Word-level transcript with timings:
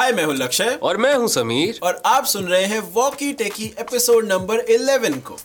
हाय 0.00 0.12
मैं 0.12 0.24
हूँ 0.24 0.34
लक्ष्य। 0.34 0.64
और 0.82 0.96
मैं 0.96 1.14
हूँ 1.14 1.28
समीर। 1.28 1.80
और 1.82 2.02
आप 2.06 2.24
सुन 2.24 2.44
रहे 2.44 2.64
हैं 2.64 2.80
वॉकी 2.80 3.32
टेकी 3.32 3.64
एपिसोड 3.78 4.28
नंबर 4.28 4.60
11 4.60 5.20
को। 5.20 5.36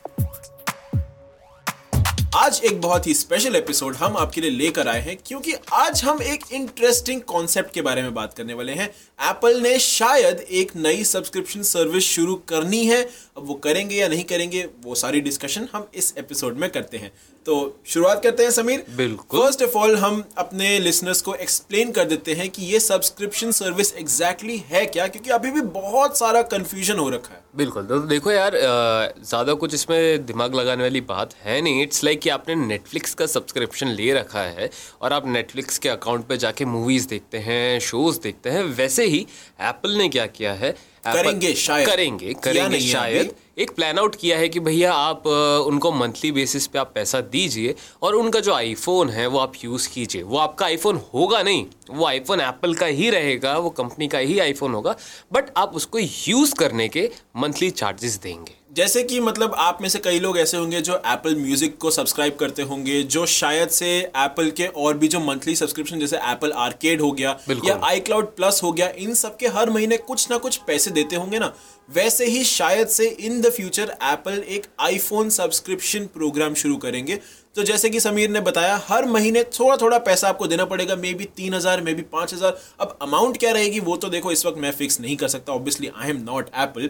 आज 2.36 2.62
एक 2.66 2.82
बहुत 2.82 3.08
ही 3.08 3.14
स्पेशल 3.14 3.56
एपिसोड 3.56 3.96
हम 3.96 4.18
आपके 4.18 4.42
लिए 4.42 4.50
लेकर 4.50 4.88
आए 4.88 5.02
हैं 5.02 5.18
क्योंकि 5.26 5.54
आज 5.74 6.04
हम 6.04 6.22
एक 6.22 6.44
इंटरेस्टिंग 6.52 7.22
कॉन्सेप्ट 7.22 7.74
के 7.74 7.82
बारे 7.82 8.02
में 8.02 8.14
बात 8.14 8.34
करने 8.34 8.54
वाले 8.54 8.72
हैं। 8.72 8.88
एप्पल 9.30 9.62
ने 9.62 9.80
शायद 9.80 10.40
एक 10.40 10.76
नई 10.76 11.04
सब्सक्रिप्शन 11.04 11.62
सर्विस 11.64 12.04
शुरू 12.04 12.36
करनी 12.36 12.86
है। 12.86 13.04
अब 13.38 13.48
वो 13.48 13.54
करेंगे 13.54 13.96
या 13.96 14.08
नहीं 14.08 14.24
करेंगे 14.24 14.68
वो 14.84 14.96
सारी 14.96 15.22
डिस्कशन 15.22 15.68
हम 15.74 15.88
इस 15.96 16.14
एपिसोड 16.18 16.58
में 16.58 16.70
करते 16.70 16.98
हैं। 16.98 17.12
तो 17.46 17.56
शुरुआत 17.88 18.22
करते 18.24 18.44
हैं 18.44 18.52
समीर। 18.52 18.84
बिल्कुल। 18.98 19.40
फ़र्स्ट 19.40 19.62
ऑफ़ 19.64 19.76
ऑल 19.78 19.96
हम 19.96 20.24
अपने 20.38 20.78
लिसनर्स 20.80 21.22
को 21.22 21.34
एक्सप्लेन 21.36 21.92
कर 21.92 22.06
देते 22.06 22.34
हैं 22.34 22.50
कि 22.50 22.64
ये 22.66 22.80
सब्सक्रिप्शन 22.80 23.52
सर्विस 23.52 23.94
एग्जैक्टली 23.96 24.58
है 24.70 24.86
क्या? 24.86 25.08
क्योंकि 25.08 25.30
अभी 25.32 25.52
भी 25.52 25.62
बहुत 25.76 26.18
सारा 26.18 26.42
कंफ्यूजन 26.54 27.00
हो 27.00 27.10
रखा 27.10 27.34
है। 27.34 27.44
बिल्कुल। 27.56 27.86
तो 27.86 28.00
देखो 28.08 28.32
यार 28.32 28.58
ज़्यादा 28.58 29.54
कुछ 29.56 29.74
इसमें 29.74 30.26
दिमाग 30.26 30.56
लगाने 30.56 30.84
वाली 30.84 31.02
बात 31.04 31.34
है 31.44 31.62
नहीं। 31.62 31.84
इट्स 31.84 32.04
लाइक 32.04 32.22
कि 32.22 32.30
आपने 32.30 32.56
नेटफ्लिक्स 32.58 33.14
का 33.14 33.26
सब्सक्रिप्शन 33.28 33.88
ले 33.92 34.12
रखा 34.14 34.42
है 34.42 34.70
और 35.02 35.14
आप 35.14 35.28
नेटफ्लिक्स 35.28 35.78
के 35.78 35.90
अकाउंट 35.90 36.28
पे 36.28 36.38
जाके 36.38 36.66
मूवीज़ 36.66 37.08
देखते 37.08 37.38
हैं 37.48 37.80
शोज़ 37.82 38.20
देखते 38.24 38.50
हैं। 38.50 38.64
वैसे 38.76 39.06
ही 39.06 39.26
एप्पल 39.64 39.98
ने 39.98 40.10
क्या 40.10 40.26
किया 40.28 40.54
है? 40.56 40.76
करेंगे 41.06 41.54
शायद। 41.56 41.88
करेंगे 41.88 42.34
करेंगे 42.44 42.80
शायद। 42.82 43.34
एक 43.58 43.72
प्लान 43.72 44.00
आउट 44.00 44.16
किया 44.16 44.38
है 44.38 44.48
कि 44.50 44.60
भैया 44.60 44.94
आप 44.94 45.28
उनको 45.68 45.92
मंथली 45.92 46.32
बेसिस 46.32 46.66
पे 46.68 46.80
आप 46.80 46.92
पैसा 46.96 47.22
दीजिए 47.22 47.76
और 48.02 48.16
उनका 48.16 48.40
जो 48.40 48.54
आईफोन 48.54 49.10
है 49.10 49.28
वो 49.28 49.40
आप 49.40 49.54
यूज़ 49.64 49.88
कीजिए। 49.90 50.24
वो 50.24 50.38
आपका 50.38 50.66
आईफोन 50.66 51.00
होगा 51.14 51.42
नहीं, 51.44 51.66
वो 51.90 52.06
आईफोन 52.06 52.42
एप्पल 52.42 52.74
का 52.74 52.86
ही 52.86 53.10
रहेगा, 53.10 53.58
वो 53.58 53.70
कंपनी 53.70 54.08
का 54.08 54.18
ही 54.18 54.40
आईफोन 54.40 54.74
होगा 54.74 54.96
बट 55.34 55.54
आप 55.58 55.76
उसको 55.76 56.00
यूज़ 56.00 56.56
करने 56.56 56.88
के 56.88 57.10
मंथली 57.38 57.70
चार्जेस 57.72 58.20
देंगे। 58.24 58.65
जैसे 58.76 59.02
कि 59.04 59.20
मतलब 59.20 59.54
आप 59.58 59.78
में 59.82 59.88
से 59.90 60.00
कई 60.00 60.20
लोग 60.20 60.38
ऐसे 60.38 60.58
होंगे 60.58 60.80
जो 60.82 60.96
एप्पल 60.96 61.36
म्यूज़िक 61.36 61.78
को 61.78 61.92
सब्सक्राइब 61.92 62.36
करते 62.36 62.62
होंगे 62.62 63.02
जो 63.04 63.26
शायद 63.26 63.70
से 63.70 63.88
एप्पल 63.98 64.50
के 64.52 64.66
और 64.68 64.98
भी 64.98 65.08
जो 65.08 65.20
मंथली 65.20 65.56
सब्सक्रिप्शन 65.56 66.00
जैसे 66.00 66.18
एप्पल 66.32 66.52
आर्केड 66.52 67.02
हो 67.02 67.12
गया 67.12 67.38
या 67.66 67.80
आई 67.84 68.00
क्लाउड 68.00 68.36
प्लस 68.36 68.60
हो 68.64 68.72
गया 68.72 68.90
इन 68.98 69.14
सब 69.14 69.38
के 69.38 69.48
हर 69.48 69.70
महीने 69.70 69.98
कुछ 69.98 70.30
ना 70.32 70.38
कुछ 70.38 70.58
पैसे 70.58 70.92
देते 70.92 71.16
होंगे 71.16 71.40
ना 71.40 71.54
वैसे 71.90 72.26
ही 72.26 72.44
शायद 72.44 72.88
से 72.88 73.08
इन 73.08 73.42
द 73.42 73.50
फ्यूचर 73.50 73.96
एप्पल 74.04 74.44
एक 74.48 74.66
आईफोन 74.80 75.30
सब्सक्रिप्शन 75.30 76.06
प्रोग्राम 76.06 76.54
शुरू 76.54 76.78
करेंगे। 76.78 77.20
तो 77.56 77.64
जैसे 77.64 77.90
कि 77.90 78.00
समीर 78.00 78.30
ने 78.30 78.40
बताया, 78.42 78.76
हर 78.88 79.06
महीने 79.08 79.44
थोड़ा 79.50 79.76
थोड़ा 79.78 79.98
पैसा 80.00 80.30
आपको 80.30 80.48
देना 80.48 80.66
पड़ेगा 80.66 80.96
मे 80.96 81.14
बी 81.14 81.26
तीन 81.36 81.54
हज़ार 81.54 81.82
मे 81.82 81.94
बी 81.94 82.02
पाँच 82.12 82.34
हज़ार। 82.34 82.58
अब 82.80 82.98
अमाउंट 83.02 83.38
क्या 83.38 83.52
रहेगी 83.52 83.80
वो 83.82 83.96
तो 83.98 84.10
देखो, 84.10 84.32
इस 84.32 84.46
वक्त 84.46 84.58
मैं 84.58 84.72
फिक्स 84.74 85.00
नहीं 85.00 85.16
कर 85.18 85.28
सकता 85.28 85.54
obviously 85.54 85.92
I 85.96 86.10
am 86.10 86.22
not 86.24 86.50
Apple 86.56 86.90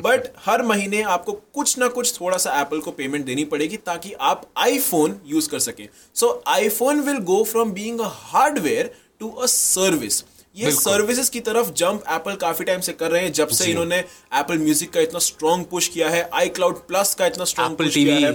but 0.00 0.28
हर 0.46 0.62
महीने 0.64 1.02
आपको 1.04 1.32
कुछ 1.32 1.76
ना 1.78 1.88
कुछ 1.88 2.14
थोड़ा 2.20 2.36
सा 2.38 2.60
एप्पल 2.60 2.80
को 2.80 2.90
पेमेंट 2.92 3.24
देनी 3.26 3.44
पड़ेगी 3.46 3.76
ताकि 3.86 4.12
आप 4.22 4.46
आईफोन 4.58 5.20
यूज़ 5.26 5.48
कर 5.50 5.58
सके। 5.60 5.88
So 6.16 6.42
iPhone 6.48 7.00
will 7.00 7.18
go 7.24 7.42
from 7.44 7.72
being 7.72 8.00
a 8.00 8.10
hardware 8.24 8.90
to 9.20 9.28
a 9.28 9.46
service 9.46 10.22
ये 10.56 10.70
सर्विसेज़ 10.72 11.30
की 11.30 11.40
तरफ़ 11.40 11.70
जंप 11.74 12.04
एप्पल 12.10 12.34
काफ़ी 12.36 12.64
टाइम 12.64 12.80
से 12.80 12.92
कर 12.94 13.10
रहे 13.10 13.22
हैं 13.22 13.32
जब 13.32 13.48
से 13.50 13.70
इन्होंने 13.70 13.96
एप्पल 13.96 14.58
म्यूज़िक 14.58 14.92
का 14.92 15.00
इतना 15.00 15.18
स्ट्रॉन्ग 15.20 15.64
पुश 15.66 15.88
किया 15.88 16.08
है 16.10 16.28
आई 16.34 16.48
क्लाउड 16.50 16.76
प्लस 16.86 17.14
का 17.14 17.26
इतना 17.26 17.44
स्ट्रॉन्ग 17.44 17.76
पुश 17.76 17.94
किया 17.94 18.14
है 18.16 18.32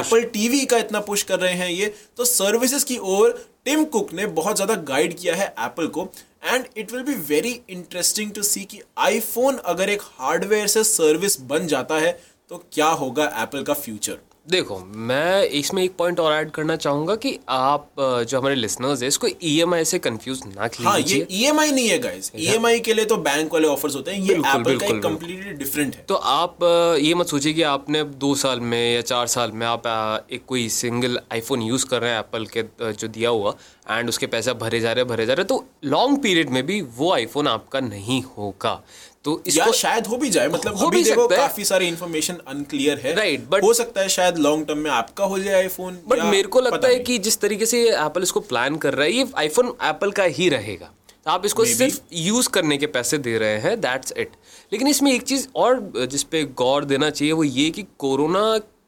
एप्पल 0.00 0.22
टीवी 0.32 0.64
का 0.66 0.78
इतना 0.78 1.00
पुश 1.02 1.22
कर 1.22 1.40
रहे 1.40 1.54
हैं 1.54 1.70
ये 1.70 1.92
तो 2.16 2.24
सर्विसेज़ 2.26 2.84
की 2.84 2.98
ओर 3.14 3.32
टिम 3.64 3.84
कुक 3.86 4.12
ने 4.12 4.26
बहुत 4.34 4.56
ज़्यादा 4.56 4.74
गाइड 4.84 5.16
किया 5.16 5.34
है 5.34 5.46
एप्पल 5.60 5.86
को 5.88 6.08
and 6.44 6.66
it 6.76 6.92
will 6.92 7.02
be 7.02 7.14
very 7.26 7.60
interesting 7.70 8.30
to 8.32 8.42
see 8.44 8.64
कि 8.64 8.80
आईफोन 9.00 9.56
अगर 9.66 9.90
एक 9.90 10.02
हार्डवेयर 10.18 10.66
से 10.66 10.84
सर्विस 10.84 11.40
बन 11.46 11.66
जाता 11.66 11.98
है 11.98 12.12
तो 12.50 12.64
क्या 12.72 12.88
होगा 12.96 13.24
एप्पल 13.38 13.62
का 13.62 13.74
फ्यूचर 13.74 14.18
देखो 14.46 14.78
मैं 15.10 15.42
इसमें 15.58 15.82
एक 15.82 15.94
पॉइंट 15.96 16.18
और 16.20 16.32
ऐड 16.32 16.50
करना 16.50 16.74
चाहूँगा 16.76 17.14
कि 17.16 17.38
आप 17.48 17.86
जो 17.98 18.38
हमारे 18.38 18.54
लिसनर्स 18.54 19.02
है 19.02 19.08
इसको 19.08 19.26
ईएमआई 19.42 19.82
e 19.82 19.86
से 19.86 19.98
कंफ्यूज 19.98 20.40
ना 20.46 20.66
कीजिए 20.68 20.86
हाँ, 20.86 20.98
ये 20.98 21.26
ईएमआई 21.30 21.70
e 21.70 21.74
नहीं 21.74 21.88
है 21.88 21.98
गाइस 21.98 22.30
ईएमआई 22.36 22.78
e 22.78 22.82
के 22.84 22.94
लिए 22.94 23.04
तो 23.04 23.16
बैंक 23.18 23.52
वाले 23.52 23.68
ऑफर्स 23.68 23.94
होते 23.96 24.10
हैं। 24.10 24.20
ये 24.20 24.34
एप्पल 24.34 24.76
का 24.78 24.86
एक 24.86 25.02
कंप्लीटली 25.02 25.52
डिफरेंट 25.54 25.94
है। 25.96 26.04
तो 26.08 26.14
आप 26.14 26.64
ये 27.00 27.14
मत 27.14 27.26
सोचिए 27.26 27.52
कि 27.52 27.62
आपने 27.62 28.02
दो 28.04 28.34
साल 28.34 28.60
में 28.62 28.94
या 28.94 29.00
चार 29.02 29.26
साल 29.26 29.52
में 29.52 29.66
आप 29.66 30.26
एक 30.32 30.44
कोई 30.46 30.68
सिंगल 30.70 31.18
आईफोन 31.32 31.62
यूज़ 31.62 31.86
कर 31.86 32.02
रहे 32.02 32.10
हैं 32.10 32.18
एप्पल 32.18 32.46
के 32.56 32.64
जो 32.92 33.08
दिया 33.08 33.30
हुआ 33.30 33.54
एंड 33.90 34.08
उसके 34.08 34.26
पैसे 34.26 34.52
भरे 34.56 34.80
जा 34.80 34.92
रहे 34.92 35.04
भरे 35.04 35.26
जा 35.26 35.32
रहे 35.32 35.44
तो 35.44 35.64
लॉन्ग 35.86 36.22
पीरियड 36.22 36.50
में 36.50 36.64
भी 36.66 36.80
वो 36.98 37.12
आईफोन 37.12 37.48
आपका 37.48 37.80
नहीं 37.80 38.22
होगा। 38.36 38.80
तो 39.24 39.42
इसको 39.46 39.72
शायद 39.72 40.06
हो 40.06 40.16
भी 40.16 40.30
जाए 40.30 40.48
मतलब 40.48 40.76
हो 40.76 40.88
भी 40.90 41.02
देखो 41.04 41.26
काफ़ी 41.28 41.64
सारी 41.64 41.86
इन्फॉर्मेशन 41.88 42.38
अनक्लियर 42.48 42.98
है। 42.98 43.14
राइट 43.14 43.48
बट 43.50 43.62
हो 43.62 43.72
सकता 43.74 44.00
है 44.00 44.08
शायद 44.08 44.38
लॉन्ग 44.38 44.66
टर्म 44.66 44.78
में 44.78 44.90
आपका 44.90 45.24
हो 45.24 45.38
जाए 45.38 45.54
आईफोन 45.54 45.98
बट 46.08 46.22
मेरे 46.24 46.48
को 46.48 46.60
लगता 46.60 46.88
है 46.88 46.98
कि 46.98 47.18
जिस 47.18 47.40
तरीके 47.40 47.66
से 47.66 47.80
एप्पल 47.90 48.22
इसको 48.22 48.40
प्लान 48.42 48.76
कर 48.76 48.94
रहा 48.94 49.06
है 49.06 49.12
ये 49.12 49.26
आईफोन 49.36 49.72
एप्पल 49.82 50.10
का 50.10 50.24
ही 50.38 50.48
रहेगा। 50.48 50.90
तो 51.26 51.30
आप 51.30 51.44
इसको 51.46 51.62
Maybe. 51.62 51.76
सिर्फ़ 51.78 52.00
यूज़ 52.12 52.48
करने 52.48 52.76
के 52.78 52.86
पैसे 52.88 53.18
दे 53.18 53.36
रहे 53.38 53.58
हैं 53.58 53.80
दैट्स 53.80 54.12
इट 54.16 54.32
लेकिन 54.72 54.88
इसमें 54.88 55.12
एक 55.12 55.22
चीज़ 55.22 55.46
और 55.56 56.06
जिसपे 56.10 56.42
गौर 56.56 56.84
देना 56.84 57.10
चाहिए 57.10 57.32
वो 57.32 57.44
ये 57.44 57.68
कि 57.70 57.84
कोरोना 57.98 58.42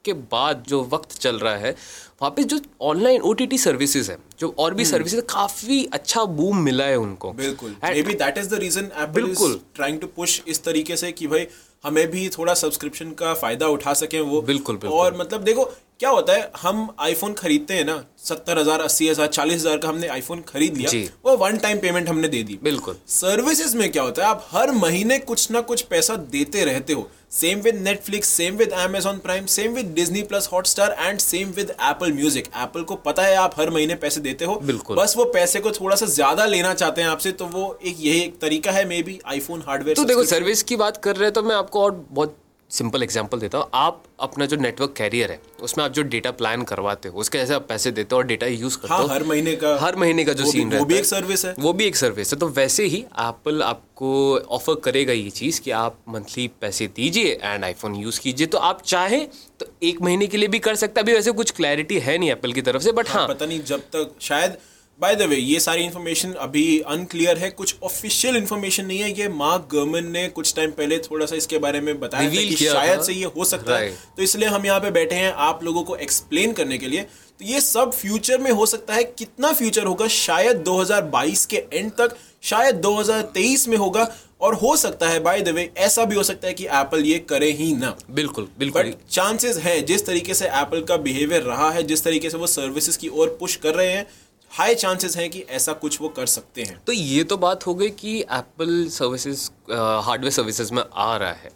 के 0.07 0.13
बाद 0.31 0.63
जो 0.67 0.83
वक्त 0.93 1.17
चल 1.19 1.39
रहा 1.39 1.55
है 1.57 1.75
वहाँ 2.21 2.31
पे 2.31 2.43
जो 2.43 2.59
online 2.81 3.21
O 3.21 3.33
T 3.33 3.45
T 3.47 3.57
services 3.57 4.11
है 4.11 4.17
जो 4.39 4.53
और 4.59 4.73
भी 4.73 4.85
सर्विसेज़ 4.85 5.21
hmm. 5.21 5.31
काफ़ी 5.33 5.83
अच्छा 5.93 6.23
बूम 6.37 6.57
मिला 6.59 6.85
है 6.85 6.95
उनको। 6.97 7.31
बिल्कुल। 7.33 7.75
Maybe 8.01 8.13
that 8.15 8.37
is 8.37 8.49
the 8.49 8.59
reason 8.59 8.89
बिल्कुल। 9.13 9.59
ट्राइंग 9.75 9.99
टू 9.99 10.07
पुश 10.15 10.41
इस 10.47 10.63
तरीके 10.63 10.97
से 10.97 11.11
कि 11.11 11.27
भाई 11.27 11.47
हमें 11.83 12.07
भी 12.11 12.27
थोड़ा 12.29 12.53
सब्सक्रिप्शन 12.53 13.11
का 13.19 13.33
फ़ायदा 13.33 13.67
उठा 13.67 13.93
सके 13.93 14.19
वो। 14.21 14.41
बिल्कुल, 14.41 14.77
बिल्कुल। 14.77 14.99
और 14.99 15.17
मतलब 15.17 15.43
देखो 15.43 15.69
क्या 15.99 16.09
होता 16.09 16.33
है 16.33 16.51
हम 16.61 16.87
आईफोन 16.99 17.33
खरीदते 17.33 17.73
हैं 17.73 17.85
ना 17.85 18.03
सत्तर 18.19 18.59
हज़ार 18.59 18.81
अस्सी 18.81 19.07
हज़ार 19.09 19.27
चालीस 19.27 19.55
हज़ार 19.55 19.77
का 19.77 19.87
हमने 19.87 20.07
आईफोन 20.07 20.41
खरीद 20.47 20.77
लिया 20.77 20.91
वो 21.25 21.35
वन 21.37 21.57
टाइम 21.57 21.79
पेमेंट 21.79 22.09
हमने 22.09 22.27
दे 22.27 22.41
दी। 22.43 22.59
बिल्कुल। 22.63 22.97
सर्विसेज़ 23.09 23.75
में 23.77 23.91
क्या 23.91 24.03
होता 24.03 24.23
है 24.23 24.29
आप 24.29 24.47
हर 24.51 24.71
महीने 24.73 25.17
कुछ 25.21 25.49
ना 25.51 25.61
कुछ 25.63 25.81
पैसा 25.83 26.15
देते 26.31 26.65
रहते 26.65 26.93
हो। 26.93 27.09
Same 27.31 27.61
with 27.61 27.75
Netflix 27.77 28.29
same 28.29 28.55
with 28.55 28.73
Amazon 28.79 29.17
Prime 29.19 29.45
same 29.47 29.73
with 29.73 29.93
Disney 29.95 30.21
Plus 30.23 30.49
Hotstar 30.53 30.95
and 30.99 31.19
same 31.19 31.51
with 31.51 31.75
Apple 31.81 32.13
Music 32.13 32.47
Apple 32.55 32.83
को 32.83 32.95
पता 33.05 33.23
है 33.23 33.35
आप 33.37 33.59
हर 33.59 33.69
महीने 33.71 33.95
पैसे 33.97 34.21
देते 34.21 34.45
हो। 34.45 34.59
बिल्कुल। 34.63 34.97
बस 34.97 35.17
वो 35.17 35.25
पैसे 35.33 35.59
को 35.59 35.71
थोड़ा 35.73 35.95
सा 35.95 36.05
ज़्यादा 36.07 36.45
लेना 36.47 36.73
चाहते 36.75 37.01
हैं 37.01 37.09
आपसे 37.09 37.31
तो 37.33 37.45
वो 37.47 37.77
एक 37.83 37.95
यही 37.99 38.19
एक 38.21 38.39
तरीका 38.41 38.71
है 38.71 38.87
मे 38.87 39.01
बी 39.03 39.19
आईफोन 39.27 39.63
हार्डवेयर 39.67 39.97
तो 39.97 40.03
देखो 40.05 40.23
सर्विस 40.27 40.63
की 40.63 40.75
बात 40.77 40.97
कर 41.03 41.15
रहे 41.15 41.25
हैं 41.25 41.33
तो 41.33 41.43
मैं 41.43 41.55
आपको 41.55 41.83
और 41.83 42.05
बहुत 42.11 42.37
सिंपल 42.71 43.03
एग्ज़ाम्पल 43.03 43.39
देता 43.39 43.57
हूँ। 43.57 43.69
आप 43.73 44.03
अपना 44.19 44.45
जो 44.45 44.57
नेटवर्क 44.57 44.93
कैरियर 44.97 45.31
है 45.31 45.39
उसमें 45.63 45.83
आप 45.85 45.91
जो 45.91 46.01
डेटा 46.05 46.31
प्लान 46.31 46.63
करवाते 46.63 47.09
हो 47.09 47.19
उसके 47.19 47.37
ऐसे 47.37 47.53
आप 47.53 47.67
पैसे 47.69 47.91
देते 47.91 48.15
हो 48.15 48.17
और 48.17 48.25
डेटा 48.27 48.47
यूज़ 48.47 48.77
करते 48.77 48.93
हाँ, 48.93 49.01
हो। 49.01 49.07
हर 49.07 49.23
महीने 49.23 49.55
का 49.55 49.75
हर 49.81 49.95
महीने 49.95 50.25
का 50.25 50.33
जो 50.33 50.45
सीन 50.45 50.71
रहता 50.71 50.79
वो 50.79 50.85
भी 50.85 50.97
एक 50.97 51.05
सर्विस 51.05 51.45
है। 51.45 51.53
वो 51.59 51.73
भी 51.73 51.85
एक 51.85 51.95
सर्विस 51.95 52.33
है। 52.33 52.39
तो 52.39 52.47
वैसे 52.49 52.85
ही 52.85 52.99
एप्पल 52.99 53.61
आपको 53.63 54.37
ऑफ़र 54.37 54.75
करेगा 54.83 55.13
ये 55.13 55.29
चीज़ 55.31 55.61
कि 55.61 55.71
आप 55.73 55.99
मंथली 56.09 56.47
पैसे 56.61 56.87
दीजिए 56.95 57.37
एंड 57.43 57.63
आईफोन 57.63 57.95
यूज़ 57.95 58.19
कीजिए। 58.21 58.47
तो 58.47 58.57
आप 58.59 58.81
चाहें 58.85 59.27
तो 59.59 59.65
एक 59.83 60.01
महीने 60.01 60.27
के 60.27 60.37
लिए 60.37 60.47
भी 60.47 60.59
कर 60.59 60.75
सकते 60.75 61.01
अभी 61.01 61.13
वैसे 61.13 61.31
कुछ 61.33 61.51
क्लैरिटी 61.51 61.99
है 61.99 62.17
नहीं 62.17 62.31
एप्पल 62.31 62.53
की 62.53 62.61
तरफ़ 62.61 62.83
से 62.83 62.91
बट 62.91 63.09
हाँ, 63.09 63.19
हाँ। 63.19 63.27
पता 63.27 63.45
नहीं 63.45 63.63
जब 63.63 63.79
तक 63.95 64.15
शायद 64.21 64.57
बाय 64.99 65.15
द 65.15 65.21
वे 65.21 65.35
ये 65.35 65.59
सारी 65.59 65.83
इन्फॉर्मेशन 65.83 66.31
अभी 66.33 66.79
अनक्लियर 66.79 67.37
है 67.37 67.49
कुछ 67.49 67.75
ऑफिशियल 67.83 68.35
इन्फॉर्मेशन 68.35 68.85
नहीं 68.85 68.99
है। 68.99 69.11
ये 69.19 69.27
मार्क 69.29 69.67
गर्मन 69.71 70.05
ने 70.05 70.27
कुछ 70.27 70.53
टाइम 70.55 70.71
पहले 70.71 70.97
थोड़ा 70.99 71.25
सा 71.25 71.35
इसके 71.35 71.57
बारे 71.57 71.81
में 71.81 71.99
बताया 71.99 72.29
था 72.29 72.43
कि 72.43 72.55
शायद 72.55 73.01
से 73.01 73.13
ये 73.13 73.25
हो 73.37 73.45
सकता 73.45 73.77
है। 73.77 73.89
तो 74.17 74.23
इसलिए 74.23 74.49
हम 74.49 74.65
यहाँ 74.65 74.79
पे 74.79 74.91
बैठे 74.91 75.15
हैं 75.15 75.31
आप 75.31 75.63
लोगों 75.63 75.83
को 75.83 75.95
एक्सप्लेन 75.95 76.53
करने 76.53 76.77
के 76.77 76.87
लिए। 76.87 77.01
तो 77.01 77.45
ये 77.45 77.61
सब 77.61 77.91
फ्यूचर 77.91 78.39
में 78.39 78.51
हो 78.51 78.65
सकता 78.65 78.93
है। 78.93 79.03
कितना 79.03 79.53
फ्यूचर 79.53 79.85
होगा? 79.85 80.07
शायद 80.07 80.63
2022 80.63 81.45
के 81.45 81.63
एंड 81.73 81.91
तक 81.91 82.17
शायद 82.43 82.75
2023 82.75 83.67
में 83.67 83.77
होगा। 83.77 84.11
और 84.41 84.53
हो 84.53 84.75
सकता 84.77 85.07
है 85.09 85.19
बाय 85.19 85.41
द 85.41 85.49
वे 85.49 85.69
ऐसा 85.77 86.03
भी 86.05 86.15
हो 86.15 86.23
सकता 86.23 86.47
है 86.47 86.53
कि 86.53 86.65
एप्पल 86.65 87.03
ये 87.05 87.17
करे 87.19 87.49
ही 87.51 87.73
ना। 87.75 87.95
बिल्कुल 88.11 88.47
बिल्कुल। 88.59 88.81
बट 88.83 89.09
चांसेस 89.11 89.57
है 89.57 89.81
जिस 89.81 90.05
तरीके 90.05 90.33
से 90.33 90.45
एप्पल 90.45 90.81
का 90.81 90.97
बिहेवियर 90.97 91.41
रहा 91.41 91.69
है 91.71 91.83
जिस 91.83 92.03
तरीके 92.03 92.29
से 92.29 92.37
वो 92.37 92.47
सर्विसेज़ 92.47 92.97
की 92.97 93.07
ओर 93.07 93.35
पुश 93.39 93.55
कर 93.55 93.73
रहे 93.75 93.91
हैं 93.91 94.05
हाई 94.51 94.75
चांसेस 94.75 95.15
हैं 95.17 95.29
कि 95.29 95.39
ऐसा 95.49 95.73
कुछ 95.75 95.99
वो 96.01 96.09
कर 96.09 96.25
सकते 96.25 96.63
हैं। 96.63 96.79
तो 96.87 96.93
ये 96.93 97.23
तो 97.23 97.37
बात 97.37 97.65
हो 97.67 97.73
गई 97.75 97.89
कि 97.89 98.19
एप्पल 98.19 98.87
सर्विसेज़ 98.91 99.49
हार्डवेयर 99.71 100.31
सर्विसेज़ 100.31 100.73
में 100.73 100.83
आ 100.93 101.15
रहा 101.17 101.31
है। 101.33 101.51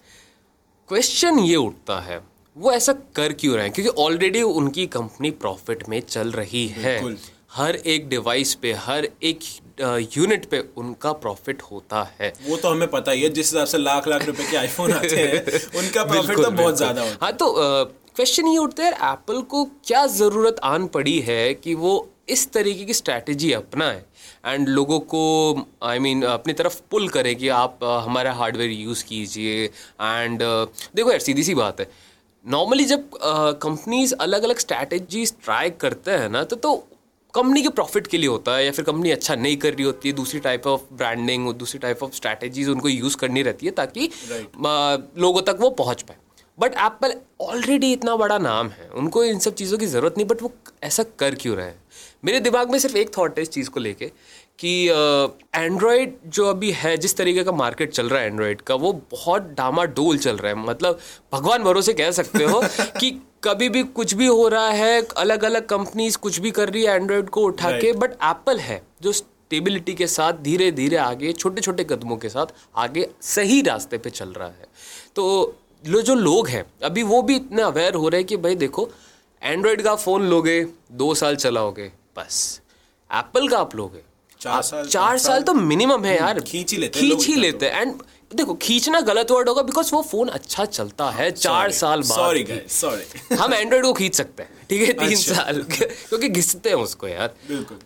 क्वेश्चन 0.89 1.39
ये 1.39 1.55
उठता 1.57 1.99
है 1.99 2.21
वो 2.55 2.71
ऐसा 2.71 2.93
कर 3.15 3.33
क्यों 3.33 3.55
रहे 3.55 3.63
हैं? 3.63 3.73
क्योंकि 3.73 4.01
ऑलरेडी 4.01 4.41
उनकी 4.41 4.85
कंपनी 4.89 5.31
प्रॉफिट 5.41 5.87
में 5.89 5.99
चल 6.01 6.31
रही 6.31 6.67
है। 6.67 6.99
हर 7.53 7.75
एक 7.75 8.07
डिवाइस 8.09 8.53
पे 8.55 8.73
हर 8.79 9.07
एक 9.23 9.39
यूनिट 10.17 10.45
पे 10.45 10.59
उनका 10.77 11.11
प्रॉफिट 11.23 11.61
होता 11.61 12.03
है। 12.19 12.33
वो 12.47 12.57
तो 12.57 12.69
हमें 12.69 12.89
पता 12.89 13.11
ही 13.11 13.21
है 13.21 13.29
जिस 13.29 13.53
हिसाब 13.53 13.67
से 13.67 13.77
लाख 13.77 14.07
लाख 14.07 14.25
रुपए 14.25 14.43
के 14.51 14.57
आईफोन 14.57 14.93
आते 14.93 15.15
हैं 15.15 15.61
उनका 15.79 16.03
प्रॉफिट 16.03 16.37
तो 16.37 16.51
बहुत 16.51 16.77
ज़्यादा 16.77 17.01
होता 17.01 17.13
है। 17.13 17.17
हाँ 17.21 17.31
तो 17.33 17.53
क्वेश्चन 18.15 18.47
ये 18.47 18.57
उठता 18.57 18.83
है 18.83 18.91
एप्पल 19.11 19.41
को 19.51 19.63
क्या 19.85 20.05
ज़रूरत 20.09 20.59
आन 20.65 20.87
पड़ी 20.93 21.19
है 21.27 21.53
कि 21.53 21.73
वो 21.75 21.93
इस 22.31 22.51
तरीके 22.51 22.85
की 22.85 22.93
स्ट्रैटेजी 22.93 23.51
अपनाए 23.53 24.03
एंड 24.45 24.69
लोगों 24.69 24.99
को 25.13 25.23
आई 25.83 25.97
I 25.97 26.01
मीन 26.01 26.19
mean, 26.19 26.31
अपनी 26.31 26.53
तरफ़ 26.53 26.79
पुल 26.91 27.07
करें 27.09 27.35
कि 27.35 27.47
आप 27.55 27.83
हमारा 28.03 28.33
हार्डवेयर 28.33 28.71
यूज़ 28.71 29.03
कीजिए 29.05 29.65
एंड 29.65 30.41
देखो 30.95 31.09
यार 31.11 31.19
सीधी 31.19 31.43
सी 31.43 31.55
बात 31.55 31.79
है 31.79 31.89
नॉर्मली 32.45 32.85
जब 32.85 33.09
कंपनीज़ 33.61 34.13
अलग 34.21 34.43
अलग 34.43 34.59
स्ट्रैटेजीज 34.59 35.33
ट्राई 35.43 35.69
करते 35.81 36.11
हैं 36.11 36.29
ना 36.29 36.43
तो 36.43 36.55
तो 36.57 36.75
कंपनी 37.33 37.61
के 37.63 37.69
प्रॉफिट 37.69 38.07
के 38.07 38.17
लिए 38.17 38.29
होता 38.29 38.55
है 38.55 38.65
या 38.65 38.71
फिर 38.71 38.85
कंपनी 38.85 39.11
अच्छा 39.11 39.35
नहीं 39.35 39.57
कर 39.57 39.73
रही 39.73 39.83
होती 39.83 40.09
है 40.09 40.15
दूसरी 40.15 40.39
टाइप 40.39 40.67
ऑफ़ 40.67 40.81
ब्रांडिंग 40.93 41.53
दूसरी 41.55 41.79
टाइप 41.79 42.03
ऑफ़ 42.03 42.15
स्ट्रैटेजीज 42.15 42.69
उनको 42.69 42.89
यूज़ 42.89 43.17
करनी 43.17 43.41
रहती 43.41 43.65
है 43.65 43.71
ताकि 43.73 44.07
right. 44.07 45.17
लोगों 45.17 45.41
तक 45.41 45.57
वो 45.59 45.69
पहुँच 45.77 46.01
पाए 46.01 46.17
बट 46.59 46.73
एप्पल 46.73 47.13
ऑलरेडी 47.41 47.91
इतना 47.93 48.15
बड़ा 48.15 48.37
नाम 48.37 48.69
है। 48.69 48.89
उनको 48.89 49.23
इन 49.23 49.39
सब 49.39 49.53
चीज़ों 49.53 49.77
की 49.77 49.85
ज़रूरत 49.85 50.17
नहीं 50.17 50.27
बट 50.27 50.41
वो 50.41 50.51
ऐसा 50.83 51.03
कर 51.19 51.35
क्यों 51.35 51.55
रहे 51.57 51.65
हैं? 51.65 51.83
मेरे 52.25 52.39
दिमाग 52.39 52.71
में 52.71 52.79
सिर्फ़ 52.79 52.97
एक 52.97 53.17
थॉट 53.17 53.37
है 53.37 53.41
इस 53.41 53.49
चीज़ 53.49 53.69
को 53.69 53.79
लेके 53.79 54.05
कि 54.59 54.87
एंड्रॉयड 55.55 56.15
जो 56.27 56.45
अभी 56.47 56.71
है 56.71 56.97
जिस 56.97 57.15
तरीके 57.17 57.43
का 57.43 57.51
मार्केट 57.51 57.91
चल 57.91 58.09
रहा 58.09 58.21
है 58.21 58.27
एंड्रॉयड 58.27 58.61
का 58.61 58.75
वो 58.75 58.93
बहुत 59.11 59.41
डामाडोल 59.41 60.17
चल 60.17 60.37
रहा 60.37 60.47
है। 60.47 60.57
मतलब 60.57 60.99
भगवान 61.33 61.63
भरोसे 61.63 61.93
कह 61.93 62.11
सकते 62.11 62.43
हो 62.43 62.61
कि 62.99 63.11
कभी 63.43 63.69
भी 63.69 63.83
कुछ 63.83 64.13
भी 64.13 64.25
हो 64.25 64.47
रहा 64.47 64.69
है 64.69 65.01
अलग 65.17 65.43
अलग 65.43 65.65
कंपनीज़ 65.65 66.17
कुछ 66.17 66.39
भी 66.39 66.51
कर 66.51 66.69
रही 66.69 66.83
है 66.83 66.95
एंड्रॉयड 66.95 67.29
को 67.29 67.41
उठा 67.41 67.67
right. 67.67 67.81
के 67.81 67.93
बट 67.93 68.11
एप्पल 68.11 68.59
है 68.59 68.81
जो 69.01 69.11
स्टेबिलिटी 69.11 69.93
के 69.93 70.07
साथ 70.07 70.33
धीरे 70.33 70.71
धीरे 70.71 70.97
आगे 70.97 71.31
छोटे 71.33 71.61
छोटे 71.61 71.83
कदमों 71.83 72.17
के 72.17 72.29
साथ 72.29 72.45
आगे 72.75 73.09
सही 73.21 73.61
रास्ते 73.61 73.97
पे 73.97 74.09
चल 74.09 74.29
रहा 74.29 74.47
है। 74.47 74.67
तो 75.15 75.55
लो 75.83 76.01
जो 76.01 76.15
लोग 76.15 76.47
हैं 76.47 76.65
अभी 76.83 77.03
वो 77.03 77.21
भी 77.21 77.35
इतने 77.35 77.61
अवेयर 77.61 77.93
हो 77.93 78.09
रहे 78.09 78.19
हैं 78.21 78.27
कि 78.27 78.37
भाई 78.37 78.55
देखो 78.55 78.89
एंड्रॉयड 79.41 79.81
का 79.81 79.95
फ़ोन 79.95 80.27
लोगे 80.29 80.63
दो 80.91 81.13
साल 81.15 81.35
चलाओगे 81.35 81.91
बस। 82.17 82.61
एप्पल 83.09 83.47
का 83.47 83.59
आप 83.59 83.75
लोगे। 83.75 84.01
चार 84.41 84.61
साल 84.61 84.87
चार 84.87 85.17
साल 85.17 85.41
तो 85.43 85.53
मिनिमम 85.53 86.05
है 86.05 86.15
यार। 86.17 86.39
खींच 86.39 86.71
ही 86.71 86.77
लेते 86.77 86.99
खींच 86.99 87.25
ही 87.27 87.35
लेते 87.35 87.65
हैं। 87.65 87.81
एंड 87.81 88.01
देखो 88.35 88.53
खींचना 88.53 88.99
गलत 89.01 89.31
वर्ड 89.31 89.49
होगा 89.49 89.61
बिकॉज़ 89.61 89.93
वो 89.95 90.01
फ़ोन 90.01 90.27
अच्छा 90.29 90.65
चलता 90.65 91.09
है 91.11 91.29
चार 91.31 91.71
साल 91.71 92.01
बाद 92.01 92.17
सॉरी 92.17 92.45
सॉरी 92.69 93.35
हम 93.35 93.53
एंड्रॉइड 93.53 93.83
को 93.85 93.93
खींच 93.93 94.15
सकते 94.15 94.43
हैं 94.43 94.65
ठीक 94.69 94.81
है? 94.81 94.93
तीन 94.93 95.15
अच्छा। 95.15 95.33
साल 95.33 95.61
क्योंकि 95.71 96.29
घिसते 96.29 96.69
हैं 96.69 96.75
उसको 96.75 97.07
यार। 97.07 97.35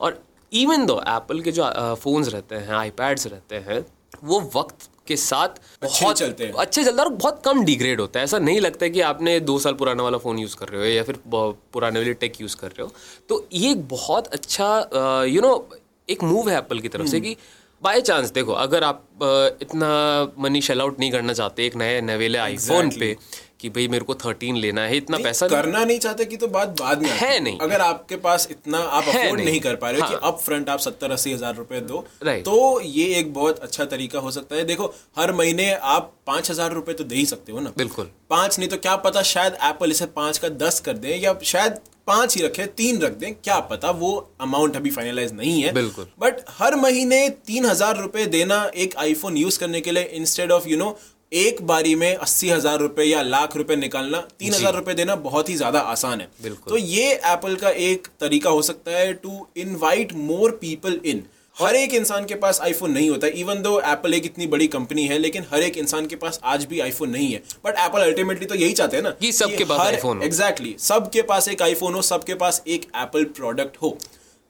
और 0.02 0.22
इवन 0.52 0.86
दो 0.86 1.00
एप्पल 1.08 1.42
के 1.42 1.52
जो 1.52 1.96
फोन्स 1.96 2.28
रहते 2.28 2.56
हैं 2.56 2.74
आईपैड्स 2.74 3.28
रहते 3.28 3.56
हैं 3.56 3.86
वो 4.24 4.40
वक्त 4.56 4.90
के 5.08 5.16
साथ 5.18 5.60
बहुत 5.82 6.18
चलते 6.18 6.46
हैं 6.46 6.54
अच्छे 6.54 6.84
चलता 6.84 7.02
है 7.02 7.08
और 7.08 7.14
बहुत 7.16 7.42
कम 7.46 7.64
डिग्रेड 7.66 8.00
होता 8.00 8.20
है 8.20 8.24
ऐसा 8.24 8.40
नहीं 8.40 8.62
लगता 8.62 8.86
है 8.86 8.90
कि 8.92 9.02
आपने 9.04 9.40
दो 9.42 9.58
साल 9.60 9.74
पुराने 9.76 10.04
वाला 10.04 10.18
फ़ोन 10.18 10.40
यूज़ 10.40 10.56
कर 10.56 10.70
रहे 10.70 10.82
हो 10.82 10.88
या 10.88 11.04
फिर 11.04 11.20
पुराने 11.28 12.00
वाले 12.00 12.14
टेक 12.16 12.42
यूज़ 12.42 12.56
कर 12.56 12.68
रहे 12.70 12.84
हो 12.84 12.92
तो 13.30 13.46
ये 13.56 13.74
बहुत 13.92 14.28
अच्छा 14.30 15.26
यू 15.28 15.42
नो 15.42 15.54
एक 16.10 16.24
मूव 16.24 16.50
है 16.50 16.58
एप्पल 16.58 16.80
की 16.80 16.88
तरफ़ 16.88 17.08
से 17.08 17.18
हम्म। 17.18 17.28
कि 17.28 17.38
बाय 17.82 18.02
चांस 18.02 18.32
देखो 18.32 18.52
अगर 18.60 18.84
आप 18.84 19.02
इतना 19.62 19.90
मनी 20.40 20.62
शेल 20.62 20.82
आउट 20.82 21.00
नहीं 21.00 21.12
करना 21.12 21.34
चाहते 21.34 21.66
एक 21.66 21.76
नए 21.76 22.00
नवेले 22.04 22.38
आईफोन 22.40 22.90
exactly. 22.90 23.00
पे 23.00 23.44
कि 23.66 23.70
भाई 23.72 23.88
मेरे 23.88 24.06
को 24.06 24.14
थर्टीन 24.16 24.56
लेना 24.58 24.82
है 24.84 24.98
इतना 24.98 25.18
पैसा 25.20 25.48
करना 25.48 25.84
नहीं 25.84 26.00
चाहते 26.00 26.26
कि 26.26 26.38
तो 26.38 26.48
बात 26.50 26.76
बाद 26.80 27.02
में 27.02 27.10
है 27.12 27.40
नहीं। 27.40 27.58
अगर 27.60 27.82
आपके 27.82 28.16
पास 28.18 28.48
इतना 28.52 28.78
आप 28.80 29.04
अफोर्ड 29.04 29.36
नहीं, 29.36 29.46
नहीं 29.46 29.60
कर 29.62 29.76
पा 29.76 29.90
रहे 29.90 30.02
हाँ. 30.02 30.10
कि 30.10 30.16
अप 30.24 30.40
फ्रंट 30.40 30.70
आप 30.70 30.80
सत्तर 30.80 31.12
अस्सी 31.12 31.34
हज़ार 31.34 31.56
रुपए 31.56 31.80
दो 31.84 32.06
तो 32.24 32.82
ये 32.82 33.06
एक 33.16 33.34
बहुत 33.34 33.60
अच्छा 33.60 33.86
तरीका 33.86 34.20
हो 34.20 34.32
सकता 34.32 34.56
है। 34.56 34.64
देखो 34.66 34.94
हर 35.18 35.34
महीने 35.34 35.72
आप 35.74 36.14
पाँच 36.28 36.52
हज़ार 36.52 36.74
रुपए 36.74 36.94
तो 36.94 37.04
दे 37.06 37.16
ही 37.16 37.26
सकते 37.26 37.52
हो 37.52 37.60
ना। 37.60 37.72
बिल्कुल। 37.78 38.10
पाँच 38.30 38.60
नहीं 38.60 38.70
तो 38.70 38.78
क्या 38.78 38.96
पता 39.00 39.22
शायद 39.24 39.58
एप्पल 39.64 39.92
इसे 39.92 40.06
पाँच 40.16 40.38
का 40.38 40.50
दस 40.60 40.80
कर 40.80 40.98
दे 41.00 41.16
या 41.16 41.36
शायद 41.46 41.80
पाँच 42.08 42.36
ही 42.38 42.42
रखे 42.44 42.66
तीन 42.78 43.00
रख 43.02 43.12
दें 43.14 43.34
क्या 43.36 43.60
पता 43.70 43.92
वो 43.94 44.12
अमाउंट 44.42 44.76
अभी 44.76 44.90
फाइनलाइज 44.92 45.34
नहीं 45.34 45.62
है। 45.62 45.72
बिल्कुल। 45.74 46.08
बट 46.20 46.42
हर 46.58 46.76
महीने 46.78 47.28
तीन 47.48 47.66
हज़ार 47.66 47.98
रुपए 47.98 48.26
देना 48.28 48.64
एक 48.78 48.96
आईफोन 49.00 49.38
यूज़ 49.38 49.60
करने 49.60 49.82
के 49.82 49.92
लिए 49.92 50.04
इंस्टेड 50.16 50.52
ऑफ़ 50.52 50.68
यू 50.70 50.78
नो 50.78 50.98
एक 51.36 51.62
बारी 51.68 51.94
में 51.96 52.16
अस्सी 52.16 52.50
हज़ार 52.50 52.80
रुपए 52.80 53.04
या 53.04 53.22
लाख 53.24 53.56
रुपए 53.58 53.76
निकालना 53.76 54.20
तीन 54.40 54.54
हज़ार 54.54 54.76
रुपए 54.76 54.94
देना 54.94 55.16
बहुत 55.22 55.50
ही 55.50 55.56
ज़्यादा 55.56 55.80
आसान 55.92 56.22
है। 56.22 56.54
तो 56.60 56.78
ये 56.78 57.14
एप्पल 57.14 57.56
का 57.56 57.70
एक 57.86 58.08
तरीका 58.20 58.50
हो 58.50 58.62
सकता 58.64 58.92
है 58.92 59.14
to 59.16 59.46
invite 59.58 60.14
more 60.16 60.52
people 60.62 61.00
in 61.06 61.24
हर 61.58 61.76
एक 61.76 61.94
इंसान 61.94 62.26
के 62.26 62.36
पास 62.38 62.60
आईफोन 62.62 62.92
नहीं 62.92 63.10
होता 63.10 63.28
इवन 63.36 63.62
दो 63.62 63.80
एप्पल 63.82 64.14
एक 64.14 64.26
इतनी 64.26 64.48
बड़ी 64.48 64.68
कंपनी 64.70 65.06
है 65.08 65.18
लेकिन 65.20 65.46
हर 65.52 65.64
एक 65.64 65.78
इंसान 65.78 66.08
के 66.08 66.16
पास 66.16 66.40
आज 66.46 66.66
भी 66.66 66.80
आईफोन 66.80 67.10
नहीं 67.10 67.32
है। 67.34 67.42
बट 67.66 67.76
एप्पल 67.80 68.02
अल्टीमेटली 68.02 68.46
तो 68.46 68.56
यही 68.56 68.74
चाहते 68.74 68.98
हैं 68.98 69.04
ना 69.04 69.10
कि 69.22 69.32
सबके 69.34 69.66
पास 69.66 69.80
आईफोन 69.82 70.22
एग्जैक्टली 70.24 70.76
सबके 70.82 71.22
पास 71.24 71.48
एक 71.48 71.62
आईफोन 71.62 71.94
हो 71.94 72.02
सबके 72.04 72.36
पास 72.36 72.62
एक 72.68 72.92
एप्पल 72.96 73.24
प्रोडक्ट 73.36 73.78
हो। 73.82 73.98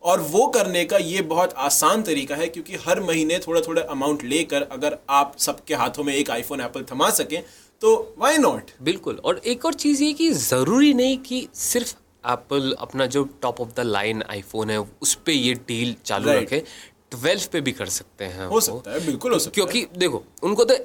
और 0.06 0.22
वो 0.24 0.46
करने 0.48 0.84
का 0.86 0.98
ये 1.00 1.22
बहुत 1.26 1.54
आसान 1.60 2.02
तरीका 2.04 2.36
है 2.36 2.48
क्योंकि 2.48 2.76
हर 2.78 3.00
महीने 3.02 3.40
थोड़ा 3.40 3.62
थोड़ा 3.62 3.82
अमाउंट 3.90 4.24
लेकर 4.24 4.68
अगर 4.72 4.98
आप 5.10 5.36
सबके 5.40 5.76
हाथों 5.76 6.04
में 6.04 6.14
एक 6.16 6.32
आईफोन 6.32 6.62
एप्पल 6.62 6.86
थमा 6.92 7.10
सकें 7.12 7.42
तो 7.82 7.94
वाई 8.18 8.38
नॉट 8.38 8.72
बिल्कुल 8.84 9.22
और 9.26 9.42
एक 9.46 9.66
और 9.66 9.74
चीज़ 9.76 10.04
ये 10.04 10.12
कि 10.14 10.30
ज़रूरी 10.32 10.94
नहीं 10.94 11.18
कि 11.20 11.48
सिर्फ़ 11.56 11.94
एप्पल 12.24 12.76
अपना 12.80 13.06
जो 13.08 13.24
top 13.42 13.62
of 13.62 13.70
the 13.78 13.86
line 13.88 14.24
iPhone 14.30 14.70
है 14.70 14.80
उस 14.80 15.14
पर 15.16 15.32
ये 15.32 15.54
डील 15.68 15.96
चालू 16.06 16.28
right. 16.28 16.44
रखे 16.44 16.64
ट्वेल्व 17.12 17.48
पे 17.52 17.62
भी 17.62 17.72
कर 17.72 17.86
सकते 17.92 18.26
हैं 18.28 18.46
हो 18.48 18.60
सकता 18.62 18.92
है 18.92 19.06
बिल्कुल 19.06 19.34
हो 19.34 19.40
सकता 19.40 19.54
क्योंकि 19.56 19.86
देखो 19.98 20.24
उनको 20.44 20.66
तो 20.66 20.76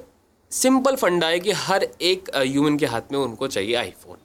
सिंपल 0.50 0.96
फंडा 0.96 1.26
है 1.26 1.40
कि 1.40 1.52
हर 1.52 1.86
एक 2.02 2.30
ह्यूमन 2.36 2.76
के 2.76 2.86
हाथ 2.86 3.12
में 3.12 3.18
उनको 3.18 3.46
चाहिए 3.48 3.74
आईफोन 3.74 4.16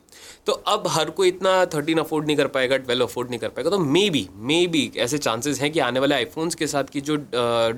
तो 0.46 0.54
अब 0.68 0.84
हर 0.88 1.10
कोई 1.10 1.28
इतना 1.28 1.66
थर्टीन 1.66 1.98
अफोर्ड 1.98 2.26
नहीं 2.26 2.38
कर 2.38 2.48
पाएगा 2.48 2.78
ट्वेल्व 2.78 3.06
अफोर्ड 3.06 3.30
नहीं 3.30 3.40
कर 3.40 3.50
पाएगा 3.50 3.70
तो 3.70 3.80
मे 3.80 4.10
बी 4.10 4.28
मे 4.36 4.66
बी 4.68 4.92
ऐसे 4.98 5.18
चांसेस 5.18 5.62
हैं 5.62 5.72
कि 5.72 5.80
आने 5.80 6.00
वाले 6.00 6.16
आईफोन्स 6.16 6.56
के 6.56 6.68
साथ 6.68 6.84
की 6.84 7.02
जो 7.02 7.16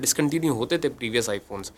डिसकंटिन्यू 0.00 0.52
होते 0.54 0.78
थे 0.78 0.88
प्रीवियस 0.88 1.30
आईफोन्स 1.30 1.72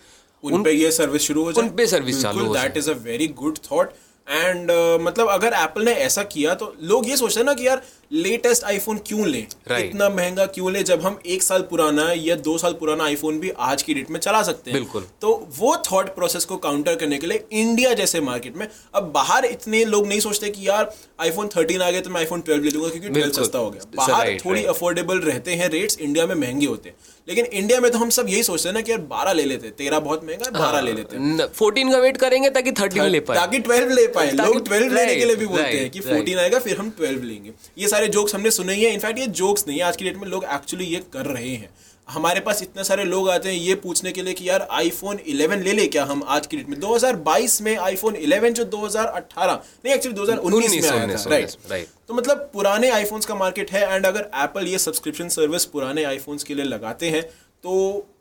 उन 0.45 0.63
पे 0.63 0.73
ये 0.73 0.91
सर्विस 0.93 1.23
शुरू 1.23 1.45
हो 1.45 1.53
जाए। 1.53 1.69
उन 1.69 1.75
पे 1.77 1.87
सर्विस 1.87 2.23
चालू 2.23 2.47
हो 2.47 2.55
that 2.55 2.77
is 2.77 2.91
a 2.91 2.95
very 2.95 3.29
good 3.41 3.59
thought 3.73 3.93
and 4.31 4.71
मतलब 5.03 5.29
अगर 5.29 5.53
एप्पल 5.53 5.85
ने 5.85 5.93
ऐसा 5.93 6.23
किया 6.23 6.55
तो 6.55 6.75
लोग 6.83 7.09
ये 7.09 7.17
सोचते 7.17 7.41
हैं 7.41 7.47
ना 7.47 7.55
कि 7.55 7.67
यार 7.67 7.83
लेटेस्ट 8.13 8.65
आईफोन 8.65 8.99
क्यों 9.07 9.27
लें? 9.27 9.47
Right. 9.49 9.85
इतना 9.85 10.09
महँगा 10.09 10.47
क्यों 10.47 10.73
लें? 10.73 10.85
जब 10.85 11.03
हम 11.03 11.19
एक 11.27 11.43
साल 11.43 11.63
पुराना 11.63 12.13
या 12.13 12.35
दो 12.37 12.57
साल 12.59 12.73
पुराना 12.73 13.05
आईफोन 13.05 13.39
भी 13.41 13.51
आज 13.59 13.83
की 13.83 13.95
डेट 13.95 14.11
में 14.11 14.19
चला 14.21 14.43
सकते 14.43 14.71
हैं। 14.71 14.81
बिल्कुल। 14.81 15.05
तो 15.21 15.49
वो 15.59 15.77
थॉट 15.93 16.15
प्रोसेस 16.15 16.45
को 16.45 16.57
काउंटर 16.57 16.97
करने 16.97 17.19
के 17.19 17.27
लिए 17.27 17.45
इंडिया 17.53 17.93
जैसे 17.95 18.21
मार्केट 18.21 18.57
में 18.57 18.67
अब 18.95 19.13
बाहर 19.15 19.45
इतने 19.45 19.85
लोग 19.85 20.07
नहीं 20.07 20.21
सोचते 20.21 20.51
कि 20.51 20.69
यार 20.69 20.93
आईफोन 21.21 21.49
थर्टीन 21.49 21.83
आ 21.83 21.91
गया 21.91 22.01
तो 22.01 22.11
मैं 22.11 22.21
आईफोन 22.21 22.41
ट्वेल्व 22.41 22.65
ले 22.65 22.71
लूँगा 22.71 22.89
क्योंकि 22.89 23.09
ट्वेल्व 23.09 23.33
सस्ता 23.33 23.59
हो 23.59 23.71
गया। 23.71 23.91
बाहर 23.97 24.27
right, 24.27 24.45
थोड़ी 24.45 24.65
अफोर्डेबल 24.65 25.15
right. 25.15 25.33
रहते 25.33 25.55
हैं 25.55 25.69
रेट्स 25.69 25.99
इंडिया 25.99 26.27
में 26.27 26.35
महँगे 26.35 26.67
होते 26.67 26.89
हैं। 26.89 26.97
लेकिन 27.29 27.45
इंडिया 27.45 27.81
में 27.81 27.91
तो 27.91 27.99
हम 27.99 28.11
सब 28.11 28.29
यही 28.29 28.43
सोचते 28.43 28.69
हैं 28.69 28.75
ना 28.75 28.81
कि 28.81 28.91
यार 28.93 29.01
बारह 29.01 29.33
ले 29.33 29.43
लेते 29.45 29.71
तेरह 29.71 29.99
बहुत 30.01 30.25
महँगा 30.25 30.47
है 30.47 30.53
बारह 30.53 30.81
ले 30.81 30.93
लेते 30.93 31.17
हैं। 31.17 31.47
फोर्टीन 31.49 31.91
का 31.93 31.99
वेट 31.99 32.17
करेंगे 32.17 32.51
ताकि 32.51 32.73
थर्टीन 32.73 33.03
ले 33.05 33.21
पाए। 33.21 33.37
ताकि 33.37 33.59
ट्वेल्व 33.59 33.91
ले 33.91 34.07
पाए। 34.07 34.31
लोग 34.31 34.65
ट्वेल्व 34.65 34.95
लेने 34.95 35.17
के 35.17 35.25
लिए 35.25 35.37
भी 35.37 35.47
बोलते 35.47 35.79
हैं 35.79 35.91
कि 35.91 36.01
फोर्टीन 36.01 36.39
आएगा 36.39 36.59
फिर 36.59 36.79
हम 36.79 36.91
ट्वेल्व 36.91 37.23
लेंगे। 37.23 37.53
ये 37.79 37.89
सारे 37.89 38.00
जोक्स 38.09 38.35
हमने 38.35 38.51
सुने 38.51 38.75
ही 38.75 38.85
है। 38.85 38.93
इनफैक्ट 38.95 39.19
ये 39.19 39.27
जोक्स 39.27 39.65
नहीं 39.69 39.79
है। 39.79 39.85
आज 39.85 39.97
की 39.97 40.05
डेट 40.05 40.17
में 40.17 40.27
लोग 40.29 40.45
एक्चुअली 40.45 40.85
ये 40.85 41.03
कर 41.13 41.27
रहे 41.27 41.49
हैं। 41.49 41.71
हमारे 42.09 42.41
पास 42.41 42.63
इतने 42.63 42.85
सारे 42.85 43.05
लोग 43.05 43.29
आते 43.31 43.49
हैं 43.49 43.57
ये 43.57 43.75
पूछने 43.75 44.13
के 44.13 44.23
लिए 44.23 44.35
कि 44.35 44.49
यार 44.49 44.67
आईफोन 44.71 45.19
11 45.29 45.63
ले 45.65 45.73
ले 45.73 45.87
क्या 45.87 46.05
हम 46.05 46.23
आज 46.29 46.47
की 46.47 46.57
डेट 46.57 46.69
में? 46.69 46.79
2022 46.81 47.61
में 47.63 47.77
आईफोन 47.77 48.17
11 48.17 48.55
जो 48.55 48.65
2018 48.67 49.61
नहीं 49.85 49.95
एक्चुअली 49.95 50.17
2019 50.17 50.83
में 50.83 50.91
आया 50.91 51.07
था। 51.07 51.31
राइट 51.31 51.51
राइट 51.71 51.89
तो 52.09 52.15
मतलब 52.15 52.51
पुराने 52.53 52.91
आईफोन्स 52.91 53.27
का 53.27 53.35
मार्केट 53.35 53.71
है 53.73 53.83
एंड 53.95 54.07
अगर 54.07 54.31
एप्पल 54.37 54.67
ये 54.67 54.79
सब्सक्रिप्शन 54.79 55.29
सर्विस 55.29 55.65
पुराने 55.67 56.05
आईफोन्स 56.05 56.45
के 56.45 56.55
लिए 56.55 56.65
लगाते 56.65 57.11
हैं 57.11 57.23
तो 57.65 57.73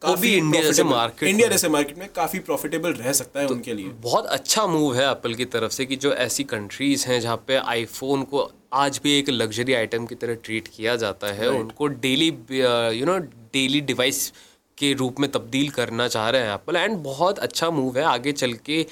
काफ़ी 0.01 0.29
इंडिया 0.35 0.61
जैसे 0.63 0.83
मार्केट 0.83 1.29
इंडिया 1.29 1.47
जैसे 1.47 1.69
मार्केट 1.69 1.97
में 1.97 2.07
काफ़ी 2.15 2.39
प्रॉफिटेबल 2.39 2.93
रह 2.93 3.11
सकता 3.13 3.39
है 3.39 3.47
तो 3.47 3.53
उनके 3.53 3.73
लिए। 3.73 3.89
बहुत 4.01 4.25
अच्छा 4.27 4.65
मूव 4.67 4.95
है 4.95 5.09
एप्पल 5.11 5.33
की 5.33 5.45
तरफ़ 5.53 5.71
से 5.71 5.85
कि 5.85 5.95
जो 5.95 6.13
ऐसी 6.25 6.43
कंट्रीज़ 6.43 7.05
हैं 7.07 7.19
जहाँ 7.21 7.37
पे 7.47 7.57
आईफोन 7.73 8.23
को 8.23 8.49
आज 8.73 8.99
भी 9.03 9.17
एक 9.19 9.29
लग्जरी 9.29 9.73
आइटम 9.73 10.05
की 10.05 10.15
तरह 10.15 10.35
ट्रीट 10.43 10.67
किया 10.67 10.95
जाता 10.95 11.27
है 11.33 11.47
right. 11.47 11.59
उनको 11.59 11.87
daily 11.87 12.27
you 12.99 13.05
know 13.05 13.17
daily 13.53 13.81
device 13.81 14.31
के 14.77 14.91
रूप 14.93 15.19
में 15.19 15.29
तब्दील 15.31 15.69
करना 15.69 16.07
चाह 16.07 16.29
रहे 16.29 16.41
हैं 16.41 16.53
एप्पल 16.53 16.75
एंड 16.75 16.97
बहुत 17.03 17.39
अच्छा 17.39 17.69
मूव 17.69 17.97
है। 17.97 18.03
आगे 18.05 18.31
चल 18.31 18.53
के 18.65 18.85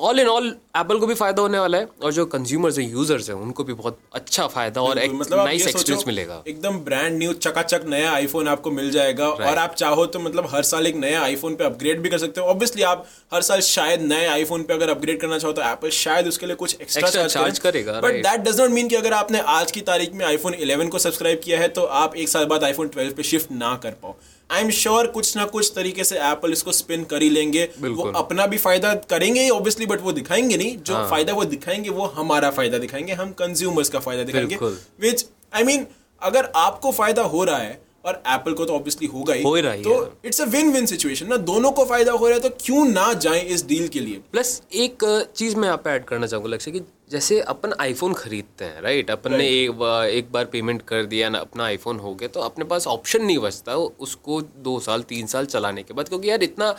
ऑल 0.00 0.18
इन 0.20 0.26
ऑल 0.28 0.46
एप्पल 0.76 0.98
को 0.98 1.06
भी 1.06 1.14
फ़ायदा 1.14 1.42
होने 1.42 1.58
वाला 1.58 1.78
है 1.78 1.88
और 2.02 2.12
जो 2.12 2.24
कंज्यूमर्स 2.26 2.78
हैं 2.78 2.88
यूज़र्स 2.90 3.28
हैं 3.30 3.36
उनको 3.36 3.64
भी 3.64 3.72
बहुत 3.74 3.98
अच्छा 4.14 4.46
फ़ायदा 4.46 4.80
और 4.80 4.98
एक 4.98 5.12
मतलब 5.12 5.38
नाइस 5.38 5.66
एक्सपीरियंस 5.68 6.04
मिलेगा। 6.06 6.42
एकदम 6.48 6.78
ब्रांड 6.80 7.16
न्यू 7.18 7.32
चकाचक 7.46 7.84
नया 7.88 8.10
आईफोन 8.12 8.48
आपको 8.48 8.70
मिल 8.70 8.90
जाएगा 8.90 9.28
right. 9.28 9.46
और 9.46 9.58
आप 9.58 9.74
चाहो 9.74 10.06
तो 10.06 10.20
मतलब 10.20 10.48
हर 10.54 10.62
साल 10.62 10.86
एक 10.86 10.96
नया 10.96 11.22
आईफोन 11.22 11.54
पे 11.54 11.64
अपग्रेड 11.64 12.02
भी 12.02 12.08
कर 12.08 12.18
सकते 12.18 12.40
हो। 12.40 12.46
ऑब्वियसली 12.46 12.82
आप 12.82 13.06
हर 13.34 13.42
साल 13.42 13.60
शायद 13.60 14.02
नए 14.02 14.26
आईफोन 14.26 14.62
पे 14.62 14.74
अगर 14.74 14.90
अपग्रेड 14.90 15.20
करना 15.20 15.38
चाहो 15.38 15.52
तो 15.52 15.62
एप्पल 15.62 15.90
शायद 16.00 16.28
उसके 16.28 16.46
लिए 16.46 16.56
कुछ 16.56 16.80
एक्स्ट्रा 16.80 17.26
चार्ज 17.26 17.58
करेगा 17.58 18.00
but 18.00 18.22
that 18.22 18.48
does 18.48 18.60
not 18.60 18.70
mean 18.70 18.88
कि 18.88 18.96
अगर 18.96 19.12
आपने 19.14 19.40
आज 19.56 19.72
की 19.72 19.80
तारीख 19.90 20.14
में 20.14 20.24
आईफोन 20.26 20.54
इलेवन 20.54 20.88
को 20.88 20.98
सब्सक्राइब 20.98 21.40
किया 21.44 21.60
है 21.60 21.68
तो 21.68 21.84
आप 22.04 22.16
एक 22.16 22.28
साल 22.28 22.44
बाद 22.46 22.64
आईफोन 22.64 22.88
ट्वेल्व 22.88 23.14
पे 23.14 23.22
शिफ्ट 23.24 23.52
ना 23.52 23.74
कर 23.82 24.00
पाओ। 24.02 24.16
आई 24.50 24.62
एम 24.62 24.70
श्योर 24.70 25.06
कुछ 25.06 25.36
ना 25.36 25.44
कुछ 25.44 25.70
तरीके 25.74 26.04
से 26.04 26.16
एप्पल 26.18 26.52
इसको 26.52 26.72
स्पिन 26.72 27.04
कर 27.04 27.22
ही 27.22 27.28
लेंगे। 27.30 27.64
वो 27.80 28.10
अपना 28.12 28.46
भी 28.46 28.56
फ़ायदा 28.58 28.94
करेंगे 29.10 29.40
ही 29.40 29.50
ऑब्वियसली 29.50 29.86
बट 29.86 30.00
वो 30.02 30.12
दिखाएँगे 30.12 30.56
नहीं। 30.56 30.76
जो 30.78 30.94
हाँ. 30.94 31.08
फ़ायदा 31.10 31.32
वो 31.32 31.44
दिखाएँगे 31.46 31.90
वो 31.90 32.06
हमारा 32.16 32.50
फ़ायदा 32.50 32.78
दिखाएँगे 32.78 33.12
हम 33.12 33.32
कंज्यूमर्स 33.32 33.88
का 33.88 33.98
फ़ायदा 33.98 34.22
दिखाएँगे। 34.22 34.56
विच 35.00 35.26
आई 35.54 35.62
मीन 35.62 35.86
अगर 36.22 36.50
आपको 36.56 36.92
फ़ायदा 36.92 37.22
हो 37.24 37.44
रहा 37.44 37.58
है 37.58 37.80
और 38.04 38.22
एप्पल 38.28 38.52
को 38.52 38.64
तो 38.64 38.74
ऑब्वियसली 38.74 39.06
होगा 39.06 39.34
ही 39.34 39.42
हो 39.42 39.56
रहा 39.56 39.72
ही 39.72 39.82
तो 39.82 40.20
it's 40.24 40.40
a 40.40 40.44
win 40.46 40.72
win 40.72 40.86
situation 40.86 41.26
ना। 41.26 41.36
दोनों 41.36 41.70
को 41.72 41.84
फ़ायदा 41.84 42.12
हो 42.12 42.28
रहा 42.28 42.34
है 42.34 42.40
तो 42.40 42.56
क्यों 42.60 42.84
ना 42.88 43.12
जाएँ 43.14 43.42
इस 43.44 43.66
डील 43.66 43.88
के 43.88 44.00
लिए? 44.00 44.20
प्लस 44.32 44.60
एक 44.74 45.04
चीज़ 45.36 45.56
मैं 45.56 45.64
यहाँ 45.64 45.78
पे 45.78 45.90
ऐड 45.90 46.04
करना 46.04 46.26
चाहूँगा 46.26 46.50
लक्ष्य 46.50 46.70
कि 46.70 46.80
जैसे 47.10 47.40
अपन 47.40 47.72
आईफोन 47.80 48.14
खरीदते 48.14 48.64
हैं 48.64 48.80
राइट 48.80 49.10
अपन 49.10 49.34
ने 49.34 49.48
एक 49.48 49.70
बार 49.70 50.08
एक 50.08 50.32
बार 50.32 50.44
पेमेंट 50.44 50.82
कर 50.82 51.04
दिया 51.04 51.28
ना 51.28 51.38
अपना 51.38 51.64
आईफोन 51.64 51.98
हो 51.98 52.14
गया 52.14 52.28
तो 52.28 52.40
अपने 52.40 52.64
पास 52.64 52.86
ऑप्शन 52.86 53.24
नहीं 53.24 53.38
बचता 53.38 53.76
उसको 53.76 54.42
दो 54.42 54.80
साल 54.80 55.02
तीन 55.02 55.26
साल 55.26 55.46
चलाने 55.46 55.82
के 55.82 55.94
बाद 55.94 56.08
क्योंकि 56.08 56.30
यार 56.30 56.42
इतना 56.42 56.76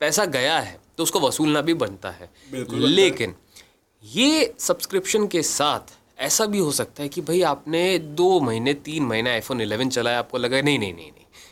पैसा 0.00 0.24
गया 0.24 0.58
है 0.58 0.80
तो 0.96 1.02
उसको 1.02 1.20
वसूलना 1.20 1.60
भी 1.60 1.74
बनता 1.74 2.10
है। 2.10 2.30
लेकिन 2.70 3.34
ये 4.04 4.54
सब्सक्रिप्शन 4.58 5.26
के 5.26 5.42
साथ 5.42 5.80
ऐसा 6.18 6.46
भी 6.46 6.58
हो 6.58 6.72
सकता 6.72 7.02
है 7.02 7.08
कि 7.08 7.20
भाई 7.20 7.42
आपने 7.42 7.98
दो 7.98 8.40
महीने 8.40 8.74
तीन 8.74 9.02
महीने 9.02 9.30
आईफोन 9.30 9.64
11 9.64 9.88
चलाया 9.88 10.18
आपको 10.18 10.38
लगा 10.38 10.60
नहीं 10.62 10.78
नहीं 10.78 10.92
नहीं 10.92 11.10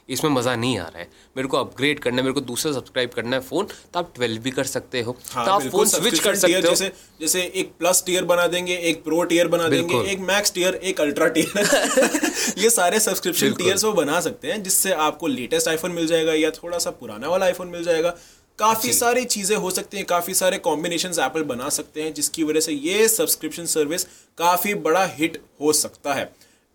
इसमें 0.09 0.31
मज़ा 0.31 0.55
नहीं 0.57 0.79
आ 0.79 0.83
रहा 0.85 0.99
है। 0.99 1.09
मेरे 1.37 1.49
को 1.49 1.57
अपग्रेड 1.57 1.99
करना 2.01 2.17
है 2.17 2.23
मेरे 2.23 2.33
को 2.33 2.41
दूसरा 2.43 2.73
सब्सक्राइब 2.73 3.11
करना 3.11 3.37
है 3.37 3.43
फ़ोन 3.43 3.67
तो 3.67 3.99
आप 3.99 4.13
12 4.15 4.39
भी 4.41 4.51
कर 4.51 4.65
सकते 4.65 5.01
हो। 5.03 5.17
हाँ, 5.31 5.45
तो 5.47 5.53
आप 5.53 5.63
फ़ोन 5.63 5.87
स्विच 5.87 6.19
कर 6.19 6.37
सकते 6.37 6.55
हो। 6.55 6.61
जैसे 6.61 6.93
जैसे 7.21 7.43
एक 7.55 7.73
प्लस 7.79 8.03
टीयर 8.07 8.25
बना 8.25 8.47
देंगे 8.47 8.77
एक 8.91 9.03
प्रो 9.05 9.23
टीयर 9.25 9.49
बना 9.49 9.69
देंगे 9.69 10.01
एक 10.13 10.21
मैक्स 10.29 10.53
टीयर 10.55 10.75
एक 10.75 11.01
अल्ट्रा 11.01 11.27
टीयर 11.29 12.59
ये 12.59 12.71
सारे 12.71 13.01
सब्सक्रिप्शन 13.01 13.53
टीयर्स 13.55 13.85
वो 13.85 13.93
बना 13.93 14.21
सकते 14.21 14.53
हैं 14.53 14.63
जिससे 14.63 14.93
आपको 15.03 15.27
लेटेस्ट 15.27 15.69
आईफोन 15.69 15.93
मिल 15.93 16.07
जाएगा 16.07 16.35
या 16.35 16.51
थोड़ा 16.53 16.79
सा 16.79 16.91
पुराना 16.93 17.29
वाला 17.29 17.47
आईफोन 17.47 17.69
मिल 17.69 17.85
जाएगा। 17.85 18.17
काफ़ी 18.59 18.93
सारी 18.93 19.25
चीज़ें 19.25 19.57
हो 19.57 19.71
सकती 19.71 19.97
हैं 19.97 20.07
काफ़ी 20.07 20.35
सारे 20.35 20.59
कॉम्बिनेशन 20.59 21.09
एप्पल 21.21 21.43
बना 21.45 21.69
सकते 21.69 22.03
हैं 22.03 22.13
जिसकी 22.15 22.45
वजह 22.45 22.61
से 22.61 22.73
ये 22.73 23.09
सब्सक्रिप्शन 23.09 23.67
सर्विस 23.67 24.05
काफ़ी 24.39 24.75
बड़ा 24.87 25.05
हिट 25.09 25.37
हो 25.61 25.73
सकता 25.73 26.15
है। 26.15 26.25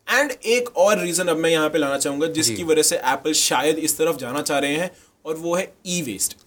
एंड 0.08 0.31
एक 0.31 0.77
और 0.77 1.00
रीजन 1.00 1.27
अब 1.27 1.38
मैं 1.38 1.50
यहाँ 1.50 1.70
पे 1.70 1.77
लाना 1.77 1.98
चाहूँगा 1.98 2.27
जिसकी 2.27 2.63
वजह 2.63 2.81
से 2.81 2.96
एप्पल 2.96 3.34
शायद 3.34 3.79
इस 3.79 3.98
तरफ़ 3.98 4.17
जाना 4.17 4.41
चाह 4.41 4.60
रहे 4.60 4.75
हैं 4.75 4.91
और 5.25 5.36
वो 5.36 5.55
है 5.55 5.72
ई 5.88 6.01
वेस्ट 6.01 6.38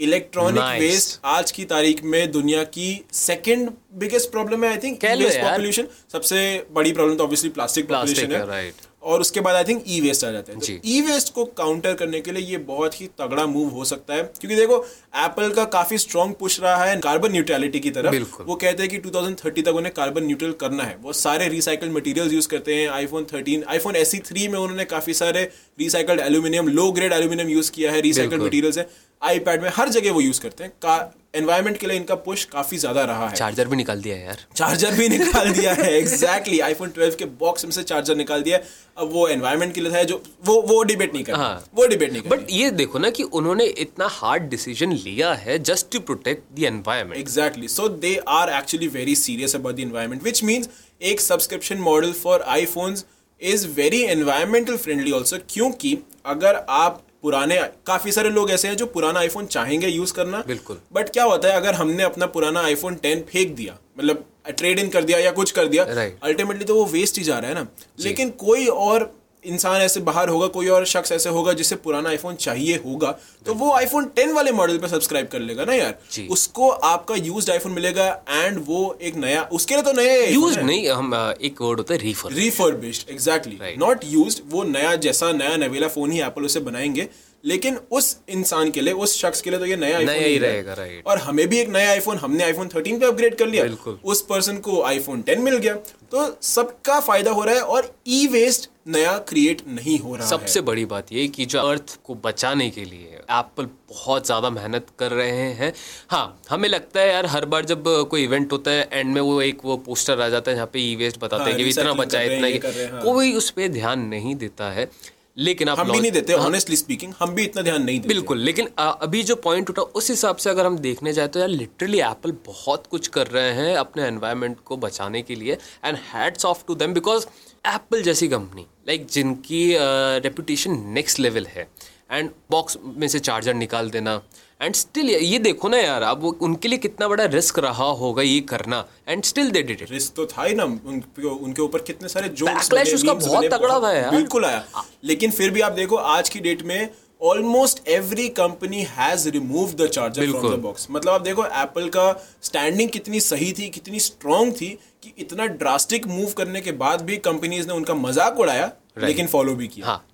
इलेक्ट्रॉनिक 0.00 0.80
वेस्ट 0.80 1.20
आज 1.24 1.50
की 1.50 1.64
तारीख 1.64 2.02
में 2.04 2.30
दुनिया 2.32 2.62
की 2.76 2.88
सेकेंड 3.12 3.70
बिगेस्ट 3.94 4.30
प्रॉब्लम 4.30 4.64
है 4.64 4.70
आई 4.70 4.78
थिंक। 4.78 4.98
पॉपुलेशन 5.04 5.86
सबसे 6.12 6.66
बड़ी 6.72 6.92
प्रॉब्लम 6.92 7.16
तो 7.16 7.24
ऑब्वियसली 7.24 7.50
प्लास्टिक 7.50 7.88
पॉपुलेशन 7.88 8.32
है, 8.32 8.46
राइट. 8.46 8.74
और 9.02 9.20
उसके 9.20 9.40
बाद 9.40 9.56
आई 9.56 9.64
थिंक 9.64 9.82
ई 9.88 10.00
वेस्ट 10.00 10.24
आ 10.24 10.30
जाता 10.30 10.52
है। 10.52 10.58
जी। 10.60 10.74
तो 10.74 10.88
ई 10.88 11.00
वेस्ट 11.00 11.32
को 11.34 11.44
काउंटर 11.58 11.94
करने 11.94 12.20
के 12.20 12.32
लिए 12.32 12.46
ये 12.46 12.58
बहुत 12.66 13.00
ही 13.00 13.06
तगड़ा 13.20 13.46
मूव 13.46 13.68
हो 13.68 13.84
सकता 13.84 14.14
है 14.14 14.22
क्योंकि 14.40 14.56
देखो 14.56 14.76
एप्पल 15.24 15.50
का 15.50 15.64
काफ़ी 15.72 15.98
स्ट्रॉन्ग 15.98 16.34
पुश 16.40 16.60
रहा 16.60 16.84
है 16.84 16.96
कार्बन 17.00 17.32
न्यूट्रलिटी 17.32 17.80
की 17.80 17.90
तरफ़। 17.90 18.42
वो 18.42 18.54
कहते 18.56 18.82
हैं 18.82 18.90
कि 18.90 18.98
2030 19.00 19.62
तक 19.62 19.74
उन्हें 19.74 19.92
कार्बन 19.94 20.24
न्यूट्रल 20.24 20.52
करना 20.60 20.84
है। 20.84 20.96
वो 21.02 21.12
सारे 21.14 21.48
रिसाइकल्ड 21.48 21.92
मटेरियल्स 21.92 22.32
यूज़ 22.32 22.48
करते 22.48 22.74
हैं। 22.74 22.88
आईफोन 22.90 23.24
13 23.24 23.64
आईफोन 23.68 23.96
एस 23.96 24.14
थ्री 24.26 24.48
में 24.48 24.58
उन्होंने 24.58 24.84
काफ़ी 24.86 25.14
सारे 25.14 25.42
recycled 25.80 26.20
aluminium 26.20 26.68
low 26.70 26.90
grade 26.92 27.12
aluminium 27.12 27.48
use 27.48 27.70
किया 27.70 27.92
है 27.92 28.00
रिसाइकल्ड 28.00 28.42
मटीरियल 28.42 28.78
है। 28.78 28.88
आईपैड 29.22 29.62
में 29.62 29.70
हर 29.74 29.88
जगह 29.88 30.12
वो 30.12 30.20
यूज़ 30.20 30.40
करते 30.40 30.64
हैं। 30.64 31.10
एनवायरमेंट 31.34 31.76
के 31.78 31.86
लिए 31.86 31.96
इनका 31.96 32.14
पुश 32.24 32.44
काफ़ी 32.44 32.78
ज़्यादा 32.78 33.02
रहा 33.04 33.28
है। 33.28 33.34
चार्जर 33.36 33.68
भी 33.68 33.76
निकाल 33.76 34.00
दिया 34.02 34.16
है 34.16 34.24
यार। 34.24 34.38
चार्जर 34.56 34.94
भी 34.94 35.08
निकाल 35.16 35.52
दिया 35.52 35.72
है 35.74 35.92
एग्जैक्टली 35.92 36.58
आईफोन 36.60 36.90
12 36.98 37.14
के 37.14 37.24
बॉक्स 37.40 37.64
में 37.64 37.70
से 37.72 37.82
चार्जर 37.82 38.16
निकाल 38.16 38.42
दिया 38.42 38.56
है। 38.56 38.64
अब 38.98 39.12
वो 39.12 39.26
एनवायरमेंट 39.28 39.74
के 39.74 39.80
लिए 39.80 39.92
है 39.92 40.04
जो 40.04 40.22
वो 40.46 40.60
वो 40.62 40.82
डिबेट 40.82 41.14
नहीं 41.14 41.24
कर 41.24 41.34
हाँ। 41.34 41.64
वो 41.74 41.86
डिबेट 41.86 42.12
नहीं 42.12 42.22
कर 42.22 42.36
बट 42.36 42.50
ये 42.50 42.70
देखो 42.72 42.98
ना 42.98 43.10
कि 43.10 43.22
उन्होंने 43.32 43.64
इतना 43.84 44.08
हार्ड 44.10 44.48
डिसीज़न 44.48 44.92
लिया 44.94 45.32
है 45.34 45.58
just 45.60 45.90
to 45.92 46.00
protect 46.00 46.42
the 46.56 46.64
environment 46.64 47.18
exactly 47.20 47.68
so 47.68 47.88
they 48.04 48.14
are 48.30 48.52
actually 48.58 48.88
very 48.90 49.14
serious 49.16 49.56
about 49.56 49.76
the 49.76 49.80
environment 49.80 50.22
which 50.22 50.42
means 50.44 50.68
एक 51.02 51.20
subscription 51.20 51.78
model 51.80 52.12
for 52.18 52.42
iPhones 52.48 53.04
is 53.40 53.66
very 53.76 54.02
environmental 54.08 54.76
friendly 54.76 55.12
also 55.12 55.38
क्योंकि 55.48 55.96
अगर 56.26 56.64
आप 56.70 57.02
पुराने 57.22 57.56
काफ़ी 57.86 58.12
सारे 58.12 58.30
लोग 58.30 58.50
ऐसे 58.50 58.68
हैं 58.68 58.76
जो 58.76 58.86
पुराना 58.94 59.20
आईफोन 59.20 59.46
चाहेंगे 59.46 59.88
यूज़ 59.88 60.12
करना 60.14 60.42
बिल्कुल। 60.46 60.78
बट 60.92 61.08
क्या 61.08 61.24
होता 61.24 61.48
है 61.48 61.56
अगर 61.56 61.74
हमने 61.74 62.02
अपना 62.02 62.26
पुराना 62.36 62.60
आईफोन 62.62 62.94
टेन 63.02 63.20
फेंक 63.22 63.54
दिया 63.56 63.76
मतलब 63.98 64.24
ट्रेड 64.50 64.78
इन 64.78 64.88
कर 64.88 65.04
दिया 65.04 65.18
या 65.18 65.30
कुछ 65.32 65.50
कर 65.50 65.66
दिया 65.66 65.84
Right. 65.86 66.12
अल्टीमेटली 66.22 66.64
तो 66.64 66.74
वो 66.74 66.84
वेस्ट 66.86 67.18
ही 67.18 67.24
जा 67.24 67.38
रहा 67.38 67.48
है 67.48 67.54
ना 67.54 67.66
लेकिन 67.98 68.30
कोई 68.38 68.66
और 68.66 69.04
इंसान 69.44 69.80
ऐसे 69.82 70.00
बाहर 70.00 70.28
होगा 70.28 70.46
कोई 70.46 70.68
और 70.68 70.84
शख्स 70.86 71.12
ऐसे 71.12 71.28
होगा 71.28 71.52
जिसे 71.52 71.76
पुराना 71.76 72.08
आईफोन 72.08 72.34
चाहिए 72.34 72.76
होगा 72.76 73.10
तो 73.46 73.54
वो 73.54 73.72
आईफोन 73.72 74.04
टेन 74.16 74.32
वाले 74.32 74.52
मॉडल 74.52 74.78
पे 74.78 74.88
सब्सक्राइब 74.88 75.28
कर 75.32 75.40
लेगा 75.40 75.64
ना 75.64 75.74
यार। 75.74 76.26
उसको 76.30 76.68
आपका 76.68 77.14
यूज्ड 77.14 77.50
आईफोन 77.50 77.72
मिलेगा 77.72 78.06
एंड 78.30 78.62
वो 78.66 78.98
एक 79.02 79.16
नया 79.16 79.42
उसके 79.52 79.74
लिए 79.74 79.82
तो 79.82 79.92
नया 79.92 80.14
यूज़ 80.24 80.58
नहीं 80.60 80.88
हम 80.90 81.14
एक 81.42 81.62
वर्ड 81.62 81.78
होता 81.78 81.94
है 81.94 82.00
रीफर 82.00 82.32
रिफर्बिश्ड 82.32 83.10
एग्जैक्टली 83.10 83.76
नॉट 83.78 84.04
यूज़ 84.04 84.40
वो 84.50 84.62
नया 84.70 84.94
जैसा 85.06 85.32
नया 85.32 85.56
नवेला 85.56 85.88
फ़ोन 85.88 86.12
ही 86.12 86.20
एप्पल 86.20 86.44
उसे 86.44 86.60
बनाएँगे 86.60 87.08
लेकिन 87.44 87.78
उस 87.90 88.16
इंसान 88.28 88.70
के 88.70 88.80
लिए 88.80 88.92
उस 88.94 89.16
शख्स 89.20 89.40
के 89.40 89.50
लिए 89.50 89.58
तो 89.58 89.66
ये 89.66 89.76
नया 89.76 89.98
iPhone 89.98 90.16
ही। 90.16 90.36
रहेगा, 90.38 90.74
right. 90.76 91.06
और 91.06 91.18
हमें 91.18 91.46
भी 91.48 91.58
एक 91.58 91.68
नया 91.68 91.90
आईफोन 91.90 92.16
हमने 92.16 92.44
आईफोन 92.44 92.68
13 92.68 93.00
पे 93.00 93.06
अपग्रेड 93.06 93.34
कर 93.34 93.46
लिया। 93.46 93.64
उस 94.04 94.20
पर्सन 94.22 94.56
को 94.58 94.82
आईफोन 94.82 95.22
10 95.22 95.38
मिल 95.38 95.56
गया 95.56 95.74
तो 96.12 96.26
सबका 96.42 97.00
फ़ायदा 97.00 97.30
हो 97.30 97.44
रहा 97.44 97.54
है 97.54 97.62
और 97.62 97.92
ई 98.08 98.26
वेस्ट 98.26 98.70
नया 98.86 99.16
क्रिएट 99.28 99.60
नहीं 99.68 99.98
हो 99.98 100.14
रहा 100.16 100.26
सबसे 100.26 100.60
बड़ी 100.60 100.84
बात 100.84 101.12
ये 101.12 101.26
कि 101.28 101.44
जो 101.46 101.60
अर्थ 101.60 101.98
को 102.04 102.14
बचाने 102.24 102.68
के 102.70 102.84
लिए 102.84 103.18
एप्पल 103.30 103.66
बहुत 103.90 104.26
ज़्यादा 104.26 104.50
मेहनत 104.50 104.86
कर 104.98 105.10
रहे 105.12 105.52
हैं। 105.52 105.72
हाँ 106.10 106.24
हमें 106.50 106.68
लगता 106.68 107.00
है 107.00 107.08
यार 107.08 107.26
हर 107.26 107.44
बार 107.44 107.64
जब 107.64 107.84
कोई 108.10 108.24
इवेंट 108.24 108.52
होता 108.52 108.70
है 108.70 108.88
एंड 108.92 109.14
में 109.14 109.20
वो 109.20 109.40
एक 109.42 109.64
वो 109.64 109.76
पोस्टर 109.86 110.20
आ 110.20 110.28
जाता 110.28 110.50
है 110.50 110.54
जहाँ 110.56 110.70
पे 110.72 110.80
ई 110.80 110.94
वेस्ट 110.96 111.18
बताते 111.20 111.42
हाँ, 111.42 111.50
हैं 111.50 111.58
कि 111.58 111.68
इतना 111.70 111.92
बचा 111.94 112.20
इतना 112.20 112.92
हाँ। 112.92 113.02
कोई 113.04 113.32
उस 113.34 113.50
पर 113.50 113.68
ध्यान 113.72 114.06
नहीं 114.08 114.34
देता 114.36 114.70
है। 114.70 114.90
लेकिन 115.36 115.68
आप 115.68 115.78
हम 115.78 115.90
भी 115.92 116.00
नहीं 116.00 116.10
देते 116.12 116.32
ऑनेस्टली 116.34 116.76
स्पीकिंग 116.76 117.12
हम 117.18 117.34
भी 117.34 117.44
इतना 117.44 117.62
ध्यान 117.62 117.82
नहीं 117.82 117.98
देते। 118.00 118.08
बिल्कुल 118.08 118.38
लेकिन 118.38 118.68
अभी 118.78 119.22
जो 119.22 119.36
पॉइंट 119.36 119.70
उठा 119.70 119.82
उस 119.82 120.10
हिसाब 120.10 120.36
से 120.36 120.50
अगर 120.50 120.66
हम 120.66 120.78
देखने 120.78 121.12
जाए 121.12 121.28
तो 121.28 121.40
यार 121.40 121.48
लिटरली 121.48 122.00
एप्पल 122.00 122.32
बहुत 122.46 122.86
कुछ 122.86 123.08
कर 123.08 123.26
रहे 123.26 123.52
हैं 123.52 123.76
अपने 123.76 124.06
एनवायरनमेंट 124.06 124.56
को 124.64 124.76
बचाने 124.76 125.22
के 125.22 125.34
लिए 125.34 125.56
and 125.84 125.96
hats 126.12 126.44
off 126.46 126.64
to 126.66 126.74
them 126.74 126.94
because 126.94 127.26
Apple 127.64 128.02
जैसी 128.02 128.28
कंपनी 128.28 128.66
लाइक 128.88 129.06
जिनकी 129.06 129.66
रेपुटेशन 129.78 130.78
नेक्स्ट 130.94 131.20
लेवल 131.20 131.46
है। 131.46 131.68
एंड 132.12 132.30
बॉक्स 132.50 132.76
में 132.84 133.06
से 133.08 133.18
चार्जर 133.20 133.54
निकाल 133.54 133.90
देना 133.90 134.20
एंड 134.62 134.74
स्टिल 134.74 135.08
ये 135.10 135.38
देखो 135.38 135.68
ना 135.68 135.76
यार 135.76 136.02
अब 136.02 136.24
उनके 136.24 136.68
लिए 136.68 136.78
कितना 136.78 137.06
बड़ा 137.08 137.24
रिस्क 137.26 137.58
रहा 137.58 137.84
होगा 138.00 138.22
ये 138.22 138.40
करना। 138.48 138.84
And 139.08 139.22
still 139.24 139.50
they 139.50 139.62
did 139.62 139.80
it 139.82 139.90
risk 139.90 140.12
तो 140.16 140.26
था 140.26 140.44
ही 140.44 140.54
ना 140.54 140.64
उनके 140.64 141.28
उनके 141.28 141.62
ऊपर 141.62 141.82
कितने 141.82 142.08
सारे 142.08 142.28
जोक्स 142.30 142.72
उसका 142.94 143.14
बहुत 143.14 143.44
तगड़ा 143.44 143.78
था 143.80 143.92
यार। 143.92 144.10
बिल्कुल 144.10 144.44
आया। 144.44 144.84
लेकिन 145.04 145.30
फिर 145.30 145.50
भी 145.50 145.60
आप 145.60 145.72
देखो 145.72 145.96
आज 145.96 146.28
की 146.28 146.40
डेट 146.40 146.62
में 146.62 146.88
almost 147.22 147.88
every 147.88 148.28
company 148.36 148.82
has 148.90 149.28
remove 149.30 149.72
the 149.72 149.86
charger 149.88 150.30
from. 150.30 150.54
The 150.54 150.58
box 150.60 150.86
मतलब 150.90 151.12
आप 151.12 151.20
देखो 151.22 151.44
एप्पल 151.46 151.88
का 151.88 152.12
स्टैंडिंग 152.42 152.90
कितनी 152.90 153.20
सही 153.22 153.52
थी 153.52 153.68
कितनी 153.70 154.00
स्ट्रांग 154.00 154.52
थी 154.52 154.68
कि 155.02 155.12
इतना 155.18 155.46
ड्रास्टिक 155.58 156.06
मूव 156.06 156.32
करने 156.36 156.60
के 156.60 156.72
बाद 156.80 157.02
भी 157.02 157.16
कंपनीज़ 157.26 157.68
ने 157.68 157.74
उनका 157.74 157.94
मज़ाक 157.96 158.40
उड़ाया 158.40 158.70
लेकिन 158.98 159.26
फॉलो 159.26 159.54
भी 159.54 159.68
किया। 159.68 159.86
हाँ। 159.86 160.04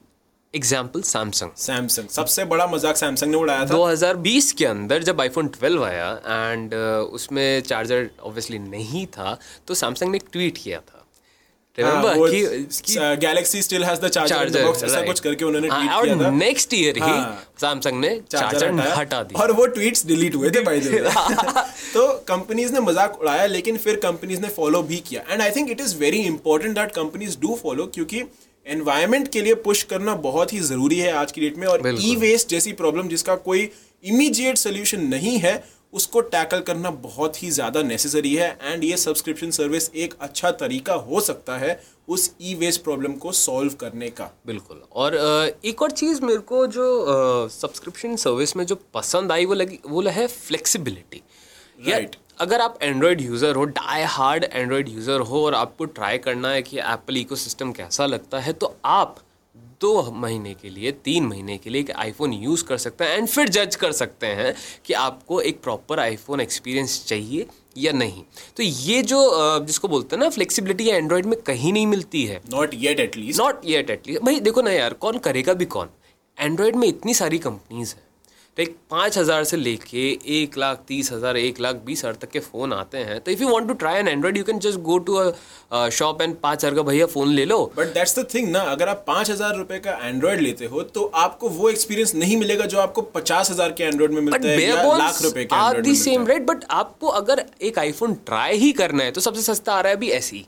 एग्ज़ाम्पल 0.55 1.03
सैमसंग 1.03 1.51
सैमसंग 1.59 2.09
सबसे 2.11 2.45
बड़ा 2.51 2.67
मज़ाक 2.67 2.97
सैमसंग 2.97 3.31
ने 3.31 3.37
उड़ाया 3.37 3.65
था। 3.65 3.75
2020 3.75 4.53
के 4.53 4.65
अंदर 4.67 5.03
जब 5.03 5.21
आईफोन 5.21 5.49
12 5.57 5.83
आया 5.85 6.11
एंड 6.27 6.75
उसमें 6.75 7.61
चार्जर 7.63 8.09
ऑब्वियसली 8.23 8.59
नहीं 8.61 9.07
था 9.09 9.39
तो 9.69 9.75
सैमसंग 9.77 10.11
ने 10.11 10.17
एक 10.17 10.29
ट्वीट 10.33 10.59
किया 10.59 10.79
था। 10.81 10.95
Galaxy 11.79 13.61
still 13.63 13.85
has 13.85 14.01
the 14.01 14.09
charger 14.09 14.57
ऐसा 14.85 15.01
कुछ 15.07 15.21
करके 15.21 15.45
उन्होंने 15.45 15.69
ट्वीट 15.69 15.91
किया 16.05 16.17
था। 16.23 16.31
नेक्स्ट 16.31 16.75
ईयर 16.75 16.97
ही 16.97 17.03
हाँ। 17.03 17.45
सैमसंग 17.61 18.01
ने 18.01 18.11
चार्जर 18.31 18.81
हटा 18.97 19.23
दिया। 19.23 19.43
और 19.43 19.53
वो 19.53 19.67
ट्वीट्स 19.77 20.07
डिलीट 20.07 20.35
हुए 20.35 20.51
थे 20.51 20.61
बाय 20.63 20.81
द 20.81 20.87
वे 20.87 21.01
तो 21.95 22.09
कंपनीज़ 22.29 22.73
ने 22.73 22.81
मज़ाक 22.81 23.21
उड़ाया 23.21 23.47
लेकिन 23.49 23.77
फिर 23.79 23.97
कंपनीज़ 24.03 24.41
ने 24.41 24.49
फॉलो 24.57 24.83
भी 24.83 24.97
किया। 25.09 25.23
And 25.31 25.43
I 25.43 25.51
think 25.51 25.71
it 25.71 25.81
is 25.81 25.97
very 25.99 26.23
important 26.27 26.75
that 26.75 26.93
companies 26.95 27.39
do 27.41 27.59
follow 27.63 27.87
क्योंकि 27.95 28.23
एनवायरमेंट 28.69 29.29
के 29.29 29.41
लिए 29.41 29.55
पुश 29.55 29.83
करना 29.83 30.15
बहुत 30.15 30.53
ही 30.53 30.61
ज़रूरी 30.61 30.99
है 30.99 31.13
आज 31.13 31.33
की 31.33 31.41
डेट 31.41 31.57
में 31.57 31.67
और 31.67 31.99
ई 32.01 32.17
वेस्ट 32.17 32.49
जैसी 32.49 32.73
प्रॉब्लम 32.73 33.09
जिसका 33.09 33.35
कोई 33.35 33.71
इमीडिएट 34.05 34.59
सोल्यूशन 34.59 35.01
नहीं 35.01 35.39
है 35.39 35.65
उसको 35.93 36.21
टैकल 36.21 36.61
करना 36.61 36.91
बहुत 36.91 37.43
ही 37.43 37.51
ज़्यादा 37.51 37.83
नेसेसरी 37.83 38.35
है 38.35 38.59
एंड 38.63 38.85
ये 38.85 38.97
सब्सक्रिप्शन 38.97 39.51
सर्विस 39.51 39.91
एक 39.95 40.15
अच्छा 40.21 40.51
तरीका 40.51 40.95
हो 40.95 41.21
सकता 41.21 41.57
है 41.59 41.83
उस 42.09 42.31
ई 42.43 42.55
वेस्ट 42.55 42.83
प्रॉब्लम 42.85 43.13
को 43.13 43.33
सॉल्व 43.33 43.73
करने 43.73 44.09
का। 44.11 44.31
बिल्कुल। 44.47 44.83
और 44.93 45.17
एक 45.65 45.83
और 45.83 45.91
चीज़ 45.91 46.23
मेरे 46.23 46.39
को 46.39 46.67
जो 46.67 46.87
सब्सक्रिप्शन 47.49 48.17
सर्विस 48.17 48.57
में 48.57 48.67
जो 48.67 48.75
पसंद 48.95 49.33
आई 49.33 49.45
वो 49.45 49.55
लगी 49.55 49.79
वो 49.87 50.03
है 50.03 50.27
फ्लेक्सिबिलिटी 50.27 51.23
Right. 51.87 52.15
अगर 52.41 52.61
आप 52.61 52.79
एंड्रॉयड 52.83 53.21
यूज़र 53.21 53.57
हो 53.57 53.65
डाई 53.67 54.03
हार्ड 54.09 54.45
एंड्रॉयड 54.45 54.89
यूज़र 54.89 55.21
हो 55.21 55.45
और 55.45 55.55
आपको 55.55 55.85
ट्राई 55.85 56.19
करना 56.19 56.51
है 56.51 56.63
कि 56.63 56.79
एप्पल 56.79 57.17
इकोसिस्टम 57.17 57.73
कैसा 57.73 58.07
लगता 58.07 58.39
है 58.41 58.53
तो 58.53 58.75
आप 58.85 59.17
दो 59.81 60.11
महीने 60.13 60.53
के 60.55 60.71
लिए 60.71 60.93
तीन 61.05 61.27
महीने 61.27 61.57
के 61.59 61.71
लिए 61.71 61.81
एक 61.81 61.91
आईफोन 61.91 62.33
यूज़ 62.33 62.65
कर 62.65 62.77
सकते 62.77 63.05
हैं 63.05 63.19
एंड 63.19 63.29
फिर 63.29 63.49
जज 63.49 63.77
कर 63.77 63.93
सकते 63.93 64.27
हैं 64.39 64.55
कि 64.87 64.95
आपको 64.95 65.41
एक 65.41 65.61
प्रॉपर 65.63 66.01
आईफोन 66.01 66.41
एक्सपीरियंस 66.41 67.05
चाहिए 67.07 67.47
या 67.79 67.93
नहीं। 67.93 68.23
तो 68.57 68.63
ये 68.63 69.03
जो 69.03 69.21
जिसको 69.67 69.89
बोलते 69.89 70.17
हैं 70.17 70.23
ना 70.23 70.29
फ्लेक्सिबिलिटी 70.31 70.89
एंड्रॉयड 70.89 71.27
में 71.27 71.41
कहीं 71.43 71.73
नहीं 71.73 71.87
मिलती 71.87 72.25
है। 72.27 72.41
Not 72.53 72.75
yet 72.75 73.01
at least 73.01 73.41
not 73.41 73.61
yet 73.65 73.91
at least 73.91 74.23
भाई 74.23 74.41
देखो 74.41 74.63
ना 74.63 74.71
यार 74.71 74.93
कौन 74.95 75.19
करेगा 75.19 75.53
भी 75.53 75.65
कौन? 75.67 75.89
एंड्रॉयड 76.39 76.77
में 76.77 76.89
इतनी 76.89 77.15
सारी 77.15 77.39
कंपनीज़ 77.39 77.95
हैं। 77.95 78.07
लाइक 78.59 78.77
पाँच 78.91 79.17
हज़ार 79.19 79.45
से 79.45 79.57
लेके 79.57 80.07
एक 80.37 80.57
लाख 80.59 80.81
तीस 80.87 81.11
हज़ार 81.13 81.37
एक 81.37 81.61
लाख 81.61 81.77
बीस 81.85 81.99
हज़ार 82.05 82.15
तक 82.23 82.31
के 82.31 82.41
फ़ोन 82.41 82.73
आते 82.73 82.99
हैं। 82.99 83.19
तो 83.21 83.31
if 83.31 83.43
you 83.43 83.49
want 83.49 83.69
to 83.69 83.75
try 83.75 83.99
an 83.99 84.09
Android 84.09 84.37
you 84.37 84.45
can 84.45 84.59
just 84.61 84.79
go 84.89 84.99
to 85.01 85.15
a 85.15 85.89
shop 85.91 86.23
and 86.23 86.35
पाँच 86.37 86.59
हज़ार 86.59 86.75
का 86.75 86.83
भैया 86.83 87.07
फ़ोन 87.07 87.29
ले 87.31 87.45
लो। 87.45 87.59
बट 87.77 87.93
दैट्स 87.95 88.19
द 88.19 88.27
थिंग 88.35 88.49
ना 88.51 88.61
अगर 88.71 88.89
आप 88.89 89.05
पाँच 89.07 89.31
हज़ार 89.31 89.57
रुपए 89.57 89.79
का 89.79 89.93
एंड्रॉइड 90.03 90.41
लेते 90.41 90.67
हो 90.67 90.83
तो 90.91 91.05
आपको 91.17 91.49
वो 91.51 91.69
एक्सपीरियंस 91.71 92.15
नहीं 92.15 92.37
मिलेगा 92.37 92.67
जो 92.67 92.79
आपको 92.79 93.03
पचास 93.15 93.51
हज़ार 93.51 93.73
के 93.73 93.85
एंड्रॉइड 93.85 94.13
में 94.13 94.21
मिलता 94.21 94.49
है 94.49 94.63
या 94.63 94.97
लाख 94.99 95.23
रुपए 95.23 95.45
के 95.45 95.57
are 95.57 95.81
the 95.81 95.95
same 95.97 96.27
rate 96.27 96.47
but 96.47 96.65
आपको 96.73 97.09
अगर 97.21 97.45
एक 97.63 97.79
आईफोन 97.79 98.15
ट्राई 98.27 98.57
ही 98.59 98.73
करना 98.81 99.05
है 99.05 99.11
तो 99.11 99.21
सबसे 99.21 99.43
सस्ता 99.43 99.73
आ 99.73 99.81
रहा 99.81 99.91
है 99.91 99.97
अभी 99.97 100.11
ऐसी 100.13 100.47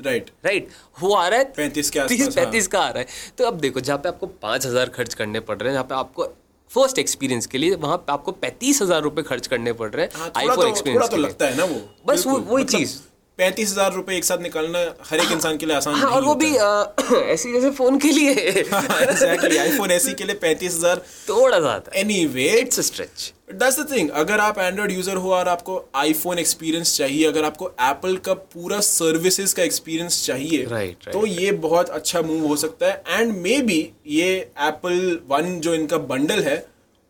राइट 0.00 0.30
राइट 0.44 0.68
वो 1.00 1.12
आ 1.14 1.26
रहा 1.28 1.38
है 1.38 1.44
पैंतीस 1.56 1.90
के 1.90 1.98
आसपास 2.00 2.34
पैंतीस 2.34 2.64
हाँ। 2.64 2.70
का 2.70 2.80
आ 2.80 2.88
रहा 2.88 2.98
है। 2.98 3.06
तो 3.38 3.44
अब 3.44 3.58
देखो 3.58 3.80
जहाँ 3.80 3.98
पे 3.98 4.08
आपको 4.08 4.26
पाँच 4.42 4.66
हज़ार 4.66 4.88
खर्च 4.96 5.14
करने 5.14 5.40
पड़ 5.40 5.56
रहे 5.56 5.68
हैं 5.68 5.74
जहाँ 5.74 5.84
पे 5.84 5.94
आपको 5.94 6.26
फ़र्स्ट 6.74 6.98
एक्सपीरियंस 6.98 7.46
के 7.46 7.58
लिए 7.58 7.74
वहाँ 7.82 7.96
पे 7.96 8.12
आपको 8.12 8.32
पैंतीस 8.34 8.82
हज़ार 8.82 9.02
रुपए 9.02 9.22
खर्च 9.22 9.46
करने 9.46 9.72
पड़ 9.72 9.90
रहे 9.90 10.04
हैं 10.04 10.30
आईफोन 10.36 10.60
हाँ, 10.60 10.68
एक्सपीरियंस 10.68 11.10
तो 11.10 11.16
लगता 11.16 11.46
है 11.46 11.56
ना 11.56 11.64
वो। 11.64 11.80
बस 12.06 12.26
वो 12.26 12.38
वही 12.38 12.64
मतलब 12.64 12.78
चीज़। 12.78 12.96
पैंतीस 13.38 13.70
हज़ार 13.70 13.92
रुपए 13.92 14.16
एक 14.16 14.24
साथ 14.24 14.38
निकालना 14.38 14.78
हर 15.10 15.20
एक 15.20 15.30
इंसान 15.32 15.56
के 15.56 15.66
लिए 15.66 15.76
आसान 15.76 15.94
हाँ, 15.94 16.10
और 16.10 16.24
वो 16.24 16.34
भी 16.34 16.50
ऐसी 17.32 17.52
जैसे 17.52 17.70
फ़ोन 17.70 17.98
के 17.98 18.10
लिए। 18.10 18.32
एग्जैक्टली 18.32 19.56
आईफोन 19.56 19.90
ऐसी 19.90 20.12
के 20.14 20.24
लिए 20.24 20.36
पैंतीस 20.42 20.76
हज़ार 20.76 21.02
थोड़ा 21.28 21.58
ज़्यादा। 21.58 21.98
Anyway 22.26 22.48
it's 22.60 22.80
stretch 22.86 23.32
that's 23.58 23.78
the 23.80 23.86
thing 23.90 24.10
अगर 24.10 24.40
आप 24.40 24.58
एंड्रॉयड 24.58 24.92
यूज़र 24.92 25.16
हो 25.16 25.32
और 25.34 25.48
आपको 25.48 25.84
आईफोन 25.94 26.38
एक्सपीरियंस 26.38 26.96
चाहिए 26.96 27.26
अगर 27.26 27.44
आपको 27.44 27.68
एप्पल 27.80 28.16
का 28.16 28.34
पूरा 28.34 28.80
सर्विसेज़ 28.80 29.54
का 29.54 29.62
एक्सपीरियंस 29.62 30.24
चाहिए 30.26 30.64
right, 30.64 30.94
right, 30.94 31.12
तो 31.12 31.26
ये 31.26 31.52
बहुत 31.52 31.90
अच्छा 31.90 32.22
मूव 32.22 32.46
हो 32.46 32.56
सकता 32.56 32.86
है. 32.86 33.02
एंड 33.08 33.36
मे 33.36 33.60
बी 33.62 33.80
ये 34.06 34.30
एप्पल 34.60 35.18
वन 35.28 35.58
जो 35.60 35.74
इनका 35.74 35.98
बंडल 36.12 36.42
है 36.42 36.56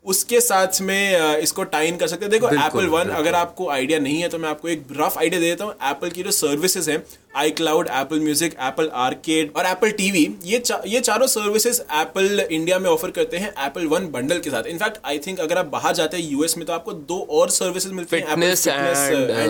उसके 0.05 0.39
साथ 0.41 0.81
में 0.81 1.37
इसको 1.37 1.63
टाइन 1.65 1.97
कर 1.97 2.07
सकते 2.07 2.25
हैं। 2.25 2.31
देखो 2.31 2.49
एप्पल 2.55 2.87
वन 2.87 3.09
अगर 3.11 3.35
आपको 3.35 3.69
आइडिया 3.69 3.99
नहीं 3.99 4.21
है 4.21 4.29
तो 4.29 4.37
मैं 4.37 4.49
आपको 4.49 4.67
एक 4.69 4.87
रफ 4.97 5.17
आइडिया 5.17 5.41
दे 5.41 5.49
देता 5.49 5.65
हूँ। 5.65 5.73
एप्पल 5.83 6.09
की 6.09 6.23
जो 6.23 6.31
सर्विसेज़ 6.33 6.89
हैं 6.91 7.03
iCloud 7.51 7.87
Apple 7.91 8.19
Music 8.19 8.53
Apple 8.61 8.89
Arcade 8.95 9.51
और 9.57 9.65
एप्पल 9.65 9.91
टीवी 9.91 10.27
ये 10.45 10.59
चा, 10.59 10.81
ये 10.85 10.99
चारों 10.99 11.27
सर्विसेज़ 11.27 11.81
एप्पल 11.81 12.39
इंडिया 12.41 12.79
में 12.79 12.89
ऑफ़र 12.89 13.11
करते 13.11 13.37
हैं 13.37 13.53
एप्पल 13.65 13.85
वन 13.87 14.07
बंडल 14.11 14.39
के 14.39 14.49
साथ। 14.49 14.67
इनफैक्ट 14.67 14.99
आई 15.05 15.19
थिंक 15.27 15.39
अगर 15.39 15.57
आप 15.57 15.65
बाहर 15.67 15.93
जाते 15.95 16.17
हैं 16.17 16.29
यूएस 16.31 16.57
में 16.57 16.65
तो 16.67 16.73
आपको 16.73 16.93
दो 16.93 17.19
और 17.31 17.49
सर्विसेज़ 17.51 17.93
मिलते 17.93 18.17
हैं 18.17 18.37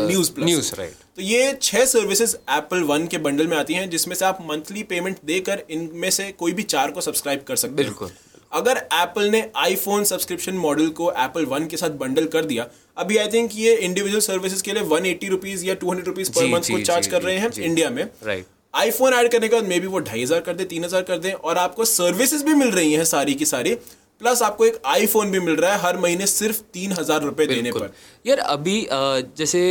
न्यूज़ 0.08 0.32
न्यूज़ 0.40 0.74
राइट 0.76 0.94
तो 1.16 1.22
ये 1.22 1.58
छह 1.62 1.86
सर्विसेज़ 1.88 2.36
एप्पल 2.52 2.84
वन 2.84 3.08
के 3.08 3.18
बंडल 3.20 3.48
में 3.48 3.58
आती 3.58 3.74
हैं 3.74 3.90
जिसमें 3.90 4.16
से 4.16 4.26
आप 4.26 4.40
मंथली 4.50 4.84
पेमेंट 4.86 5.18
देकर 5.26 5.64
इनमें 5.70 6.10
से 6.12 6.32
कोई 6.40 6.54
भी 6.54 6.64
चार 6.66 6.92
को 6.92 7.02
सब्सक्राइब 7.02 7.44
कर 7.48 7.56
सकते 7.56 7.74
हैं। 7.74 7.76
बिल्कुल। 7.84 8.10
अगर 8.52 8.78
एप्पल 8.78 9.30
ने 9.30 9.44
आईफोन 9.58 10.04
सब्सक्रिप्शन 10.04 10.56
मॉडल 10.58 10.90
को 10.98 11.12
एप्पल 11.14 11.46
वन 11.46 11.66
के 11.68 11.78
साथ 11.78 11.98
बंडल 12.00 12.26
कर 12.28 12.46
दिया 12.46 12.68
अभी 12.98 13.18
आई 13.18 13.28
थिंक 13.28 13.52
ये 13.56 13.76
इंडिविजुअल 13.78 14.22
सर्विसेज़ 14.22 14.64
के 14.64 14.74
लिए 14.74 14.84
वन 14.86 15.06
एट्टी 15.06 15.28
रुपीज़ 15.30 15.66
या 15.66 15.74
two 15.76 15.90
hundred 15.90 16.08
rupees 16.08 16.32
per 16.32 16.48
month 16.50 16.72
को 16.72 16.80
चार्ज 16.82 17.08
कर 17.08 17.22
रहे 17.22 17.38
हैं 17.38 17.52
इंडिया 17.54 17.90
में। 17.90 18.04
राइट 18.24 18.46
आईफोन 18.74 19.14
ऐड 19.14 19.32
करने 19.32 19.48
के 19.48 19.56
बाद 19.56 19.66
मे 19.66 19.80
बी 19.80 19.88
वो 19.88 20.00
ढाई 20.02 20.24
हज़ार 20.24 20.40
कर 20.42 20.54
दे 20.54 20.66
तीन 20.66 20.84
हज़ार 20.86 21.02
कर 21.04 21.18
दे 21.18 21.32
और 21.32 21.58
आपको 21.58 21.86
सर्विसेज़ 21.86 22.44
भी 22.46 22.54
मिल 22.54 22.72
रही 22.72 22.94
हैं 22.94 23.06
सारी 23.06 23.34
की 23.34 23.46
सारी 23.46 23.74
प्लस 24.22 24.42
आपको 24.42 24.66
एक 24.66 24.82
आईफोन 24.86 25.32
भी 25.32 25.40
मिल 25.42 25.56
रहा 25.56 25.74
है 25.74 25.80
हर 25.82 25.98
महीने 25.98 26.28
सिर्फ़ 26.28 26.62
तीन 26.74 26.92
हज़ार 26.92 27.22
रुपए 27.24 27.46
देने 27.48 27.72
पर। 27.72 27.94
यार 28.26 28.40
अभी 28.40 28.88
जैसे 28.92 29.62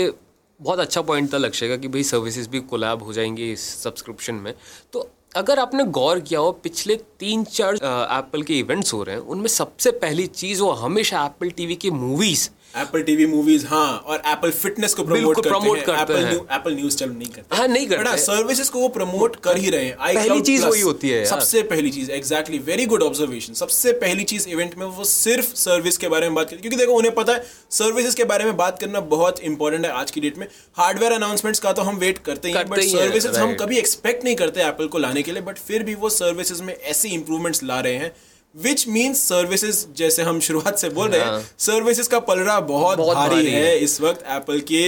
बहुत 0.60 0.78
अच्छा 0.78 1.02
पॉइंट 1.02 1.32
था 1.32 1.38
लक्ष्य 1.38 1.68
का 1.68 1.76
कि 1.76 1.88
भाई 1.88 2.02
सर्विसेज़ 2.04 2.48
भी 2.48 2.60
कोलैब 2.62 3.02
हो 3.02 3.12
जाएँगे 3.12 3.50
इस 3.52 3.62
सब्सक्रिप्शन 3.82 4.34
में। 4.34 4.52
तो 4.92 5.08
अगर 5.34 5.58
आपने 5.58 5.84
गौर 5.84 6.18
किया 6.20 6.40
हो, 6.40 6.50
पिछले 6.52 6.96
तीन 7.20 7.44
चार 7.44 7.74
एप्पल 7.74 8.42
के 8.42 8.58
इवेंट्स 8.58 8.92
हो 8.94 9.02
रहे 9.02 9.14
हैं, 9.16 9.22
उनमें 9.24 9.48
सबसे 9.48 9.90
पहली 9.92 10.26
चीज़ 10.26 10.62
वो 10.62 10.70
हमेशा 10.72 11.24
एप्पल 11.26 11.50
टीवी 11.50 11.76
की 11.76 11.90
मूवीज़ 11.92 12.48
एप्पल 12.74 13.02
टीवी 13.02 13.26
मूवीज़ 13.26 13.66
हाँ 13.66 13.90
और 13.98 14.22
एप्पल 14.26 14.50
फिटनेस 14.52 14.94
को 14.94 15.02
प्रमोट 15.04 15.36
करते 15.36 15.48
प्रमोट 15.48 15.78
हैं। 15.78 16.00
एप्पल 16.00 16.24
न्यू, 16.24 16.38
एप्पल 16.52 16.74
न्यूज़ 16.74 16.96
चल 16.96 17.10
नहीं 17.10 17.28
करते। 17.28 17.56
हाँ 17.56 17.66
नहीं 17.68 17.86
करते। 17.86 18.16
सर्विसेज़ 18.18 18.70
को 18.70 18.80
वो 18.80 18.88
प्रमोट 18.88 19.36
कर 19.44 19.56
ही 19.56 19.70
रहे 19.70 19.84
हैं। 19.84 19.96
पहली 19.96 20.40
चीज़ 20.42 20.64
वही 20.66 20.80
होती 20.80 21.10
है 21.10 21.24
सबसे 21.26 21.62
पहली 21.64 21.90
चीज़ 21.90 22.10
एग्जैक्टली 22.12 22.58
वेरी 22.66 22.86
गुड 22.86 23.02
ऑब्जर्वेशन 23.02 23.54
सबसे 23.54 23.92
पहली 24.02 24.24
चीज़ 24.24 24.48
इवेंट 24.48 24.76
में 24.78 24.86
वो 24.88 25.04
सिर्फ़ 25.04 25.54
सर्विस 25.56 25.98
के 25.98 26.08
बारे 26.08 26.28
में 26.28 26.34
बात 26.34 26.50
करते 26.50 26.60
क्योंकि 26.62 26.76
देखो 26.76 26.96
उन्हें 26.96 27.14
पता 27.14 27.32
है 27.32 27.46
सर्विसेज़ 27.72 28.16
के 28.16 28.24
बारे 28.24 28.44
में 28.44 28.56
बात 28.56 28.78
करना 28.80 29.00
बहुत 29.14 29.40
इंपॉर्टेंट 29.42 29.84
है 29.84 29.92
आज 29.92 30.10
की 30.10 30.20
डेट 30.20 30.38
में। 30.38 30.46
हार्डवेयर 30.76 31.12
अनाउंसमेंट्स 31.12 31.60
का 31.60 31.72
तो 31.72 31.82
हम 31.82 31.96
वेट 31.98 32.18
करते 32.26 32.48
ही 32.48 32.54
बट 32.54 32.80
सर्विसेज़ 32.82 33.38
हम 33.38 33.54
कभी 33.56 33.78
एक्सपेक्ट 33.78 34.24
नहीं 34.24 34.36
करते 34.36 34.62
एप्पल 34.62 34.86
को 34.86 34.98
लाने 34.98 35.22
के 35.22 35.32
लिए 35.32 35.42
बट 35.42 35.58
फिर 35.60 35.82
भी 35.82 35.94
वो 35.96 36.10
सर्विसेज़ 36.12 36.62
में 36.62 36.74
ऐसी 36.74 37.08
इंप्रूवमेंट्स 37.10 37.62
ला 37.62 37.80
रहे 37.80 37.96
हैं। 37.96 38.14
विच 38.54 38.86
मीन्स 38.88 39.20
सर्विसेज़ 39.28 39.84
जैसे 39.96 40.22
हम 40.22 40.40
शुरुआत 40.40 40.78
से 40.78 40.88
बोल 40.90 41.08
रहे 41.10 41.20
हैं 41.20 41.46
सर्विसेज़ 41.58 42.08
हाँ। 42.10 42.20
का 42.20 42.26
पलड़ा 42.26 42.58
बहुत, 42.60 42.98
बहुत 42.98 43.16
भारी, 43.16 43.34
भारी 43.34 43.50
है, 43.50 43.64
है। 43.64 43.78
इस 43.78 44.00
वक्त 44.00 44.24
एप्पल 44.28 44.60
के 44.70 44.84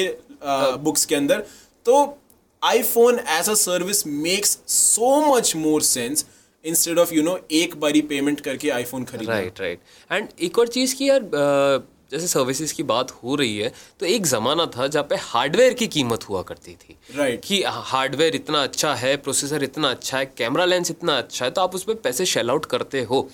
बुक्स 0.82 1.04
के 1.04 1.14
अंदर। 1.14 1.44
तो 1.86 2.18
iPhone 2.62 3.18
as 3.30 3.48
a 3.50 3.54
service 3.54 4.06
makes 4.06 4.58
so 4.68 5.20
much 5.26 5.54
more 5.56 5.82
sense 5.82 6.24
instead 6.64 6.98
of 6.98 7.14
you 7.14 7.22
know 7.22 7.38
एक 7.52 7.74
बारी 7.80 8.00
पेमेंट 8.04 8.40
करके 8.40 8.70
आईफोन 8.70 9.04
खरीद 9.04 9.28
राइट 9.30 9.60
राइट 9.60 9.80
एंड 10.10 10.28
एक 10.40 10.58
और 10.58 10.68
चीज़ 10.68 10.94
की 10.94 11.08
यार 11.08 11.28
जैसे 12.12 12.26
सर्विसेज़ 12.26 12.72
की 12.74 12.82
बात 12.82 13.10
हो 13.22 13.34
रही 13.34 13.56
है 13.58 13.72
तो 14.00 14.06
एक 14.06 14.26
ज़माना 14.26 14.66
था 14.76 14.86
जहाँ 14.86 15.04
पे 15.10 15.16
हार्डवेयर 15.20 15.72
की 15.74 15.86
कीमत 15.86 16.28
हुआ 16.28 16.42
करती 16.42 16.72
थी। 16.72 16.96
Right 17.16 17.34
right. 17.34 17.48
कि 17.48 17.62
हार्डवेयर 17.66 18.36
इतना 18.36 18.62
अच्छा 18.62 18.94
है 18.94 19.16
प्रोसेसर 19.16 19.64
इतना 19.64 19.90
अच्छा 19.90 20.18
है 20.18 20.26
कैमरा 20.38 20.64
लेंस 20.64 20.90
इतना 20.90 21.16
अच्छा 21.18 21.44
है 21.44 21.50
तो 21.50 21.60
आप 21.60 21.74
उस 21.74 21.84
पर 21.84 21.94
पैसे 22.04 22.26
शेल 22.26 22.50
आउट 22.50 22.66
करते 22.66 23.02
हो। 23.02 23.28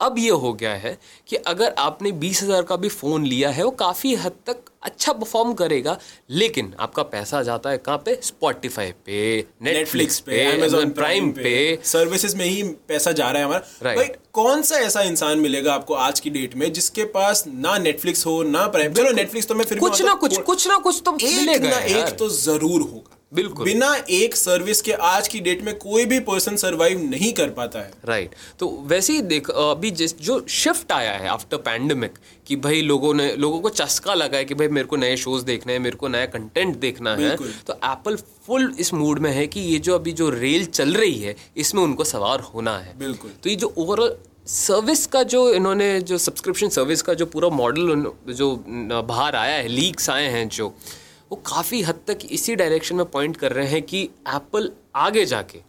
अब 0.00 0.18
ये 0.18 0.30
हो 0.42 0.52
गया 0.52 0.72
है 0.74 0.96
कि 1.28 1.36
अगर 1.36 1.74
आपने 1.78 2.12
बीस 2.20 2.42
हज़ार 2.42 2.62
का 2.62 2.76
भी 2.76 2.88
फ़ोन 2.88 3.24
लिया 3.26 3.50
है 3.50 3.64
वो 3.64 3.70
काफ़ी 3.80 4.14
हद 4.16 4.32
तक 4.46 4.64
अच्छा 4.82 5.12
परफॉर्म 5.12 5.52
करेगा 5.54 5.98
लेकिन 6.32 6.72
आपका 6.80 7.02
पैसा 7.04 7.42
जाता 7.42 7.70
है 7.70 7.78
कहाँ 7.78 7.98
पे? 7.98 8.18
स्पॉटिफाई 8.22 8.92
पे 9.06 9.46
नेटफ्लिक्स 9.62 10.18
पे 10.20 10.44
अमेजोन 10.44 10.90
प्राइम 10.90 11.30
पे 11.32 11.78
सर्विसेज़ 11.84 12.36
में 12.36 12.44
ही 12.44 12.62
पैसा 12.88 13.12
जा 13.12 13.30
रहा 13.30 13.38
है 13.38 13.44
हमारा। 13.44 13.90
राइट 13.90 14.16
कौन 14.32 14.62
सा 14.62 14.78
ऐसा 14.78 15.02
इंसान 15.02 15.38
मिलेगा 15.38 15.74
आपको 15.74 15.94
आज 15.96 16.20
की 16.20 16.30
डेट 16.30 16.54
में 16.56 16.72
जिसके 16.72 17.04
पास 17.14 17.44
ना 17.48 17.76
नेटफ्लिक्स 17.78 18.26
हो 18.26 18.42
ना 18.42 18.66
प्राइम 18.68 18.92
चलो 18.92 19.12
नेटफ्लिक्स 19.12 19.48
तो 19.48 19.54
मैं 19.54 19.64
फिर 19.64 19.78
कुछ 19.78 20.02
ना 20.02 20.14
कुछ 20.16 20.38
कुछ 20.42 20.68
ना 20.68 20.76
कुछ 20.78 21.02
तो 21.04 21.16
एक 21.22 21.62
ना 21.62 21.78
एक 21.78 22.16
तो 22.18 22.28
ज़रूर 22.30 22.80
होगा। 22.82 23.16
बिल्कुल। 23.32 23.64
बिना 23.64 23.94
एक 24.10 24.36
सर्विस 24.36 24.80
के 24.82 24.92
आज 24.92 25.28
की 25.28 25.40
डेट 25.40 25.62
में 25.62 25.74
कोई 25.78 26.04
भी 26.04 26.18
पर्सन 26.20 26.56
सरवाइव 26.56 27.00
नहीं 27.00 27.32
कर 27.32 27.50
पाता 27.50 27.78
है। 27.78 27.92
Right 28.04 28.28
right. 28.28 28.58
तो 28.58 28.68
वैसे 28.86 29.12
ही 29.12 29.20
देख 29.22 29.50
अभी 29.50 29.90
जिस 29.90 30.18
जो 30.20 30.44
शिफ्ट 30.50 30.92
आया 30.92 31.12
है 31.12 31.28
आफ्टर 31.28 31.56
पैंडमिक 31.58 32.18
कि 32.46 32.56
भाई 32.56 32.80
लोगों 32.82 33.12
ने 33.14 33.30
लोगों 33.36 33.60
को 33.60 33.68
चस्का 33.70 34.14
लगा 34.14 34.38
है 34.38 34.44
कि 34.44 34.54
भाई 34.54 34.68
मेरे 34.68 34.86
को 34.86 34.96
नए 34.96 35.16
शोज़ 35.16 35.44
देखने 35.44 35.72
हैं 35.72 35.80
मेरे 35.80 35.96
को 35.96 36.08
नया 36.08 36.26
कंटेंट 36.28 36.76
देखना 36.78 37.14
है। 37.16 37.36
तो 37.36 37.72
एप्पल 37.74 38.16
फुल 38.46 38.72
इस 38.78 38.92
मूड 38.94 39.18
में 39.18 39.30
है 39.32 39.46
कि 39.46 39.60
ये 39.62 39.78
जो 39.78 39.94
अभी 39.94 40.12
जो 40.12 40.30
रेल 40.30 40.64
चल 40.64 40.94
रही 40.94 41.18
है 41.18 41.36
इसमें 41.56 41.82
उनको 41.82 42.04
सवार 42.06 42.40
होना 42.54 42.76
है। 42.78 42.98
बिल्कुल। 42.98 43.30
तो 43.42 43.50
ये 43.50 43.56
जो 43.56 43.72
ओवरऑल 43.78 44.16
सर्विस 44.48 45.06
का 45.06 45.22
जो 45.24 45.48
इन्होंने 45.52 46.00
जो 46.02 46.18
सब्सक्रिप्शन 46.18 46.68
सर्विस 46.70 47.02
का 47.02 47.14
जो 47.14 47.26
पूरा 47.26 47.48
मॉडल 47.48 48.10
जो 48.32 48.54
बाहर 48.66 49.36
आया 49.36 49.56
है 49.56 49.68
लीक्स 49.68 50.10
आए 50.10 50.26
हैं 50.28 50.48
जो 50.48 50.72
वो 51.30 51.36
काफ़ी 51.46 51.82
हद 51.82 52.00
तक 52.08 52.18
इसी 52.30 52.54
डायरेक्शन 52.56 52.96
में 52.96 53.04
पॉइंट 53.06 53.36
कर 53.36 53.52
रहे 53.52 53.66
हैं 53.68 53.82
कि 53.82 54.02
एप्पल 54.28 54.70
आगे 54.96 55.24
जाके 55.24 55.68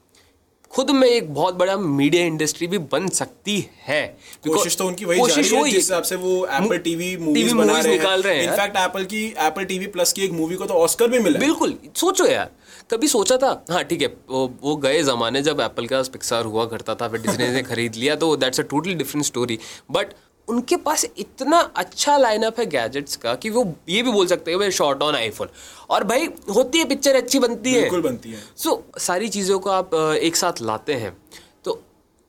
खुद 0.71 0.89
में 0.91 1.07
एक 1.07 1.33
बहुत 1.33 1.55
बड़ा 1.55 1.75
मीडिया 1.77 2.25
इंडस्ट्री 2.25 2.67
भी 2.67 2.77
बन 2.91 3.07
सकती 3.09 3.57
है। 3.85 4.01
कोशिश 4.47 4.77
तो 4.77 4.85
उनकी 4.87 5.05
वही 5.05 5.19
कोशिश 5.19 5.51
हो 5.53 5.63
जिस 5.65 5.75
हिसाब 5.75 6.03
से 6.03 6.15
वो 6.15 6.35
एप्पल 6.47 6.77
टीवी 6.77 7.15
मूवीज़ 7.17 7.53
बना 7.55 7.79
रहे 7.79 7.97
निकाल 7.97 8.21
रहे 8.21 8.35
हैं। 8.35 8.43
इनफैक्ट 8.43 8.77
एप्पल 8.77 9.03
की 9.05 9.23
एप्पल 9.39 9.65
टीवी 9.65 9.87
प्लस 9.87 10.13
की 10.13 10.21
एक 10.21 10.31
मूवी 10.31 10.55
को 10.55 10.65
तो 10.65 10.73
ऑस्कर 10.73 11.07
भी 11.07 11.19
मिला 11.19 11.39
बिल्कुल। 11.39 11.77
सोचो 11.95 12.25
यार 12.25 12.49
कभी 12.91 13.07
सोचा 13.07 13.37
था? 13.37 13.51
हाँ 13.71 13.83
ठीक 13.83 14.01
है 14.01 14.07
वो, 14.07 14.53
वो 14.61 14.75
गए 14.77 15.03
ज़माने 15.03 15.41
जब 15.41 15.59
एप्पल 15.61 15.87
का 15.87 16.01
पिक्सार 16.13 16.45
हुआ 16.45 16.65
करता 16.65 16.95
था 16.95 17.07
फिर 17.07 17.21
डिज्नी 17.21 17.47
ने 17.47 17.63
खरीद 17.63 17.95
लिया 17.95 18.15
तो 18.15 18.35
that's 18.37 18.59
a 18.59 18.63
totally 18.71 18.95
different 18.95 19.25
story 19.25 19.59
but 19.91 20.13
उनके 20.51 20.75
पास 20.75 21.05
इतना 21.17 21.59
अच्छा 21.75 22.17
लाइनअप 22.17 22.59
है 22.59 22.65
गैजेट्स 22.65 23.15
का 23.15 23.35
कि 23.35 23.49
वो 23.49 23.63
ये 23.89 24.01
भी 24.03 24.11
बोल 24.11 24.27
सकते 24.27 24.51
हैं 24.51 24.59
भाई 24.59 24.71
शॉर्ट 24.71 25.01
ऑन 25.01 25.15
आईफोन 25.15 25.49
और 25.89 26.03
भाई 26.03 26.29
होती 26.55 26.77
है 26.77 26.85
पिक्चर 26.85 27.15
अच्छी 27.15 27.39
बनती 27.39 27.73
है। 27.73 27.81
बिल्कुल 27.81 28.01
बनती 28.01 28.31
है। 28.31 28.39
सो 28.57 28.69
so, 28.69 29.01
सारी 29.01 29.29
चीज़ों 29.29 29.59
को 29.59 29.69
आप 29.69 29.93
एक 30.21 30.35
साथ 30.35 30.61
लाते 30.61 30.93
हैं। 30.93 31.17
तो 31.65 31.81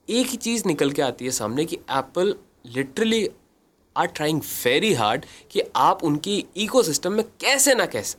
एक 0.08 0.26
ही 0.26 0.36
चीज़ 0.36 0.62
निकल 0.66 0.90
के 0.90 1.02
आती 1.02 1.24
है 1.24 1.30
सामने 1.30 1.64
कि 1.64 1.76
Apple 1.90 2.34
literally 2.66 3.28
are 3.96 4.06
trying 4.06 4.40
very 4.64 4.92
hard 4.94 5.24
कि 5.50 5.62
आप 5.76 6.04
उनकी 6.04 6.44
इकोसिस्टम 6.56 7.12
में 7.12 7.24
कैसे 7.40 7.74
ना 7.74 7.86
कैसे 7.86 8.18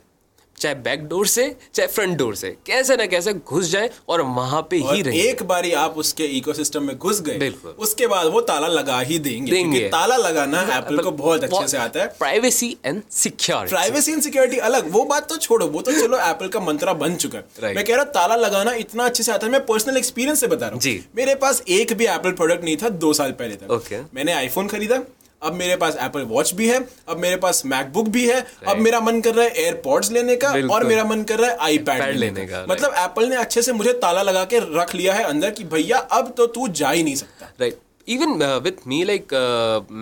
चाहे 0.58 0.74
बैक 0.76 1.02
डोर 1.08 1.26
से 1.26 1.44
चाहे 1.74 1.86
फ्रंट 1.88 2.16
डोर 2.18 2.34
से। 2.36 2.50
कैसे 2.66 2.96
ना 2.96 3.06
कैसे 3.06 3.32
घुस 3.34 3.70
जाए 3.70 3.90
और 4.08 4.22
वहाँ 4.22 4.60
पे 4.70 4.80
और 4.80 4.94
ही 4.94 5.02
रहे। 5.02 5.20
एक 5.20 5.42
बारी 5.44 5.72
आप 5.74 5.96
उसके 5.98 6.24
इकोसिस्टम 6.36 6.82
में 6.82 6.96
घुस 6.96 7.20
गए 7.22 7.52
उसके 7.78 8.06
बाद 8.06 8.26
वो 8.26 8.40
ताला 8.42 8.68
लगा 8.68 8.98
ही 9.00 9.18
देंगे, 9.18 9.50
देंगे। 9.50 9.70
क्योंकि 9.70 9.88
ताला 9.90 10.16
लगाना 10.18 10.60
एप्पल 10.76 10.98
को 10.98 11.10
बहुत 11.12 11.44
अच्छे 11.44 11.66
से 11.68 11.76
आता 11.78 12.00
है। 12.00 12.06
Privacy 12.18 12.70
and 12.86 13.02
security 13.12 13.70
privacy 13.70 14.12
and 14.12 14.22
security 14.22 14.58
अलग 14.68 14.90
वो 14.92 15.04
बात 15.04 15.28
तो 15.28 15.36
छोड़ो 15.38 15.66
वो 15.66 15.82
तो 15.82 15.92
चलो 15.92 16.18
एप्पल 16.20 16.48
का 16.48 16.60
मंत्रा 16.62 16.92
बन 16.94 17.16
चुका 17.16 17.38
है। 17.38 17.74
मैं 17.74 17.84
कह 17.84 17.94
रहा 17.94 18.02
हूँ 18.02 18.12
ताला 18.12 18.36
लगाना 18.36 18.72
इतना 18.76 19.04
अच्छे 19.04 19.22
से 19.22 19.32
आता 19.32 19.46
है 19.46 19.52
मैं 19.52 19.64
पर्सनल 19.66 19.96
एक्सपीरियंस 19.96 20.40
से 20.40 20.46
बता 20.46 20.68
रहा 20.68 20.74
हूँ। 20.74 21.02
मेरे 21.16 21.34
पास 21.36 21.62
एक 21.70 21.92
भी 21.92 22.06
एप्पल 22.06 22.32
प्रोडक्ट 22.34 22.64
नहीं 22.64 22.76
था 22.76 22.88
दो 23.00 23.12
साल 23.14 23.32
पहले 23.34 23.56
तक। 23.56 24.08
मैंने 24.14 24.32
आईफोन 24.32 24.66
खरीदा 24.68 25.02
अब 25.44 25.54
मेरे 25.54 25.76
पास 25.76 25.96
एप्पल 26.00 26.22
वॉच 26.28 26.52
भी 26.54 26.68
है 26.68 26.78
अब 27.08 27.18
मेरे 27.18 27.36
पास 27.36 27.62
मैकबुक 27.66 28.08
भी 28.08 28.26
है 28.28 28.44
अब 28.68 28.78
मेरा 28.78 29.00
मन 29.00 29.20
कर 29.20 29.34
रहा 29.34 29.44
है 29.44 29.64
एयरपॉड्स 29.64 30.10
लेने 30.12 30.36
का 30.36 30.50
और 30.74 30.84
मेरा 30.86 31.04
मन 31.04 31.22
कर 31.22 31.38
रहा 31.38 31.50
है 31.50 31.56
आईपैड 31.60 32.02
लेने 32.02 32.18
लेने 32.18 32.46
का। 32.46 32.64
मतलब 32.68 32.94
एप्पल 32.98 33.28
ने 33.28 33.36
अच्छे 33.36 33.62
से 33.62 33.72
मुझे 33.72 33.92
ताला 34.02 34.22
लगा 34.22 34.44
के 34.44 34.58
रख 34.78 34.94
लिया 34.94 35.14
है 35.14 35.24
अंदर 35.24 35.50
कि 35.50 35.64
भैया 35.74 35.98
अब 36.18 36.34
तो 36.36 36.46
तू 36.48 36.68
जा 36.80 36.90
ही 36.90 37.02
नहीं 37.02 37.14
सकता। 37.16 37.52
Right 37.60 37.78
even 38.08 38.42
with 38.64 38.86
me 38.86 39.02
like 39.04 39.34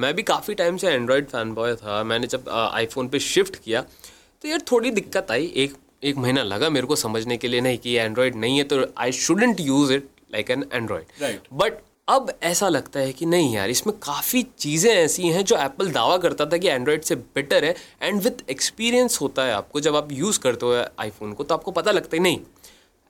मैं 0.03 0.15
भी 0.15 0.23
काफ़ी 0.23 0.55
टाइम 0.55 0.77
से 0.77 0.89
एंड्रॉयड 0.89 1.29
फ़ैन 1.29 1.53
बॉय 1.55 1.75
था 1.75 2.03
मैंने 2.05 2.27
जब 2.27 2.49
आईफोन 2.49 3.09
पे 3.09 3.19
शिफ्ट 3.19 3.57
किया 3.57 3.81
तो 3.81 4.49
यार 4.49 4.61
थोड़ी 4.73 4.91
दिक्कत 4.91 5.31
आई 5.31 5.53
एक 5.57 5.75
एक 6.05 6.17
महीना 6.17 6.43
लगा 6.43 6.69
मेरे 6.71 6.87
को 6.87 6.97
समझने 6.97 7.37
के 7.37 7.49
लिए 7.49 7.61
नहीं 7.61 7.79
कि 7.79 7.95
एंड्रॉयड 7.97 8.37
नहीं 8.37 8.59
है 8.59 8.65
तो 8.65 8.85
I 8.99 9.13
shouldn't 9.13 9.61
use 9.61 9.93
it 9.93 10.09
like 10.33 10.51
an 10.51 10.65
Android 10.73 11.39
but 11.55 11.73
अब 12.13 12.33
ऐसा 12.43 12.69
लगता 12.69 13.01
है 13.01 13.13
कि 13.13 13.27
नहीं 13.27 13.55
यार, 13.55 13.71
इसमें 13.71 13.95
काफ़ी 13.99 14.43
चीज़ें 14.59 14.91
ऐसी 14.93 15.29
हैं 15.29 15.45
जो 15.45 15.57
एप्पल 15.57 15.91
दावा 15.91 16.17
करता 16.19 16.47
था 16.47 16.57
कि 16.57 16.69
एंड्रॉयड 16.69 17.03
से 17.03 17.15
बेटर 17.15 17.65
है 17.65 17.75
एंड 18.03 18.21
विथ 18.23 18.43
एक्सपीरियंस 18.51 19.21
होता 19.21 19.45
है 19.45 19.53
आपको। 19.55 19.81
जब 19.81 19.97
आप 19.97 20.13
यूज़ 20.13 20.41
करते 20.41 20.67
हो 20.67 20.85
आईफोन 21.01 21.33
को 21.33 21.45
तो 21.45 21.55
आपको 21.55 21.71
पता 21.71 21.91
लगता 21.91 22.17
है, 22.17 22.23
नहीं 22.23 22.39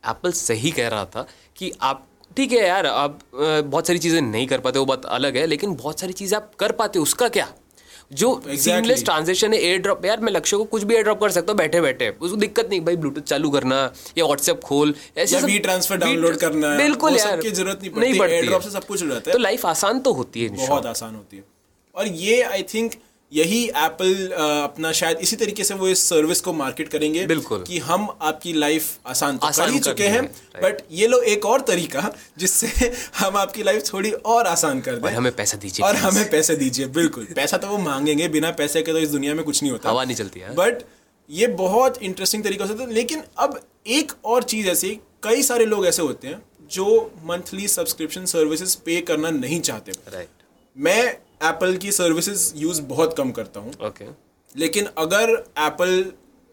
एप्पल 0.04 0.32
सही 0.32 0.70
कह 0.70 0.88
रहा 0.88 1.04
था 1.06 1.26
कि 1.56 1.72
आप, 1.82 2.06
ठीक 2.36 2.52
है 2.52 2.66
यार, 2.66 2.86
आप 2.86 3.18
बहुत 3.34 3.86
सारी 3.86 3.98
चीज़ें 3.98 4.20
नहीं 4.20 4.46
कर 4.46 4.60
पाते 4.60 4.78
वो 4.78 4.84
बात 4.84 5.04
अलग 5.06 5.36
है, 5.36 5.46
लेकिन 5.46 5.74
बहुत 5.74 6.00
सारी 6.00 6.12
चीज़ें 6.12 6.36
आप 6.36 6.54
कर 6.58 6.72
पाते 6.72 6.98
उसका 6.98 7.28
क्या? 7.28 7.48
जो 8.12 8.28
सीमलेस 8.48 9.04
ट्रांजेक्शन 9.04 9.52
है 9.54 9.60
एयर 9.60 9.78
ड्रॉप 9.78 10.04
यार 10.04 10.20
मैं 10.20 10.32
लक्ष्य 10.32 10.56
को 10.56 10.64
कुछ 10.64 10.82
भी 10.82 10.94
एयर 10.94 11.02
ड्रॉप 11.02 11.20
कर 11.20 11.30
सकता 11.30 11.52
हूँ 11.52 11.58
बैठे 11.58 11.80
बैठे 11.80 12.08
उसको 12.10 12.36
दिक्कत 12.36 12.68
नहीं 12.70 12.80
भाई 12.80 12.96
ब्लूटूथ 12.96 13.22
चालू 13.22 13.50
करना 13.50 13.78
या 14.18 14.24
व्हाट्सएप 14.24 14.60
खोल 14.60 14.94
ऐसे 15.18 15.36
या 15.36 15.58
ट्रांसफ़र 15.58 15.96
डाउनलोड 15.98 16.36
करना 16.36 16.76
बिल्कुल 16.76 17.16
यार 17.16 17.40
की 17.40 17.50
ज़रूरत 17.50 17.80
नहीं 17.96 18.18
पड़ती 18.18 18.34
एयर 18.34 18.46
ड्रॉप 18.46 18.62
से 18.62 18.70
सब 18.70 18.84
कुछ 18.84 19.02
हो 19.02 19.08
जाता 19.08 19.30
है। 19.30 19.32
तो 19.32 19.38
लाइफ 19.38 19.66
आसान 19.66 20.00
तो 20.00 20.12
होती 20.12 20.42
है 20.42 20.48
बहुत 20.56 20.86
आसान 20.86 21.14
होती 21.14 21.36
है। 21.36 21.44
और 21.94 22.06
ये 22.06 22.40
आई 22.42 22.62
थिंक 22.74 22.92
यही 23.32 23.64
एप्पल 23.64 24.14
अपना 24.36 24.92
शायद 24.92 25.18
इसी 25.18 25.36
तरीके 25.36 25.64
से 25.64 25.74
वो 25.74 25.88
इस 25.88 26.02
सर्विस 26.08 26.40
को 26.40 26.52
मार्केट 26.52 26.88
करेंगे 26.88 27.26
बिल्कुल। 27.26 27.62
कि 27.62 27.78
हम 27.78 28.08
आपकी 28.22 28.52
लाइफ 28.52 28.98
आसान 29.06 29.38
तो 29.38 29.46
आसान 29.46 29.66
कर 29.66 29.72
ही 29.72 29.78
चुके 29.80 30.08
हैं 30.08 30.24
बट 30.62 30.82
ये 30.92 31.06
लो 31.06 31.20
एक 31.32 31.46
और 31.46 31.60
तरीका 31.60 32.12
जिससे 32.38 32.92
हम 33.18 33.36
आपकी 33.36 33.62
लाइफ 33.62 33.92
थोड़ी 33.92 34.10
और 34.12 34.46
आसान 34.46 34.80
कर 34.80 34.96
दें। 34.96 35.10
हमें 35.10 35.32
पैसा 35.36 35.56
दीजिए 35.56 35.86
और 35.86 35.96
हमें 35.96 36.28
पैसे 36.30 36.56
दीजिए 36.56 36.86
बिल्कुल। 36.86 37.24
पैसा 37.36 37.56
तो 37.56 37.68
वो 37.68 37.78
मांगेंगे 37.78 38.28
बिना 38.28 38.50
पैसे 38.50 38.82
के 38.82 38.92
तो 38.92 38.98
इस 38.98 39.08
दुनिया 39.08 39.34
में 39.34 39.44
कुछ 39.44 39.62
नहीं 39.62 39.72
होता। 39.72 39.88
हवा 39.90 40.04
नहीं 40.04 40.16
चलती 40.16 40.40
है। 40.40 40.54
बट 40.54 40.82
ये 41.30 41.46
बहुत 41.46 42.02
इंटरेस्टिंग 42.02 42.44
तरीका 42.44 42.66
से 42.66 42.74
था 42.74 42.86
लेकिन 42.90 43.22
अब 43.38 43.60
एक 43.86 44.12
और 44.24 44.42
चीज़ 44.42 44.68
ऐसी 44.68 44.90
कई 45.22 45.42
सारे 45.42 45.66
लोग 45.66 45.86
ऐसे 45.86 46.02
होते 46.02 46.28
हैं 46.28 46.42
जो 46.70 46.86
मंथली 47.24 47.68
सब्सक्रिप्शन 47.68 48.24
सर्विसेज़ 48.26 48.76
पे 48.86 49.00
करना 49.00 49.30
नहीं 49.30 49.60
चाहते। 49.60 49.92
राइट 49.92 50.28
मैं 50.76 51.16
एप्पल 51.44 51.76
की 51.76 51.92
सर्विसेज़ 51.92 52.52
यूज़ 52.56 52.82
बहुत 52.88 53.16
कम 53.16 53.30
करता 53.30 53.60
हूँ। 53.60 53.72
ओके 53.86 54.04
लेकिन 54.54 54.86
अगर 54.98 55.30
एप्पल 55.58 56.04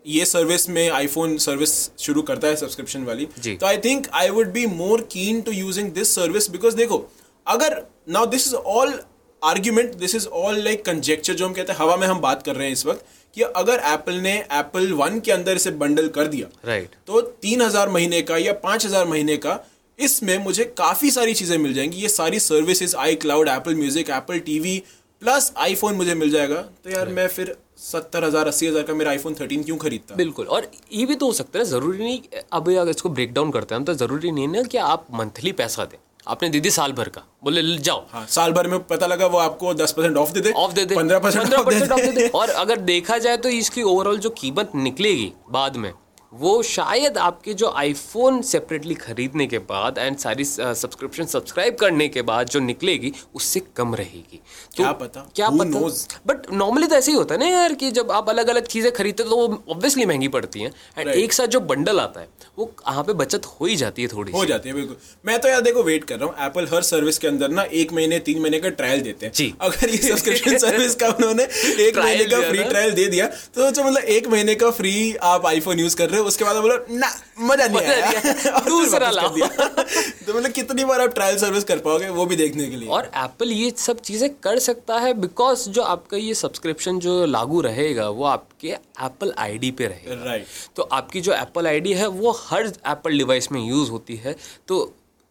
ये 0.06 0.26
सर्विस 0.26 0.70
में 0.70 0.90
आईफोन 0.90 1.38
सर्विस 1.38 1.72
शुरू 2.00 2.22
करता 2.22 2.48
है 2.48 2.56
सब्सक्रिप्शन 2.56 3.04
वाली 3.04 3.26
तो 3.48 3.66
I 3.66 3.78
think 3.78 4.08
I 4.14 4.30
would 4.30 4.52
be 4.52 4.66
more 4.68 5.02
keen 5.12 5.42
to 5.42 5.52
using 5.52 5.92
this 5.94 6.16
service 6.16 6.50
because 6.52 6.76
देखो 6.76 7.06
अगर 7.48 7.82
now 8.10 8.26
this 8.26 8.48
is 8.48 8.56
all 8.56 9.00
argument 9.42 9.96
this 9.96 10.16
is 10.16 10.28
all 10.28 10.60
like 10.64 10.86
conjecture 10.86 11.34
जो 11.34 11.46
हम 11.48 11.54
कहते 11.54 11.74
हैं 11.74 11.80
हवा 11.80 11.96
में 11.98 12.08
हम 12.08 12.20
बात 12.22 12.44
कर 12.44 12.56
रहे 12.56 12.68
हैं 12.68 12.74
इस 12.74 12.86
वक्त 12.86 13.06
कि 13.36 13.42
अगर 13.42 13.82
एप्पल 13.88 14.14
ने 14.22 14.38
एप्पल 14.38 14.92
वन 14.94 15.20
के 15.20 15.32
अंदर 15.32 15.56
इसे 15.56 15.72
बंडल 15.84 16.08
कर 16.10 16.28
दिया 16.28 16.48
राइट 16.66 16.86
right. 16.86 17.06
तो 17.08 17.22
तीन 17.22 17.62
हज़ार 17.62 17.90
महीने 17.90 18.22
का 18.22 18.38
या 18.38 18.54
पाँच 18.64 18.86
हज़ार 18.86 19.06
महीने 19.08 19.38
का 19.38 19.60
इसमें 20.00 20.38
मुझे 20.44 20.64
काफ़ी 20.78 21.12
सारी 21.12 21.34
चीज़ें 21.34 21.58
मिल 21.58 21.74
जाएँगी। 21.74 21.98
ये 21.98 22.10
सारी 22.10 22.40
services 22.42 22.96
iCloud 23.18 23.48
Apple 23.50 23.76
Music 23.76 24.10
Apple 24.12 24.40
TV 24.42 24.82
plus 25.22 25.52
iPhone 25.60 25.96
मुझे 25.96 26.14
मिल 26.16 26.30
जाएगा। 26.32 26.62
तो 26.84 26.90
यार 26.90 27.08
मैं 27.10 27.28
फिर 27.30 27.56
सत्तर 27.80 28.24
हज़ार 28.24 28.48
अस्सी 28.48 28.68
हज़ार 28.68 28.84
का 28.84 28.94
मेरा 28.94 29.12
आईफोन 29.12 29.34
थर्टीन 29.40 29.64
क्यों 29.64 29.78
खरीदता? 29.78 30.16
बिल्कुल। 30.16 30.46
और 30.48 30.70
ये 30.94 31.06
भी 31.06 31.16
तो 31.16 31.26
हो 31.26 31.34
सकता 31.34 31.60
है 31.60 31.66
ज़रूरी 31.68 31.98
नहीं 32.00 32.22
अब 32.54 32.70
अगर 32.72 32.90
इसको 32.90 33.10
ब्रेक 33.10 33.34
डाउन 33.34 33.52
करते 33.52 33.76
हैं 33.76 33.84
तो 33.86 33.94
ज़रूरी 33.96 34.32
नहीं 34.32 34.48
ना 34.48 34.64
कि 34.64 34.78
आप 34.80 35.08
मंथली 35.14 35.52
पैसा 35.54 35.86
दें। 35.86 35.98
आपने 36.28 36.50
दे 36.50 36.60
दी 36.60 36.72
साल 36.72 36.92
भर 36.94 37.10
का। 37.10 37.22
बोले 37.44 37.62
जाओ। 37.80 38.06
हाँ 38.10 38.26
साल 38.30 38.52
भर 38.54 38.68
में 38.68 38.80
पता 38.88 39.08
लगा 39.08 39.28
वो 39.28 39.38
आपको 39.40 39.74
दस 39.76 39.92
परसेंट 39.92 40.18
ऑफ़ 40.18 40.32
दे 40.34 40.42
दे 40.42 40.52
ऑफ़ 40.54 40.74
दे 40.74 40.86
दे। 40.86 40.96
पंद्रह 40.96 41.20
परसेंट 41.20 41.54
ऑफ़ 41.54 42.02
दे 42.02 42.12
दे 42.12 42.28
और 42.30 42.50
अगर 42.52 42.80
देखा 42.88 43.18
जाए 43.18 43.38
तो 43.38 43.50
इसकी 43.52 43.84
ओवरऑल 43.84 44.18
जो 44.20 44.30
कीमत 44.38 44.72
निकलेगी 44.78 45.32
बाद 45.52 45.78
में 45.78 45.92
वो 46.34 46.62
शायद 46.64 47.18
आपके 47.18 47.54
जो 47.54 47.70
आईफोन 47.78 48.42
सेपरेटली 48.42 48.96
खरीदने 48.96 49.46
के 49.48 49.60
बाद 49.70 49.98
एंड 49.98 50.18
सारी 50.18 50.44
सब्सक्रिप्शन 50.46 51.26
सब्सक्राइब 51.26 51.76
करने 51.76 52.08
के 52.08 52.22
बाद 52.22 52.50
जो 52.50 52.60
निकलेगी 52.60 53.12
उससे 53.36 53.62
कम 53.78 53.96
रहेगी। 53.96 54.38
तो 54.38 54.84
क्या 54.84 54.92
पता? 54.92 55.26
क्या 55.36 55.48
Who 55.48 55.60
पता? 55.60 56.20
बट 56.28 56.52
नॉर्मली 56.54 56.88
तो 56.88 56.96
ऐसे 56.96 57.12
ही 57.12 57.18
होता 57.18 57.36
है 57.36 57.40
ना 57.40 57.48
यार 57.48 57.74
कि 57.74 57.90
जब 57.92 58.12
आप 58.12 58.30
अलग 58.30 58.48
अलग 58.50 58.68
चीज़ें 58.68 58.92
खरीदते 58.92 59.24
हो 59.24 59.30
तो 59.30 59.36
वो 59.38 59.64
ऑब्वियसली 59.70 60.06
महँगी 60.06 60.28
पड़ती 60.28 60.60
हैं। 60.60 60.72
And 60.98 61.08
Right. 61.08 61.24
एक 61.24 61.34
साथ 61.34 61.48
जो 61.48 61.60
बंडल 61.72 62.00
आता 62.00 62.20
है 62.20 62.28
वो 62.58 62.72
यहाँ 62.80 63.04
पे 63.04 63.14
बचत 63.14 63.46
हो 63.46 63.66
ही 63.66 63.76
जाती 63.76 64.02
है 64.02 64.08
थोड़ी 64.08 64.32
हो 64.32 64.46
जाती 64.46 64.70
है 64.70 64.76
बिल्कुल। 64.76 64.96
मैं 65.26 65.40
तो 65.42 65.48
यार 65.50 65.62
देखो 65.62 65.84
वेट 65.84 66.04
कर 66.04 66.20
रहा 66.20 66.30
हूँ। 66.30 66.46
एप्पल 66.46 66.68
हर 66.74 66.82
सर्विस 66.84 67.18
के 67.18 67.28
अंदर 67.28 67.50
ना 67.50 67.64
एक 67.82 67.94
महीने 67.94 68.20
तीन 68.30 68.42
महीने 68.42 68.60
का 68.60 68.70
ट्रायल 68.80 69.02
देते 69.02 69.26
हैं। 69.26 69.34
जी। 69.34 69.54
अगर 69.62 69.90
ये 69.90 69.98
सब्सक्रिप्शन 69.98 70.58
सर्विस 70.58 70.96
का 71.02 71.08
उन्होंने 71.10 71.44
एक 71.88 71.98
महीने 71.98 72.26
का 72.26 72.42
फ्री 72.50 72.64
ट्रायल 72.64 72.92
दे 72.94 73.08
दिया 73.08 73.28
तो 73.28 73.70
मतलब 73.70 74.04
एक 74.18 74.28
महीने 74.28 74.56
का 74.56 74.72
फ्री 74.72 74.96
आप 75.26 75.46
आईफोन 75.46 75.80
यूज़ 75.80 75.96
कर 75.96 76.10
रहे 76.10 76.19
हो 76.20 76.26
उसके 76.28 76.46
बाद 76.46 76.56
बोलो 76.58 76.78
ना 76.92 77.12
मज़ा 77.40 77.68
नहीं 77.68 77.88
आया 77.88 78.20
फिर 78.20 78.70
दूसरा 78.70 79.10
लाओ। 79.10 79.30
तो 79.30 80.34
मतलब 80.34 80.52
कितनी 80.52 80.86
बार 80.86 81.02
आप 81.02 81.14
ट्रायल 81.16 81.38
सर्विस 81.40 81.64
कर 81.64 81.80
पाओगे 81.80 82.10
वो 82.12 82.26
भी 82.26 82.36
देखने 82.36 82.68
के 82.70 82.76
लिए 82.76 82.90
और 82.90 83.12
एप्पल 83.18 83.52
ये 83.52 83.72
सब 83.78 84.00
चीज़ें 84.02 84.30
कर 84.44 84.60
सकता 84.60 85.00
है 85.00 85.14
बिकॉज़ 85.22 85.70
जो 85.70 85.82
आपका 85.96 86.18
ये 86.18 86.34
सब्सक्रिप्शन 86.36 87.00
जो 87.00 87.26
लागू 87.26 87.62
रहेगा 87.62 88.10
वो 88.12 88.24
आपके 88.28 88.70
एप्पल 88.70 89.34
आईडी 89.40 89.72
पे 89.72 89.88
रहेगा 89.88 90.24
राइट 90.26 90.46
तो 90.76 90.90
आपकी 90.92 91.22
जो 91.22 91.34
एप्पल 91.34 91.68
आईडी 91.68 91.94
है 91.94 92.08
वो 92.16 92.32
हर 92.40 92.66
एप्पल 92.66 93.18
डिवाइस 93.18 93.52
में 93.52 93.62
यूज़ 93.62 93.92
होती 93.92 94.16
है 94.16 94.36
तो 94.68 94.82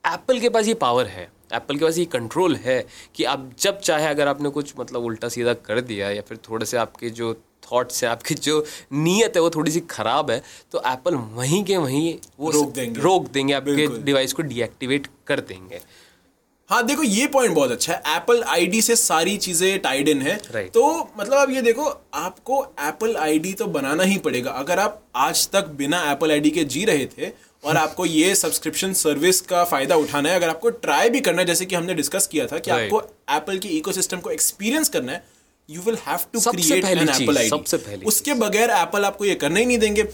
एप्पल 0.05 0.41
के 0.41 0.49
पास 0.49 0.67
ये 0.67 0.75
पावर 0.83 1.07
है 1.07 1.31
एप्पल 1.55 1.77
के 1.77 1.85
पास 1.85 1.99
ये 1.99 2.05
कंट्रोल 2.05 2.55
है 2.57 2.85
कि 3.15 3.25
आप 3.25 3.51
जब 3.59 3.79
चाहे 3.81 4.07
अगर 4.07 4.29
आपने 4.29 4.49
कुछ 4.51 4.73
मतलब 4.79 5.05
उल्टा 5.05 5.29
सीधा 5.29 5.53
कर 5.67 5.81
दिया 5.81 6.11
या 6.11 6.23
फिर 6.29 6.39
थोड़े 6.49 6.67
से 6.67 6.77
आपके 6.77 7.11
जो 7.11 7.33
थॉट्स 7.73 8.05
है 8.05 8.11
आपकी 8.11 8.35
जो 8.35 8.65
नीयत 8.93 9.33
है 9.37 9.43
वो 9.43 9.51
थोड़ी 9.51 9.73
सी 9.73 9.81
खराब 9.91 10.31
है 10.31 10.43
तो 10.73 10.83
एप्पल 10.87 11.15
वहीं 11.15 11.65
के 11.65 11.77
वहीं 11.77 12.19
वो 12.41 12.51
रोक 12.51 12.73
देंगे। 12.73 13.01
रोक 13.01 13.29
देंगे 13.29 13.55
आपके 13.55 13.87
डिवाइस 14.03 14.33
को 14.33 14.43
डीएक्टिवेट 14.43 15.07
कर 15.27 15.41
देंगे 15.41 15.81
हाँ 16.71 16.83
देखो 16.87 17.03
ये 17.03 17.27
पॉइंट 17.27 17.55
बहुत 17.55 17.71
अच्छा 17.71 17.93
है 17.93 18.17
एप्पल 18.17 18.43
आईडी 18.43 18.81
से 18.83 18.97
सारी 18.97 19.37
चीज़ें 19.37 19.79
टाइड 19.79 20.09
इन 20.09 20.23
है 20.23 20.39
Right. 20.41 20.73
तो 20.75 21.11
मतलब 21.19 21.35
आप 21.35 21.51
ये 21.51 21.63
देखो 21.63 21.85
आपको 22.15 22.65
एप्पल 22.81 23.17
आईडी 23.17 23.53
तो 23.53 23.67
बनाना 23.67 24.03
ही 24.03 24.19
पड़ेगा 24.19 24.51
अगर 24.51 24.79
आप 24.79 25.03
आज 25.17 25.49
तक 25.49 25.69
बिना 25.69 26.03
एप्पल 26.13 26.31
आईडी 26.31 26.51
के 26.51 26.65
जी 26.65 26.85
रहे 26.85 27.07
थे 27.07 27.31
और 27.65 27.77
आपको 27.85 28.07
ये 28.07 28.35
सब्सक्रिप्शन 28.35 28.93
सर्विस 28.93 29.41
का 29.41 29.65
फ़ायदा 29.65 29.97
उठाना 29.97 30.29
है 30.29 30.37
अगर 30.37 30.49
आपको 30.49 30.71
ट्राई 30.71 31.11
भी 31.11 31.21
करना 31.21 31.41
है 31.43 31.47
जैसे 31.47 31.67
कि 31.67 31.75
हमने 31.75 31.95
डिस्कस 31.95 32.27
किया 32.27 32.47
था 32.47 32.59
कि 32.59 32.71
Right. 32.71 32.85
आपको 32.85 33.03
एप्पल 33.37 33.59
के 33.59 33.69
इकोसिस्टम 33.69 34.21
को 34.21 34.31
एक्सपीरियंस 34.31 34.89
करना 34.89 35.13
है 35.13 35.25
you 35.69 35.81
will 35.83 35.97
have 36.07 36.19
to 36.33 36.41
create 36.41 36.85
an 36.85 37.09
Apple 37.09 37.39
ID 37.39 37.49
सबसे 37.49 37.77
पहली 37.79 38.05
उसके 38.07 38.35
बगैर 38.37 38.71
एप्पल 38.73 39.05
आपको 39.05 39.25
ये 39.25 39.35
करना 39.35 39.61
ही 39.61 39.67
नहीं 39.67 39.79
देंगे 39.79 40.09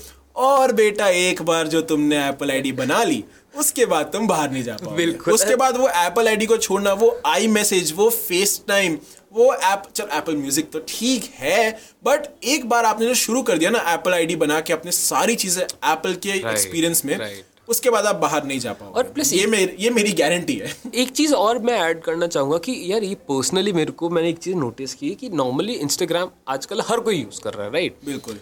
और 0.45 0.73
बेटा 0.73 1.09
एक 1.09 1.43
बार 1.43 1.69
जो 1.69 1.81
तुमने 1.91 2.17
एप्पल 2.29 2.51
आईडी 2.51 2.73
बना 2.73 3.03
ली 3.05 3.23
उसके 3.59 3.87
बाद 3.87 4.07
तुम 4.13 4.27
बाहर 4.29 4.51
नहीं 4.51 4.63
जा 4.63 4.75
पाओगे 4.75 4.97
बिल्कुल। 4.97 5.35
उसके 5.35 5.57
बाद 5.57 5.77
वो 5.77 5.89
एप्पल 5.89 6.29
आईडी 6.29 6.47
को 6.47 6.57
छोड़ना 6.57 6.93
वो 7.03 7.11
आई 7.27 7.47
मैसेज 7.49 7.93
वो 7.97 8.09
फेस 8.11 8.61
टाइम 8.69 8.99
वो 9.33 9.53
ऐप 9.55 9.83
चल 9.95 10.09
एप्पल 10.13 10.37
म्यूज़िक 10.37 10.71
तो 10.73 10.81
ठीक 10.89 11.31
है 11.39 11.71
बट 12.05 12.27
एक 12.47 12.69
बार 12.69 12.85
आपने 12.85 13.07
जो 13.07 13.15
शुरू 13.23 13.43
कर 13.43 13.59
दिया 13.59 13.71
ना 13.71 13.85
एप्पल 13.95 14.15
आईडी 14.15 14.37
बना 14.37 14.61
के 14.61 14.73
अपने 14.73 14.93
सारी 14.93 15.35
चीज़ें 15.37 15.63
एप्पल 15.63 16.15
के 16.23 16.39
एक्सपीरियंस 16.39 17.05
में 17.05 17.17
right. 17.19 17.54
उसके 17.69 17.91
बाद 17.91 18.07
आप 18.07 18.17
बाहर 18.17 18.45
नहीं 18.45 18.59
जा 18.61 18.73
पाओगे। 18.73 18.99
और 18.99 19.11
प्लस 19.11 19.33
ये 19.33 19.47
मेरी 19.47 19.77
ये 19.79 19.91
मेरी 19.91 20.13
गारंटी 20.13 20.55
है। 20.55 20.75
एक 20.95 21.11
चीज़ 21.11 21.35
और 21.35 21.59
मैं 21.59 21.79
ऐड 21.81 22.01
करना 22.03 22.27
चाहूँगा 22.27 22.59
कि 22.59 22.81
यार 22.87 23.05
ये 23.05 23.15
पर्सनली 23.29 23.73
मेरे 23.73 23.93
को 23.93 24.11
मैंने 24.11 24.29
एक 24.29 24.39
चीज़ 24.39 24.57
नोटिस 24.57 24.95
की 24.95 25.09
है 25.09 25.15
कि 25.15 25.29
नॉर्मली 25.35 25.75
इंस्टाग्राम 25.75 26.31
आजकल 26.49 26.81
हर 26.89 27.01
कोई 27.01 27.17
यूज़ 27.17 27.41
कर 27.41 27.55
रहा 27.55 27.67
है 27.67 27.73
राइट 27.73 27.97
बिल्कुल। 28.05 28.41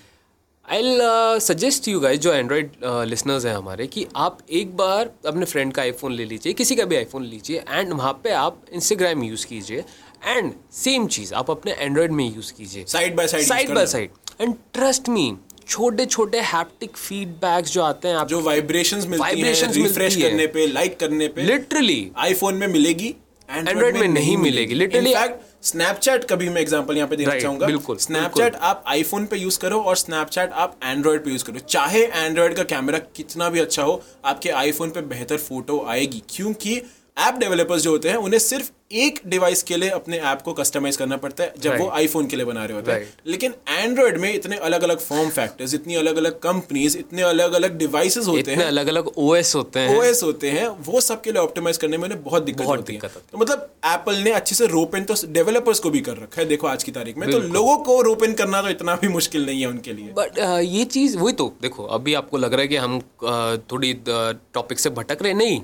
I 0.68 0.78
L 0.78 1.38
suggest 1.42 1.88
you 1.88 2.00
guys 2.00 2.20
जो 2.20 2.32
एंड्रॉयड 2.32 2.72
लिसनर्स 3.08 3.44
हैं 3.46 3.54
हमारे 3.54 3.86
कि 3.86 4.06
आप 4.16 4.38
एक 4.50 4.76
बार 4.76 5.10
अपने 5.26 5.44
फ्रेंड 5.44 5.72
का 5.72 5.82
आईफोन 5.82 6.12
ले 6.12 6.24
लीजिए 6.24 6.52
किसी 6.52 6.76
का 6.76 6.84
भी 6.84 6.96
आईफोन 6.96 7.24
लीजिए 7.24 7.64
एंड 7.68 7.92
वहाँ 7.92 8.12
पे 8.24 8.30
आप 8.32 8.60
इंस्टाग्राम 8.72 9.22
यूज़ 9.22 9.46
कीजिए 9.46 9.84
एंड 10.26 10.52
सेम 10.72 11.06
चीज़ 11.06 11.34
आप 11.34 11.50
अपने 11.50 11.72
एंड्रॉयड 11.72 12.12
में 12.12 12.24
यूज़ 12.24 12.52
कीजिए। 12.52 12.84
Side 12.88 13.16
by 13.20 13.26
side 13.26 13.46
side. 13.46 13.74
By 13.74 13.86
side 13.86 14.10
and 14.40 14.54
trust 14.74 15.08
me 15.08 15.32
छोटे 15.68 16.06
छोटे 16.06 16.40
हैप्टिक 16.42 16.96
फीडबैक्स 16.96 17.72
जो 17.72 17.82
आते 17.82 18.08
हैं 18.08 18.16
आप 18.16 18.28
जो 18.28 18.40
वाइब्रेशंस 18.40 19.06
मिलती 19.06 19.40
हैं 19.40 19.72
रिफ्रेश। 19.72 20.16
करने 20.16 20.46
पे 20.46 20.66
लाइक 20.66 20.98
करने 21.00 21.28
पे 21.28 21.42
लिटरली 21.42 22.10
आईफोन 22.18 22.54
में 22.54 22.66
मिलेगी 22.68 23.14
Android 23.48 23.94
में 23.94 24.08
नहीं 24.08 24.36
मिलेगी। 24.36 24.74
इनफैक्ट 24.74 25.64
स्नैपचैट 25.64 26.24
कभी 26.24 26.48
मैं 26.48 26.60
एग्जांपल 26.62 26.96
यहाँ 26.96 27.08
पे 27.08 27.16
देना 27.16 27.30
Right, 27.30 27.42
चाहूँगा। 27.42 27.66
बिल्कुल, 27.66 27.96
स्नैपचैट 27.96 28.54
आप 28.54 28.84
आईफोन 28.88 29.26
पे 29.26 29.36
यूज़ 29.36 29.58
करो 29.58 29.80
और 29.80 29.96
स्नैपचैट 29.96 30.52
आप 30.52 30.78
एंड्रॉइड 30.84 31.24
पे 31.24 31.30
यूज़ 31.30 31.44
करो। 31.44 31.58
चाहे 31.58 32.02
एंड्रॉइड 32.04 32.54
का 32.54 32.62
कैमरा 32.62 32.98
कितना 33.16 33.48
भी 33.48 33.60
अच्छा 33.60 33.82
हो 33.82 34.02
आपके 34.24 34.50
आईफोन 34.50 34.90
पे 34.90 35.00
बेहतर 35.12 35.36
फ़ोटो 35.38 35.84
आएगी। 35.88 36.22
क्योंकि 36.28 36.80
ऐप 37.16 37.34
डेवलपर्स 37.34 37.82
जो 37.82 37.90
होते 37.90 38.08
हैं 38.08 38.16
उन्हें 38.16 38.38
सिर्फ़ 38.38 38.70
एक 38.92 39.18
डिवाइस 39.26 39.62
के 39.62 39.76
लिए 39.76 39.88
अपने 39.88 40.18
ऐप 40.20 40.40
को 40.42 40.52
कस्टमाइज 40.52 40.96
करना 40.96 41.16
पड़ता 41.16 41.44
है 41.44 41.54
जब 41.58 41.70
right. 41.70 41.84
वो. 41.84 41.90
आईफोन 41.90 42.26
के 42.26 42.36
लिए 42.36 42.44
बना 42.44 42.64
रहे 42.64 42.76
होते 42.76 42.92
हैं। 42.92 43.00
Right. 43.00 43.26
लेकिन 43.26 43.54
एंड्रॉइड 43.68 44.18
में 44.18 44.32
इतने 44.34 44.56
अलग 44.58 44.82
अलग 44.82 44.98
फॉर्म 45.00 45.30
फैक्टर्स 45.30 45.74
इतनी 45.74 45.94
अलग 45.94 46.16
अलग 46.16 46.38
कंपनीज़ 46.38 46.96
इतने 46.98 47.22
अलग 47.22 47.52
अलग 47.52 47.76
डिवाइसेस 47.78 48.26
होते 48.26 48.54
हैं। 48.54 48.64
अलग 48.64 48.86
अलग 48.86 49.08
ओएस 49.18 49.54
होते 49.54 49.80
हैं। 49.80 49.98
ओएस 49.98 50.22
होते 50.22 50.50
हैं 50.50 50.66
वो 50.86 51.00
सबके 51.00 51.32
लिए 51.32 51.42
ऑप्टिमाइज 51.42 51.76
करने 51.76 51.96
में 51.96 52.04
उन्हें 52.04 52.22
बहुत 52.24 52.42
दिक्कत 52.42 52.64
बहुत 52.64 52.78
होती 52.78 52.94
है। 52.94 53.00
दिक्कत 53.00 53.16
होती 53.16 53.32
तो 53.32 53.38
मतलब 53.38 53.68
एप्पल 53.84 54.16
ने 54.16 54.32
अच्छे 54.32 54.54
से 54.54 54.66
रोपन 54.66 55.04
तो 55.04 55.14
डेवलपर्स 55.32 55.78
को 55.78 55.90
भी 55.90 56.00
कर 56.00 56.16
रखा 56.16 56.40
है 56.42 56.48
देखो 56.48 56.66
आज 56.66 56.84
की 56.84 56.92
तारीख 56.92 57.18
में। 57.18 57.30
तो 57.30 57.38
लोगों 57.38 57.76
को 57.78 58.00
रोपन 58.02 58.32
करना 58.32 58.62
तो 58.62 58.68
इतना 58.68 58.96
भी 58.96 59.08
मुश्किल 59.08 59.46
नहीं 59.46 59.60
है 59.60 59.68
उनके 59.68 59.92
लिए। 59.92 60.12
बट 60.18 60.38
ये 60.64 60.84
चीज़ 60.96 61.16
वही 61.18 61.32
तो 61.34 61.52
देखो 61.62 61.84
अभी 61.92 62.14
आपको 62.14 62.38
लग 62.38 62.52
रहा 62.52 62.62
है 62.62 62.68
कि 62.68 62.76
हम 62.76 62.98
uh, 62.98 63.72
थोड़ी 63.72 63.94
टॉपिक 64.08 64.78
से 64.78 64.90
भटक 64.90 65.22
रहे 65.22 65.34
नहीं 65.34 65.60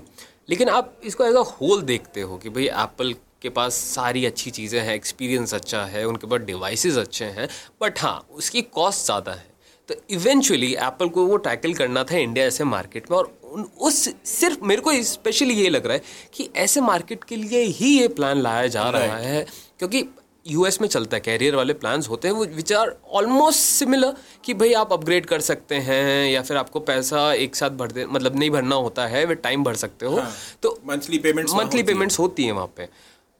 लेकिन 0.48 0.68
आप 0.68 1.00
इसको 1.04 1.24
एज 1.24 1.34
अ 1.34 1.42
होल 1.60 1.82
देखते 1.82 2.20
हो 2.20 2.36
कि 2.36 2.48
भाई 2.48 2.64
एप्पल 2.64 3.12
के 3.42 3.48
पास 3.48 3.74
सारी 3.74 4.24
अच्छी 4.26 4.50
चीज़ें 4.50 4.80
हैं 4.80 4.94
एक्सपीरियंस 4.94 5.54
अच्छा 5.54 5.84
है 5.84 6.04
उनके 6.04 6.26
पास 6.26 6.40
डिवाइसेस 6.40 6.96
अच्छे 6.96 7.24
हैं 7.24 7.48
बट 7.82 7.98
हाँ 7.98 8.26
उसकी 8.30 8.62
कॉस्ट 8.62 9.04
ज़्यादा 9.04 9.32
है। 9.32 9.46
तो 9.88 9.94
इवेंचुअली 10.10 10.72
एप्पल 10.74 11.08
को 11.08 11.24
वो 11.26 11.36
टैकल 11.36 11.74
करना 11.74 12.04
था 12.04 12.16
इंडिया 12.16 12.46
ऐसे 12.46 12.64
मार्केट 12.64 13.10
में 13.10 13.16
और 13.18 13.32
उन 13.44 13.62
उस 13.80 13.98
सिर्फ़ 14.24 14.64
मेरे 14.64 14.82
को 14.82 14.92
स्पेशली 15.02 15.54
ये 15.54 15.68
लग 15.68 15.86
रहा 15.86 15.94
है 15.94 16.02
कि 16.34 16.48
ऐसे 16.56 16.80
मार्केट 16.80 17.24
के 17.24 17.36
लिए 17.36 17.62
ही 17.62 17.98
ये 18.00 18.08
प्लान 18.08 18.38
लाया 18.38 18.66
जा 18.66 18.88
रहा 18.90 19.16
है 19.16 19.46
क्योंकि 19.78 20.04
यूएस 20.48 20.80
में 20.80 20.88
चलता 20.88 21.16
है 21.16 21.20
कैरियर 21.20 21.54
वाले 21.54 21.72
प्लान्स 21.74 22.08
होते 22.08 22.28
हैं 22.28 22.34
वो 22.34 22.44
विच 22.44 22.72
आर 22.72 22.94
ऑलमोस्ट 23.10 23.60
सिमिलर 23.60 24.14
कि 24.44 24.54
भाई 24.54 24.72
आप 24.72 24.92
अपग्रेड 24.92 25.26
कर 25.26 25.40
सकते 25.40 25.74
हैं 25.74 26.30
या 26.30 26.42
फिर 26.42 26.56
आपको 26.56 26.80
पैसा 26.80 27.32
एक 27.34 27.56
साथ 27.56 27.70
भर 27.70 27.92
दे 27.92 28.06
मतलब 28.06 28.38
नहीं 28.38 28.50
भरना 28.50 28.74
होता 28.76 29.06
है 29.06 29.24
वे 29.24 29.34
टाइम 29.34 29.64
भर 29.64 29.74
सकते 29.74 30.06
हो। 30.06 30.18
हाँ, 30.18 30.32
तो 30.62 30.78
मंथली 30.86 31.18
पेमेंट्स 31.18 31.54
मंथली 31.54 31.82
पेमेंट्स 31.82 32.18
होती 32.18 32.44
है। 32.44 32.52
वहाँ 32.52 32.72
पे। 32.76 32.88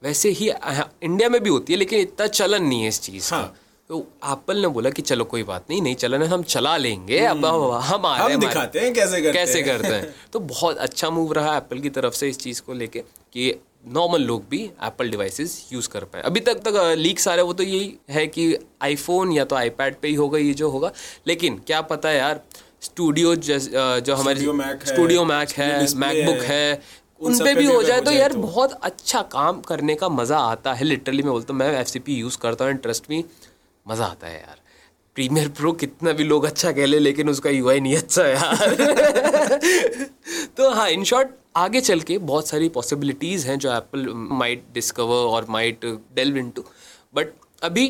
वैसे 0.03 0.29
ही 0.29 0.49
हाँ, 0.49 0.91
इंडिया 1.03 1.29
में 1.29 1.41
भी 1.43 1.49
होती 1.49 1.73
है 1.73 1.79
लेकिन 1.79 1.99
इतना 1.99 2.27
चलन 2.27 2.63
नहीं 2.63 2.81
है 2.81 2.87
इस 2.87 3.01
चीज़ 3.01 3.29
का। 3.29 3.35
हाँ। 3.35 3.55
तो 3.89 3.99
एप्पल 4.25 4.57
ने 4.57 4.67
बोला 4.67 4.89
कि 4.89 5.01
चलो 5.01 5.23
कोई 5.25 5.43
बात 5.43 5.65
नहीं 5.69 5.81
नहीं 5.81 5.95
चलन 5.95 6.23
हम 6.23 6.43
चला 6.43 6.77
लेंगे 6.77 7.19
अब 7.19 7.45
हम 7.45 7.71
हम 7.73 8.05
आ 8.05 8.15
रहे 8.15 8.25
हम 8.25 8.31
हैं 8.31 8.39
दिखाते 8.39 8.79
हैं 8.79 8.93
कैसे 8.93 9.21
करते 9.21 9.33
कैसे 9.33 9.59
हैं। 9.59 9.65
करते 9.67 9.87
हैं 9.87 10.15
तो 10.33 10.39
बहुत 10.39 10.77
अच्छा 10.77 11.09
मूव 11.09 11.33
रहा 11.33 11.57
एप्पल 11.57 11.79
की 11.79 11.89
तरफ़ 11.89 12.13
से 12.13 12.29
इस 12.29 12.39
चीज़ 12.39 12.61
को 12.61 12.73
लेके 12.73 12.99
कि 13.33 13.59
नॉर्मल 13.87 14.21
लोग 14.21 14.43
भी 14.49 14.63
एप्पल 14.83 15.09
डिवाइसेस 15.09 15.69
यूज़ 15.73 15.89
कर 15.89 16.03
पाए 16.03 16.21
अभी 16.21 16.39
तक 16.39 16.53
तक 16.53 16.95
लीक्स 16.97 17.27
आ 17.27 17.35
रहे 17.35 17.43
वो 17.43 17.53
तो 17.53 17.63
यही 17.63 17.97
है 18.09 18.27
कि 18.27 18.57
आईफोन 18.81 19.31
या 19.31 19.45
तो 19.45 19.55
आईपैड 19.55 19.95
पे 20.01 20.07
ही 20.07 20.15
होगा 20.15 20.37
ये 20.37 20.53
जो 20.53 20.69
होगा 20.69 20.91
लेकिन 21.27 21.61
क्या 21.67 21.81
पता 21.81 22.09
है 22.09 22.17
यार 22.17 22.41
स्टूडियो 22.81 23.35
जो 23.35 24.15
हमारे 24.15 24.39
स्टूडियो 24.85 25.25
मैक 25.25 25.49
है 25.51 25.95
मैकबुक 25.95 26.43
है, 26.43 26.81
उन 27.19 27.39
पे 27.39 27.55
भी 27.55 27.65
हो 27.65 27.83
जाए 27.83 28.01
तो 28.01 28.11
यार 28.11 28.31
तो। 28.31 28.39
बहुत 28.39 28.79
अच्छा 28.83 29.21
काम 29.21 29.61
करने 29.61 29.95
का 29.95 30.09
मज़ा 30.09 30.37
आता 30.37 30.73
है 30.73 30.83
लिटरली 30.83 31.23
मैं 31.23 31.31
बोलता 31.31 31.53
हूँ 31.53 31.59
मैं 31.59 31.79
एफसीपी 31.79 32.15
यूज़ 32.15 32.37
करता 32.37 32.65
हूँ 32.65 32.73
ट्रस्ट 32.73 33.05
मी 33.09 33.25
मज़ा 33.87 34.05
आता 34.05 34.27
है 34.27 34.39
यार। 34.39 34.57
प्रीमियर 35.15 35.47
प्रो 35.49 35.71
कितना 35.71 36.11
भी 36.11 36.23
लोग 36.23 36.45
अच्छा 36.45 36.71
कह 36.71 36.85
ले, 36.85 36.99
लेकिन 36.99 37.29
उसका 37.29 37.49
यूआई 37.49 37.79
नहीं 37.79 37.95
अच्छा 37.97 38.23
है 38.23 38.33
यार। 38.33 38.75
तो 40.57 40.69
हाँ 40.69 40.89
इन 40.89 41.03
शॉर्ट 41.03 41.29
आगे 41.55 41.81
चल 41.81 41.99
के 41.99 42.17
बहुत 42.17 42.47
सारी 42.47 42.69
पॉसिबिलिटीज़ 42.69 43.47
हैं 43.47 43.57
जो 43.59 43.71
एप्पल 43.73 44.05
माइट 44.13 44.63
डिस्कवर 44.73 45.25
और 45.27 45.45
माइट 45.49 45.85
डेल्व 46.15 46.37
इन 46.37 46.53
बट 47.15 47.33
अभी 47.63 47.87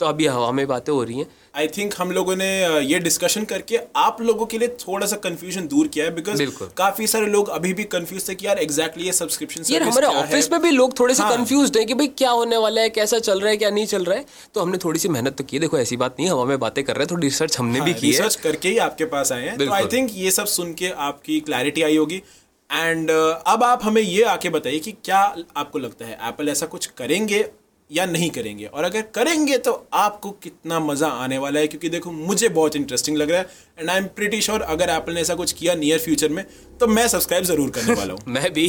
तो 0.00 0.06
अभी 0.06 0.26
हवा 0.26 0.50
में 0.52 0.66
बातें 0.66 0.92
हो 0.92 1.02
रही 1.04 1.18
हैं। 1.18 1.26
आई 1.54 1.68
थिंक 1.68 1.94
हम 1.98 2.10
लोगों 2.10 2.34
ने 2.36 2.46
ये 2.82 2.98
डिस्कशन 2.98 3.44
करके 3.44 3.78
आप 3.96 4.20
लोगों 4.22 4.46
के 4.46 4.58
लिए 4.58 4.68
थोड़ा 4.68 5.06
सा 5.06 5.16
कंफ्यूजन 5.16 5.66
दूर 5.68 5.88
किया 5.88 6.04
है 6.04 6.14
बिकॉज़ 6.14 6.42
काफ़ी 6.76 7.06
सारे 7.06 7.26
लोग 7.26 7.48
अभी 7.48 7.72
भी 7.72 7.84
कंफ्यूज 7.84 8.28
थे 8.28 8.34
कि 8.34 8.46
यार 8.46 8.58
एग्जैक्टली 8.58 9.04
ये 9.04 9.12
सब्सक्रिप्शन 9.12 9.72
यार 9.72 9.82
हमारे 9.82 10.06
ऑफ़िस 10.06 10.50
में 10.52 10.60
भी 10.62 10.70
लोग 10.70 10.98
थोड़े 11.00 11.14
से 11.14 11.22
हाँ। 11.22 11.36
कंफ्यूज 11.36 11.76
हैं 11.76 11.86
कि 11.86 11.94
भाई 11.94 12.06
क्या 12.18 12.30
होने 12.30 12.56
वाला 12.56 12.82
है 12.82 12.90
कैसा 12.90 13.18
चल 13.18 13.40
रहा 13.40 13.50
है 13.50 13.56
क्या 13.56 13.70
नहीं 13.70 13.86
चल 13.86 14.04
रहा 14.04 14.18
है। 14.18 14.24
तो 14.54 14.60
हमने 14.60 14.78
थोड़ी 14.78 14.98
सी 14.98 15.08
मेहनत 15.08 15.36
तो 15.38 15.44
की। 15.44 15.58
देखो 15.58 15.78
ऐसी 15.78 15.96
बात 15.96 16.16
नहीं 16.18 16.26
है 16.26 16.32
हवा 16.32 16.44
में 16.44 16.58
बातें 16.58 16.82
कर 16.84 16.96
रहे 16.96 17.04
हैं 17.04 17.10
थोड़ी 17.10 17.26
रिसर्च 17.26 17.58
हमने 17.58 17.80
भी 17.80 17.94
की 17.94 18.06
रिसर्च 18.06 18.34
करके 18.34 18.68
ही 18.68 18.78
आपके 18.78 19.04
पास 19.04 19.32
आए 19.32 19.48
हैं। 19.48 19.56
तो 19.58 19.72
आई 19.72 19.86
थिंक 19.92 20.10
ये 20.14 20.30
सब 20.30 20.46
सुन 20.46 20.74
के 20.74 20.90
आपकी 21.06 21.40
क्लैरिटी 21.40 21.82
आई 21.82 21.96
होगी। 21.96 22.22
एंड 22.70 23.10
uh, 23.10 23.34
अब 23.46 23.64
आप 23.64 23.80
हमें 23.84 24.02
ये 24.02 24.22
आके 24.24 24.48
बताइए 24.50 24.78
कि 24.78 24.92
क्या 25.04 25.18
आपको 25.56 25.78
लगता 25.78 26.06
है 26.06 26.18
एप्पल 26.28 26.48
ऐसा 26.48 26.66
कुछ 26.66 26.86
करेंगे 26.86 27.44
या 27.92 28.06
नहीं 28.06 28.30
करेंगे। 28.30 28.64
और 28.64 28.84
अगर 28.84 29.02
करेंगे 29.14 29.58
तो 29.58 29.72
आपको 29.94 30.30
कितना 30.42 30.80
मज़ा 30.80 31.08
आने 31.08 31.38
वाला 31.38 31.60
है 31.60 31.66
क्योंकि 31.66 31.88
देखो 31.88 32.10
मुझे 32.12 32.48
बहुत 32.50 32.76
इंटरेस्टिंग 32.76 33.16
लग 33.16 33.30
रहा 33.30 33.40
है 33.40 33.48
and 33.78 33.90
I 33.90 33.98
am 33.98 34.06
pretty 34.16 34.40
sure 34.40 34.62
अगर 34.62 34.90
एप्पल 34.90 35.14
ने 35.14 35.20
ऐसा 35.20 35.34
कुछ 35.34 35.52
किया 35.52 35.74
नियर 35.74 35.98
फ्यूचर 35.98 36.28
में 36.28 36.44
तो 36.80 36.86
मैं 36.86 37.06
सब्सक्राइब 37.08 37.44
ज़रूर 37.44 37.70
करने 37.70 37.94
वाला 37.94 38.12
हूँ। 38.12 38.20
मैं 38.28 38.52
भी। 38.52 38.68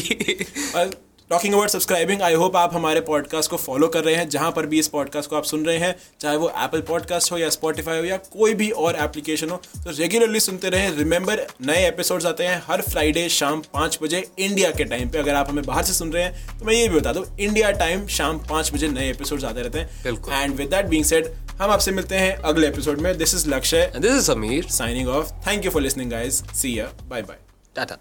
Talking 1.29 1.53
about 1.53 1.69
subscribing 1.69 2.21
I 2.21 2.33
hope 2.33 2.55
आप 2.55 2.73
हमारे 2.73 3.01
पॉडकास्ट 3.01 3.49
को 3.49 3.57
फॉलो 3.57 3.88
कर 3.88 4.03
रहे 4.03 4.15
हैं 4.15 4.27
जहाँ 4.29 4.51
पर 4.51 4.65
भी 4.65 4.79
इस 4.79 4.88
पॉडकास्ट 4.88 5.29
को 5.29 5.36
आप 5.36 5.43
सुन 5.43 5.65
रहे 5.65 5.77
हैं 5.77 5.95
चाहे 6.21 6.38
वो 6.38 6.49
एप्पल 6.57 6.81
पॉडकास्ट 6.81 7.31
हो 7.31 7.38
या 7.38 7.49
स्पॉटिफाई 7.49 7.97
हो 7.97 8.03
या 8.05 8.17
कोई 8.33 8.53
भी 8.53 8.69
और 8.71 8.95
एप्लीकेशन 8.95 9.49
हो 9.49 9.55
तो 9.75 9.91
रेगुलरली 9.91 10.39
सुनते 10.39 10.69
रहें। 10.69 10.89
रिमेंबर 10.97 11.45
नए 11.62 11.88
एपिसोड्स 11.88 12.25
आते 12.25 12.43
हैं 12.43 12.62
हर 12.67 12.81
फ्राइडे 12.81 13.27
शाम 13.29 13.62
पाँच 13.73 13.97
बजे 14.03 14.23
इंडिया 14.39 14.69
के 14.71 14.83
टाइम 14.83 15.09
पे। 15.09 15.17
अगर 15.17 15.36
आप 15.36 15.49
हमें 15.49 15.63
बाहर 15.65 15.83
से 15.83 15.93
सुन 15.93 16.13
रहे 16.13 16.23
हैं 16.23 16.59
तो 16.59 16.65
मैं 16.65 16.73
ये 16.73 16.88
भी 16.88 16.99
बता 16.99 17.13
दूँ 17.13 17.25
इंडिया 17.39 17.71
टाइम 17.71 18.07
शाम 18.07 18.39
पाँच 18.49 18.73
बजे 18.73 18.88
नए 18.88 19.09
एपिसोड 19.09 19.43
आते 19.43 19.62
रहते 19.62 19.79
हैं। 19.79 20.43
And 20.43 20.55
with 20.55 20.69
that 20.69 20.86
being 20.86 21.05
said 21.05 21.33
हम 21.62 21.71
आपसे 21.71 21.91
मिलते 21.91 22.15
हैं 22.15 22.36
अगले 22.36 22.67
एपिसोड 22.67 22.99
में। 22.99 23.17
This 23.17 23.36
is 23.36 23.49
Lakshya 23.49 23.91
this 23.99 24.12
is 24.12 24.25
Sameer 24.25 24.69
signing 24.71 25.09
off 25.09 25.31
thank 25.47 25.65
you 25.65 25.71
for 25.71 25.81
listening 25.81 26.12
guys 26.12 26.43
see 26.53 26.79
ya 26.79 26.89
bye 27.03 27.21
bye 27.21 27.38
Tata 27.75 27.97